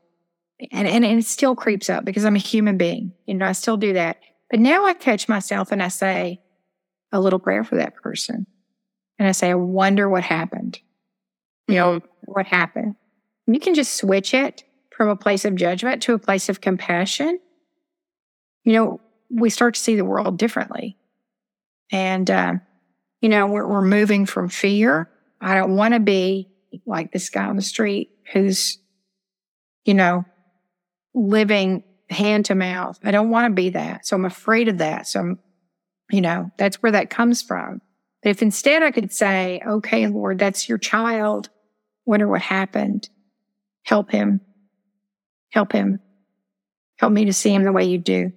and, 0.72 0.88
and, 0.88 1.06
and 1.06 1.20
it 1.20 1.26
still 1.28 1.56
creeps 1.56 1.92
up 1.92 2.06
because 2.06 2.26
I'm 2.26 2.36
a 2.36 2.40
human 2.40 2.76
being. 2.76 3.14
You 3.28 3.36
know, 3.36 3.46
I 3.46 3.52
still 3.52 3.78
do 3.78 3.94
that. 3.94 4.18
But 4.50 4.62
now 4.62 4.84
I 4.84 4.96
catch 4.96 5.30
myself 5.30 5.72
and 5.72 5.84
I 5.84 5.90
say 5.90 6.42
a 7.12 7.22
little 7.22 7.38
prayer 7.38 7.64
for 7.64 7.76
that 7.76 7.94
person. 7.94 8.48
And 9.20 9.28
I 9.28 9.32
say, 9.32 9.52
I 9.52 9.54
wonder 9.54 10.10
what 10.10 10.24
happened. 10.24 10.80
You 11.68 11.76
know, 11.76 12.00
mm-hmm. 12.00 12.08
what 12.26 12.48
happened? 12.48 12.96
And 13.46 13.56
you 13.56 13.60
can 13.60 13.76
just 13.76 13.96
switch 13.96 14.34
it 14.34 14.64
from 14.90 15.08
a 15.08 15.16
place 15.16 15.46
of 15.46 15.54
judgment 15.54 16.02
to 16.02 16.16
a 16.16 16.20
place 16.20 16.50
of 16.50 16.62
compassion. 16.62 17.40
You 18.64 18.74
know, 18.74 19.02
we 19.30 19.50
start 19.50 19.76
to 19.76 19.80
see 19.80 19.96
the 19.96 20.06
world 20.06 20.38
differently. 20.38 20.98
And, 21.92 22.30
uh, 22.30 22.54
you 23.22 23.30
know, 23.30 23.48
we're, 23.48 23.68
we're 23.68 23.82
moving 23.82 24.26
from 24.26 24.50
fear. 24.50 25.10
I 25.42 25.56
don't 25.56 25.76
want 25.76 25.94
to 25.94 26.00
be 26.00 26.50
like 26.86 27.12
this 27.12 27.30
guy 27.30 27.46
on 27.46 27.56
the 27.56 27.62
street 27.62 28.12
who's, 28.34 28.78
you 29.86 29.94
know, 29.94 30.26
living 31.14 31.84
hand 32.10 32.46
to 32.46 32.56
mouth. 32.56 33.00
I 33.04 33.12
don't 33.12 33.30
want 33.30 33.52
to 33.52 33.56
be 33.56 33.70
that. 33.70 34.06
So 34.06 34.16
I'm 34.16 34.26
afraid 34.26 34.68
of 34.68 34.78
that. 34.80 35.08
So 35.08 35.20
I'm, 35.20 35.40
you 36.12 36.22
know, 36.22 36.52
that's 36.58 36.82
where 36.82 36.92
that 36.94 37.10
comes 37.10 37.42
from. 37.42 37.82
But 38.24 38.30
if 38.30 38.42
instead 38.42 38.84
I 38.84 38.92
could 38.92 39.12
say, 39.12 39.62
okay, 39.66 40.08
Lord, 40.08 40.40
that's 40.40 40.68
your 40.68 40.78
child. 40.78 41.50
Wonder 42.06 42.28
what 42.28 42.42
happened. 42.42 43.10
Help 43.84 44.12
him. 44.12 44.42
Help 45.50 45.72
him. 45.72 46.00
Help 46.98 47.14
me 47.14 47.26
to 47.26 47.34
see 47.34 47.54
him 47.54 47.64
the 47.64 47.72
way 47.72 47.86
you 47.86 47.98
do. 47.98 48.32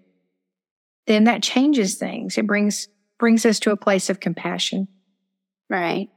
Then 1.10 1.24
that 1.24 1.42
changes 1.42 1.96
things. 1.96 2.38
It 2.38 2.46
brings, 2.46 2.86
brings 3.18 3.44
us 3.44 3.58
to 3.60 3.72
a 3.72 3.76
place 3.76 4.10
of 4.10 4.20
compassion. 4.20 4.86
Right. 5.68 6.08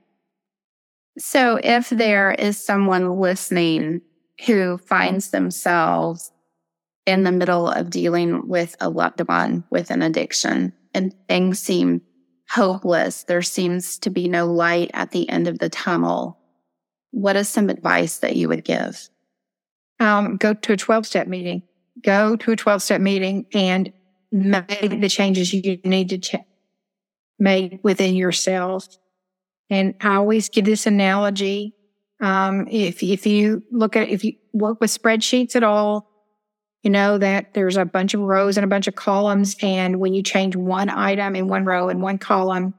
So 1.17 1.59
if 1.63 1.89
there 1.89 2.31
is 2.31 2.63
someone 2.63 3.19
listening 3.19 4.01
who 4.45 4.77
finds 4.77 5.31
themselves 5.31 6.31
in 7.07 7.23
the 7.23 7.31
middle 7.31 7.67
of 7.67 7.89
dealing 7.89 8.47
with 8.47 8.75
a 8.79 8.87
loved 8.87 9.27
one 9.27 9.63
with 9.71 9.89
an 9.89 10.03
addiction 10.03 10.73
and 10.93 11.15
things 11.27 11.57
seem 11.57 12.03
hopeless. 12.51 13.23
There 13.23 13.41
seems 13.41 13.97
to 13.97 14.11
be 14.11 14.27
no 14.27 14.45
light 14.45 14.91
at 14.93 15.09
the 15.09 15.27
end 15.27 15.47
of 15.47 15.57
the 15.57 15.69
tunnel. 15.69 16.37
What 17.09 17.35
is 17.35 17.49
some 17.49 17.71
advice 17.71 18.19
that 18.19 18.35
you 18.35 18.47
would 18.47 18.63
give? 18.63 19.09
Um, 19.99 20.37
go 20.37 20.53
to 20.53 20.73
a 20.73 20.77
12 20.77 21.07
step 21.07 21.27
meeting. 21.27 21.63
Go 22.03 22.35
to 22.35 22.51
a 22.51 22.55
12 22.55 22.83
step 22.83 23.01
meeting 23.01 23.47
and 23.55 23.91
make 24.34 24.99
the 24.99 25.09
changes 25.09 25.53
you 25.53 25.79
need 25.86 26.09
to 26.09 26.17
ch- 26.17 26.36
make 27.39 27.79
within 27.84 28.15
yourself. 28.15 28.88
And 29.69 29.93
I 30.01 30.15
always 30.15 30.49
give 30.49 30.65
this 30.65 30.88
analogy. 30.88 31.75
Um, 32.19 32.67
if, 32.69 33.03
if 33.03 33.25
you 33.25 33.63
look 33.71 33.95
at, 33.95 34.09
if 34.09 34.23
you 34.23 34.34
work 34.51 34.81
with 34.81 34.89
spreadsheets 34.89 35.55
at 35.55 35.63
all, 35.63 36.09
you 36.81 36.89
know 36.89 37.17
that 37.17 37.53
there's 37.53 37.77
a 37.77 37.86
bunch 37.86 38.13
of 38.13 38.21
rows 38.21 38.57
and 38.57 38.65
a 38.65 38.67
bunch 38.67 38.88
of 38.88 38.95
columns. 38.95 39.55
And 39.61 39.99
when 39.99 40.13
you 40.13 40.23
change 40.23 40.55
one 40.55 40.89
item 40.89 41.36
in 41.36 41.47
one 41.47 41.63
row 41.63 41.88
and 41.89 42.01
one 42.01 42.17
column, 42.17 42.73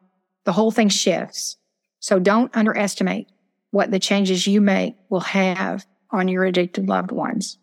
the 0.45 0.53
whole 0.53 0.71
thing 0.71 0.89
shifts. 0.89 1.57
So 2.01 2.19
don't 2.19 2.55
underestimate 2.55 3.29
what 3.71 3.91
the 3.91 3.99
changes 3.99 4.47
you 4.47 4.61
make 4.61 4.97
will 5.09 5.21
have 5.21 5.87
on 6.11 6.29
your 6.29 6.45
addicted 6.45 6.89
loved 6.89 7.13
ones. 7.13 7.59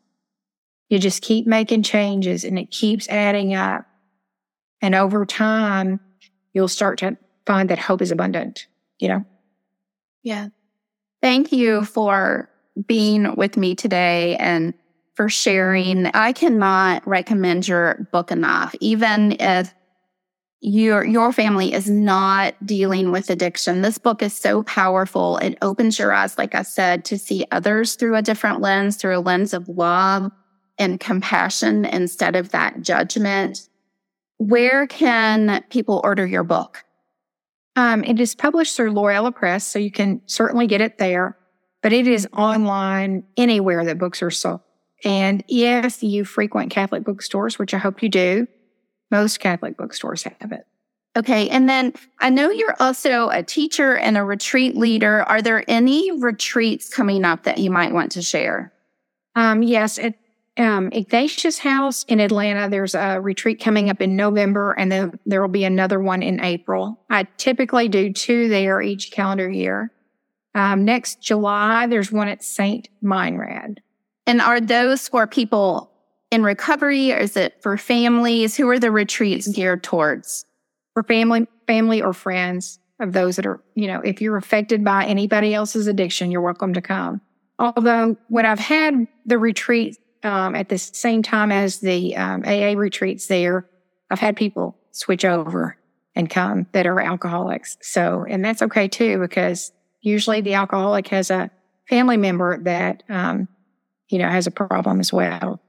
You 0.92 1.00
just 1.00 1.22
keep 1.22 1.48
making 1.48 1.84
changes 1.84 2.44
and 2.44 2.60
it 2.60 2.70
keeps 2.70 3.08
adding 3.08 3.54
up. 3.54 3.86
And 4.82 4.94
over 4.94 5.26
time, 5.26 6.02
you'll 6.54 6.68
start 6.68 7.00
to 7.00 7.18
find 7.46 7.70
that 7.70 7.80
hope 7.80 8.02
is 8.02 8.12
abundant, 8.12 8.68
you 9.00 9.08
know? 9.08 9.24
Yeah. 10.22 10.50
Thank 11.22 11.54
you 11.54 11.86
for 11.86 12.50
being 12.88 13.38
with 13.38 13.56
me 13.56 13.74
today 13.74 14.36
and 14.36 14.74
for 15.14 15.30
sharing. 15.30 16.08
I 16.08 16.34
cannot 16.34 17.08
recommend 17.08 17.70
your 17.70 18.10
book 18.12 18.30
enough, 18.30 18.76
even 18.82 19.38
if 19.40 19.74
your 20.60 21.06
your 21.06 21.32
family 21.32 21.72
is 21.74 21.90
not 21.90 22.54
dealing 22.66 23.14
with 23.14 23.30
addiction. 23.30 23.82
This 23.82 23.98
book 23.98 24.22
is 24.22 24.34
so 24.34 24.62
powerful. 24.64 25.38
It 25.38 25.58
opens 25.62 25.98
your 25.98 26.12
eyes, 26.12 26.38
like 26.38 26.54
I 26.54 26.64
said, 26.64 27.06
to 27.06 27.18
see 27.18 27.46
others 27.50 27.96
through 27.96 28.18
a 28.18 28.22
different 28.22 28.60
lens, 28.60 28.98
through 28.98 29.18
a 29.18 29.22
lens 29.22 29.54
of 29.54 29.70
love 29.70 30.32
and 30.82 31.00
compassion 31.00 31.86
instead 31.86 32.36
of 32.36 32.50
that 32.50 32.82
judgment. 32.82 33.70
Where 34.38 34.88
can 34.88 35.64
people 35.70 36.02
order 36.04 36.26
your 36.26 36.44
book? 36.44 36.84
Um, 37.76 38.04
it 38.04 38.20
is 38.20 38.34
published 38.36 38.76
through 38.76 38.92
Loyola 38.92 39.32
Press, 39.32 39.66
so 39.66 39.80
you 39.80 39.92
can 39.92 40.22
certainly 40.26 40.66
get 40.66 40.82
it 40.82 40.98
there, 40.98 41.38
but 41.84 41.94
it 41.94 42.08
is 42.08 42.28
online 42.36 43.24
anywhere 43.38 43.86
that 43.86 44.00
books 44.00 44.24
are 44.24 44.32
sold. 44.32 44.62
And 45.06 45.44
if 45.48 46.02
you 46.04 46.26
frequent 46.26 46.72
Catholic 46.72 47.04
bookstores, 47.04 47.60
which 47.60 47.74
I 47.74 47.78
hope 47.78 48.04
you 48.04 48.10
do, 48.10 48.48
most 49.12 49.40
Catholic 49.40 49.78
bookstores 49.78 50.24
have 50.24 50.52
it. 50.52 50.66
Okay. 51.16 51.50
And 51.50 51.68
then 51.68 51.94
I 52.20 52.30
know 52.30 52.50
you're 52.50 52.76
also 52.80 53.30
a 53.30 53.44
teacher 53.44 53.98
and 53.98 54.18
a 54.18 54.24
retreat 54.24 54.76
leader. 54.78 55.24
Are 55.24 55.42
there 55.42 55.64
any 55.68 56.12
retreats 56.12 56.90
coming 56.90 57.26
up 57.26 57.44
that 57.44 57.58
you 57.58 57.70
might 57.70 57.94
want 57.94 58.14
to 58.14 58.22
share? 58.22 58.72
Um, 59.36 59.62
yes. 59.62 60.00
At 60.00 60.16
um, 60.62 60.90
Ignatius 60.92 61.58
House 61.58 62.04
in 62.04 62.20
Atlanta, 62.20 62.70
there's 62.70 62.94
a 62.94 63.20
retreat 63.20 63.60
coming 63.60 63.90
up 63.90 64.00
in 64.00 64.16
November, 64.16 64.74
and 64.74 64.92
then 64.92 65.20
there 65.26 65.42
will 65.42 65.50
be 65.50 65.64
another 65.64 66.00
one 66.00 66.22
in 66.22 66.40
April. 66.40 67.00
I 67.10 67.24
typically 67.38 67.90
do 67.90 68.14
two 68.14 68.48
there 68.48 68.80
each 68.80 69.12
calendar 69.12 69.50
year. 69.50 69.92
Um, 70.54 70.86
next 70.86 71.22
July, 71.22 71.88
there's 71.88 72.12
one 72.12 72.28
at 72.28 72.44
St. 72.44 72.90
Meinrad. 73.04 73.78
And 74.28 74.40
are 74.40 74.62
those 74.62 75.08
for 75.08 75.26
people 75.26 75.92
in 76.30 76.44
recovery 76.44 77.12
or 77.12 77.18
is 77.18 77.36
it 77.36 77.62
for 77.64 77.76
families? 77.76 78.56
Who 78.56 78.70
are 78.70 78.80
the 78.80 78.92
retreats 78.92 79.48
geared 79.48 79.84
towards? 79.84 80.46
For 80.94 81.02
family, 81.04 81.48
family 81.66 82.04
or 82.04 82.14
friends 82.14 82.78
of 83.00 83.14
those 83.14 83.38
that 83.38 83.48
are, 83.48 83.64
you 83.74 83.88
know, 83.88 84.02
if 84.02 84.22
you're 84.22 84.38
affected 84.38 84.84
by 84.84 85.06
anybody 85.06 85.56
else's 85.56 85.88
addiction, 85.88 86.30
you're 86.30 86.42
welcome 86.42 86.74
to 86.74 86.82
come. 86.82 87.20
Although 87.58 88.18
when 88.28 88.46
I've 88.46 88.60
had 88.60 89.08
the 89.26 89.40
retreat 89.40 89.98
um, 90.24 90.56
at 90.56 90.70
the 90.70 90.78
same 90.78 91.24
time 91.24 91.52
as 91.52 91.80
the 91.80 92.16
um, 92.16 92.44
AA 92.46 92.74
retreats 92.78 93.28
there, 93.28 93.68
I've 94.10 94.20
had 94.20 94.36
people 94.36 94.78
switch 94.92 95.26
over 95.26 95.78
and 96.16 96.30
come 96.30 96.68
that 96.74 96.86
are 96.86 97.00
alcoholics. 97.00 97.78
So, 97.82 98.26
and 98.28 98.44
that's 98.44 98.62
okay 98.62 98.88
too, 98.88 99.20
because 99.20 99.72
usually 100.02 100.42
the 100.42 100.56
alcoholic 100.56 101.08
has 101.08 101.32
a 101.32 101.50
family 101.88 102.18
member 102.18 102.58
that 102.64 103.04
um, 103.10 103.48
you 104.12 104.20
know, 104.20 104.30
has 104.30 104.46
a 104.46 104.52
problem 104.52 105.00
as 105.00 105.12
well. 105.12 105.60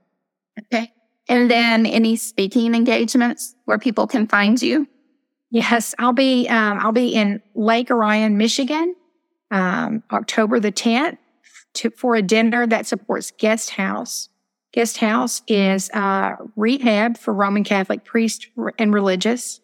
Okay. 0.59 0.93
And 1.29 1.51
then 1.51 1.87
any 1.87 2.17
speaking 2.17 2.75
engagements 2.75 3.55
where 3.65 3.79
people 3.79 4.07
can 4.07 4.27
find 4.27 4.61
you? 4.61 4.87
Yes, 5.51 5.95
I'll 5.99 6.13
be 6.13 6.49
um, 6.49 6.79
I'll 6.81 6.93
be 6.93 7.15
in 7.15 7.41
Lake 7.55 7.91
Orion, 7.91 8.37
Michigan, 8.37 8.95
um, 9.51 10.03
October 10.11 10.59
the 10.59 10.73
10th 10.73 11.19
to, 11.75 11.91
for 11.91 12.17
a 12.17 12.23
dinner 12.23 12.67
that 12.67 12.87
supports 12.87 13.31
Guest 13.39 13.71
House. 13.71 14.29
Guest 14.73 14.97
House 14.99 15.43
is 15.47 15.91
uh, 15.91 16.37
rehab 16.57 17.19
for 17.19 17.35
Roman 17.35 17.63
Catholic 17.63 18.05
priests 18.05 18.47
and 18.79 18.95
religious 18.95 19.61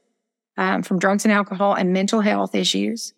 um, 0.59 0.83
from 0.83 0.99
drugs 0.99 1.25
and 1.25 1.33
alcohol 1.33 1.75
and 1.75 1.93
mental 1.93 2.21
health 2.21 2.55
issues. 2.55 3.15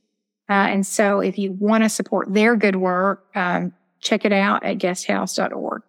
Uh, 0.48 0.52
and 0.52 0.86
so, 0.86 1.20
if 1.20 1.38
you 1.38 1.52
want 1.52 1.84
to 1.84 1.88
support 1.88 2.32
their 2.32 2.56
good 2.56 2.76
work, 2.76 3.24
um, 3.34 3.72
check 4.00 4.24
it 4.24 4.32
out 4.32 4.64
at 4.64 4.78
guesthouse.org. 4.78 5.82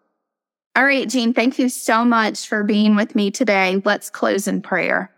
All 0.75 0.85
right, 0.85 1.09
Jean, 1.09 1.33
thank 1.33 1.59
you 1.59 1.67
so 1.67 2.05
much 2.05 2.47
for 2.47 2.63
being 2.63 2.95
with 2.95 3.13
me 3.15 3.29
today. 3.29 3.81
Let's 3.83 4.09
close 4.09 4.47
in 4.47 4.61
prayer. 4.61 5.11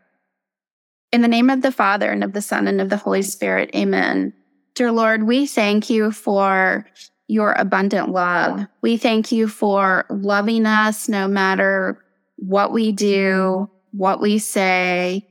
In 1.11 1.21
the 1.21 1.27
name 1.27 1.49
of 1.49 1.61
the 1.61 1.71
Father 1.71 2.09
and 2.09 2.23
of 2.23 2.33
the 2.33 2.41
Son 2.41 2.67
and 2.67 2.81
of 2.81 2.89
the 2.89 2.97
Holy 2.97 3.21
Spirit, 3.21 3.69
amen. 3.75 4.33
Dear 4.73 4.91
Lord, 4.91 5.23
we 5.23 5.45
thank 5.45 5.89
you 5.89 6.11
for 6.11 6.87
your 7.33 7.53
abundant 7.53 8.09
love. 8.09 8.67
We 8.81 8.95
thank 8.95 9.31
you 9.31 9.47
for 9.47 10.05
loving 10.09 10.67
us 10.67 11.09
no 11.09 11.27
matter 11.27 11.97
what 12.35 12.71
we 12.71 12.91
do, 12.91 13.69
what 13.91 14.21
we 14.21 14.37
say. 14.37 15.27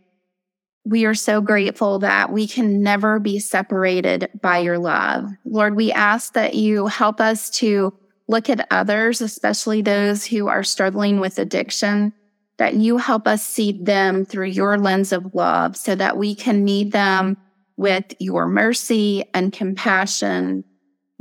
We 0.84 1.04
are 1.04 1.14
so 1.14 1.40
grateful 1.40 2.00
that 2.00 2.32
we 2.32 2.48
can 2.48 2.82
never 2.82 3.20
be 3.20 3.38
separated 3.38 4.28
by 4.40 4.58
your 4.58 4.78
love. 4.78 5.30
Lord, 5.44 5.76
we 5.76 5.92
ask 5.92 6.32
that 6.32 6.54
you 6.54 6.88
help 6.88 7.20
us 7.20 7.48
to 7.50 7.94
look 8.26 8.50
at 8.50 8.66
others, 8.72 9.20
especially 9.20 9.80
those 9.80 10.26
who 10.26 10.48
are 10.48 10.64
struggling 10.64 11.20
with 11.20 11.38
addiction, 11.38 12.12
that 12.56 12.74
you 12.74 12.96
help 12.96 13.28
us 13.28 13.46
see 13.46 13.70
them 13.70 14.24
through 14.24 14.46
your 14.46 14.76
lens 14.76 15.12
of 15.12 15.36
love 15.36 15.76
so 15.76 15.94
that 15.94 16.16
we 16.16 16.34
can 16.34 16.64
meet 16.64 16.90
them 16.90 17.36
with 17.76 18.12
your 18.18 18.48
mercy 18.48 19.24
and 19.34 19.52
compassion. 19.52 20.64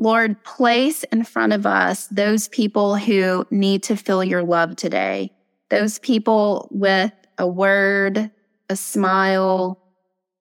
Lord, 0.01 0.43
place 0.43 1.03
in 1.03 1.23
front 1.23 1.53
of 1.53 1.67
us 1.67 2.07
those 2.07 2.47
people 2.47 2.95
who 2.95 3.45
need 3.51 3.83
to 3.83 3.95
feel 3.95 4.23
your 4.23 4.41
love 4.41 4.75
today, 4.75 5.31
those 5.69 5.99
people 5.99 6.67
with 6.71 7.11
a 7.37 7.47
word, 7.47 8.31
a 8.67 8.75
smile, 8.75 9.79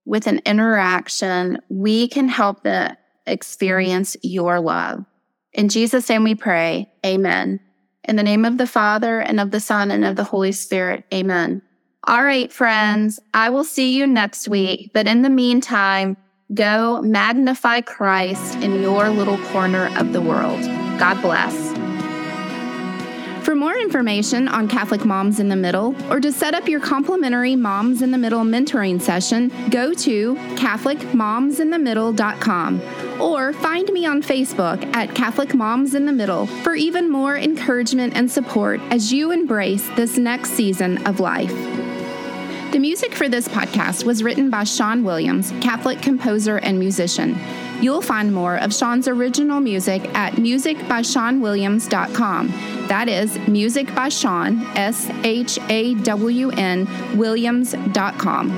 with 0.06 0.26
an 0.26 0.40
interaction, 0.46 1.58
we 1.68 2.08
can 2.08 2.26
help 2.30 2.62
them 2.62 2.96
experience 3.26 4.16
your 4.22 4.60
love. 4.60 5.04
In 5.52 5.68
Jesus' 5.68 6.08
name 6.08 6.24
we 6.24 6.34
pray. 6.34 6.90
Amen. 7.04 7.60
In 8.04 8.16
the 8.16 8.22
name 8.22 8.46
of 8.46 8.56
the 8.56 8.66
Father 8.66 9.20
and 9.20 9.38
of 9.38 9.50
the 9.50 9.60
Son 9.60 9.90
and 9.90 10.06
of 10.06 10.16
the 10.16 10.24
Holy 10.24 10.52
Spirit. 10.52 11.04
Amen. 11.12 11.60
All 12.04 12.24
right, 12.24 12.50
friends, 12.50 13.20
I 13.34 13.50
will 13.50 13.64
see 13.64 13.94
you 13.94 14.06
next 14.06 14.48
week. 14.48 14.92
But 14.94 15.06
in 15.06 15.20
the 15.20 15.28
meantime, 15.28 16.16
go 16.52 17.00
magnify 17.02 17.82
Christ 17.82 18.56
in 18.56 18.82
your 18.82 19.08
little 19.08 19.38
corner 19.48 19.88
of 19.98 20.12
the 20.12 20.20
world. 20.20 20.60
God 20.98 21.22
bless. 21.22 21.70
For 23.44 23.54
more 23.56 23.76
information 23.76 24.48
on 24.48 24.66
Catholic 24.68 25.04
Moms 25.04 25.38
in 25.40 25.48
the 25.48 25.56
Middle 25.56 25.96
or 26.12 26.20
to 26.20 26.30
set 26.30 26.54
up 26.54 26.68
your 26.68 26.78
complimentary 26.78 27.56
Moms 27.56 28.02
in 28.02 28.10
the 28.10 28.18
Middle 28.18 28.42
mentoring 28.42 29.00
session, 29.00 29.50
go 29.70 29.94
to 29.94 30.34
CatholicMomsInTheMiddle.com 30.34 32.82
or 33.20 33.52
find 33.54 33.88
me 33.88 34.06
on 34.06 34.22
Facebook 34.22 34.94
at 34.94 35.14
Catholic 35.14 35.54
Moms 35.54 35.94
in 35.94 36.04
the 36.06 36.12
Middle 36.12 36.46
for 36.46 36.74
even 36.74 37.10
more 37.10 37.36
encouragement 37.36 38.14
and 38.14 38.30
support 38.30 38.78
as 38.90 39.10
you 39.12 39.30
embrace 39.30 39.88
this 39.96 40.18
next 40.18 40.50
season 40.50 41.04
of 41.06 41.18
life. 41.18 41.50
The 42.72 42.78
music 42.78 43.14
for 43.16 43.28
this 43.28 43.48
podcast 43.48 44.04
was 44.04 44.22
written 44.22 44.48
by 44.48 44.62
Shawn 44.62 45.02
Williams, 45.02 45.50
Catholic 45.60 46.00
composer 46.00 46.58
and 46.58 46.78
musician. 46.78 47.36
You'll 47.80 48.00
find 48.00 48.32
more 48.32 48.58
of 48.58 48.72
Shawn's 48.72 49.08
original 49.08 49.58
music 49.58 50.04
at 50.14 50.34
musicbyshawnwilliams.com. 50.34 52.48
That 52.86 53.08
is 53.08 53.36
music 53.48 53.92
by 53.92 54.08
Shawn, 54.08 54.64
S 54.76 55.10
H 55.24 55.58
A 55.68 55.94
W 55.94 56.50
N, 56.50 57.18
Williams.com. 57.18 58.50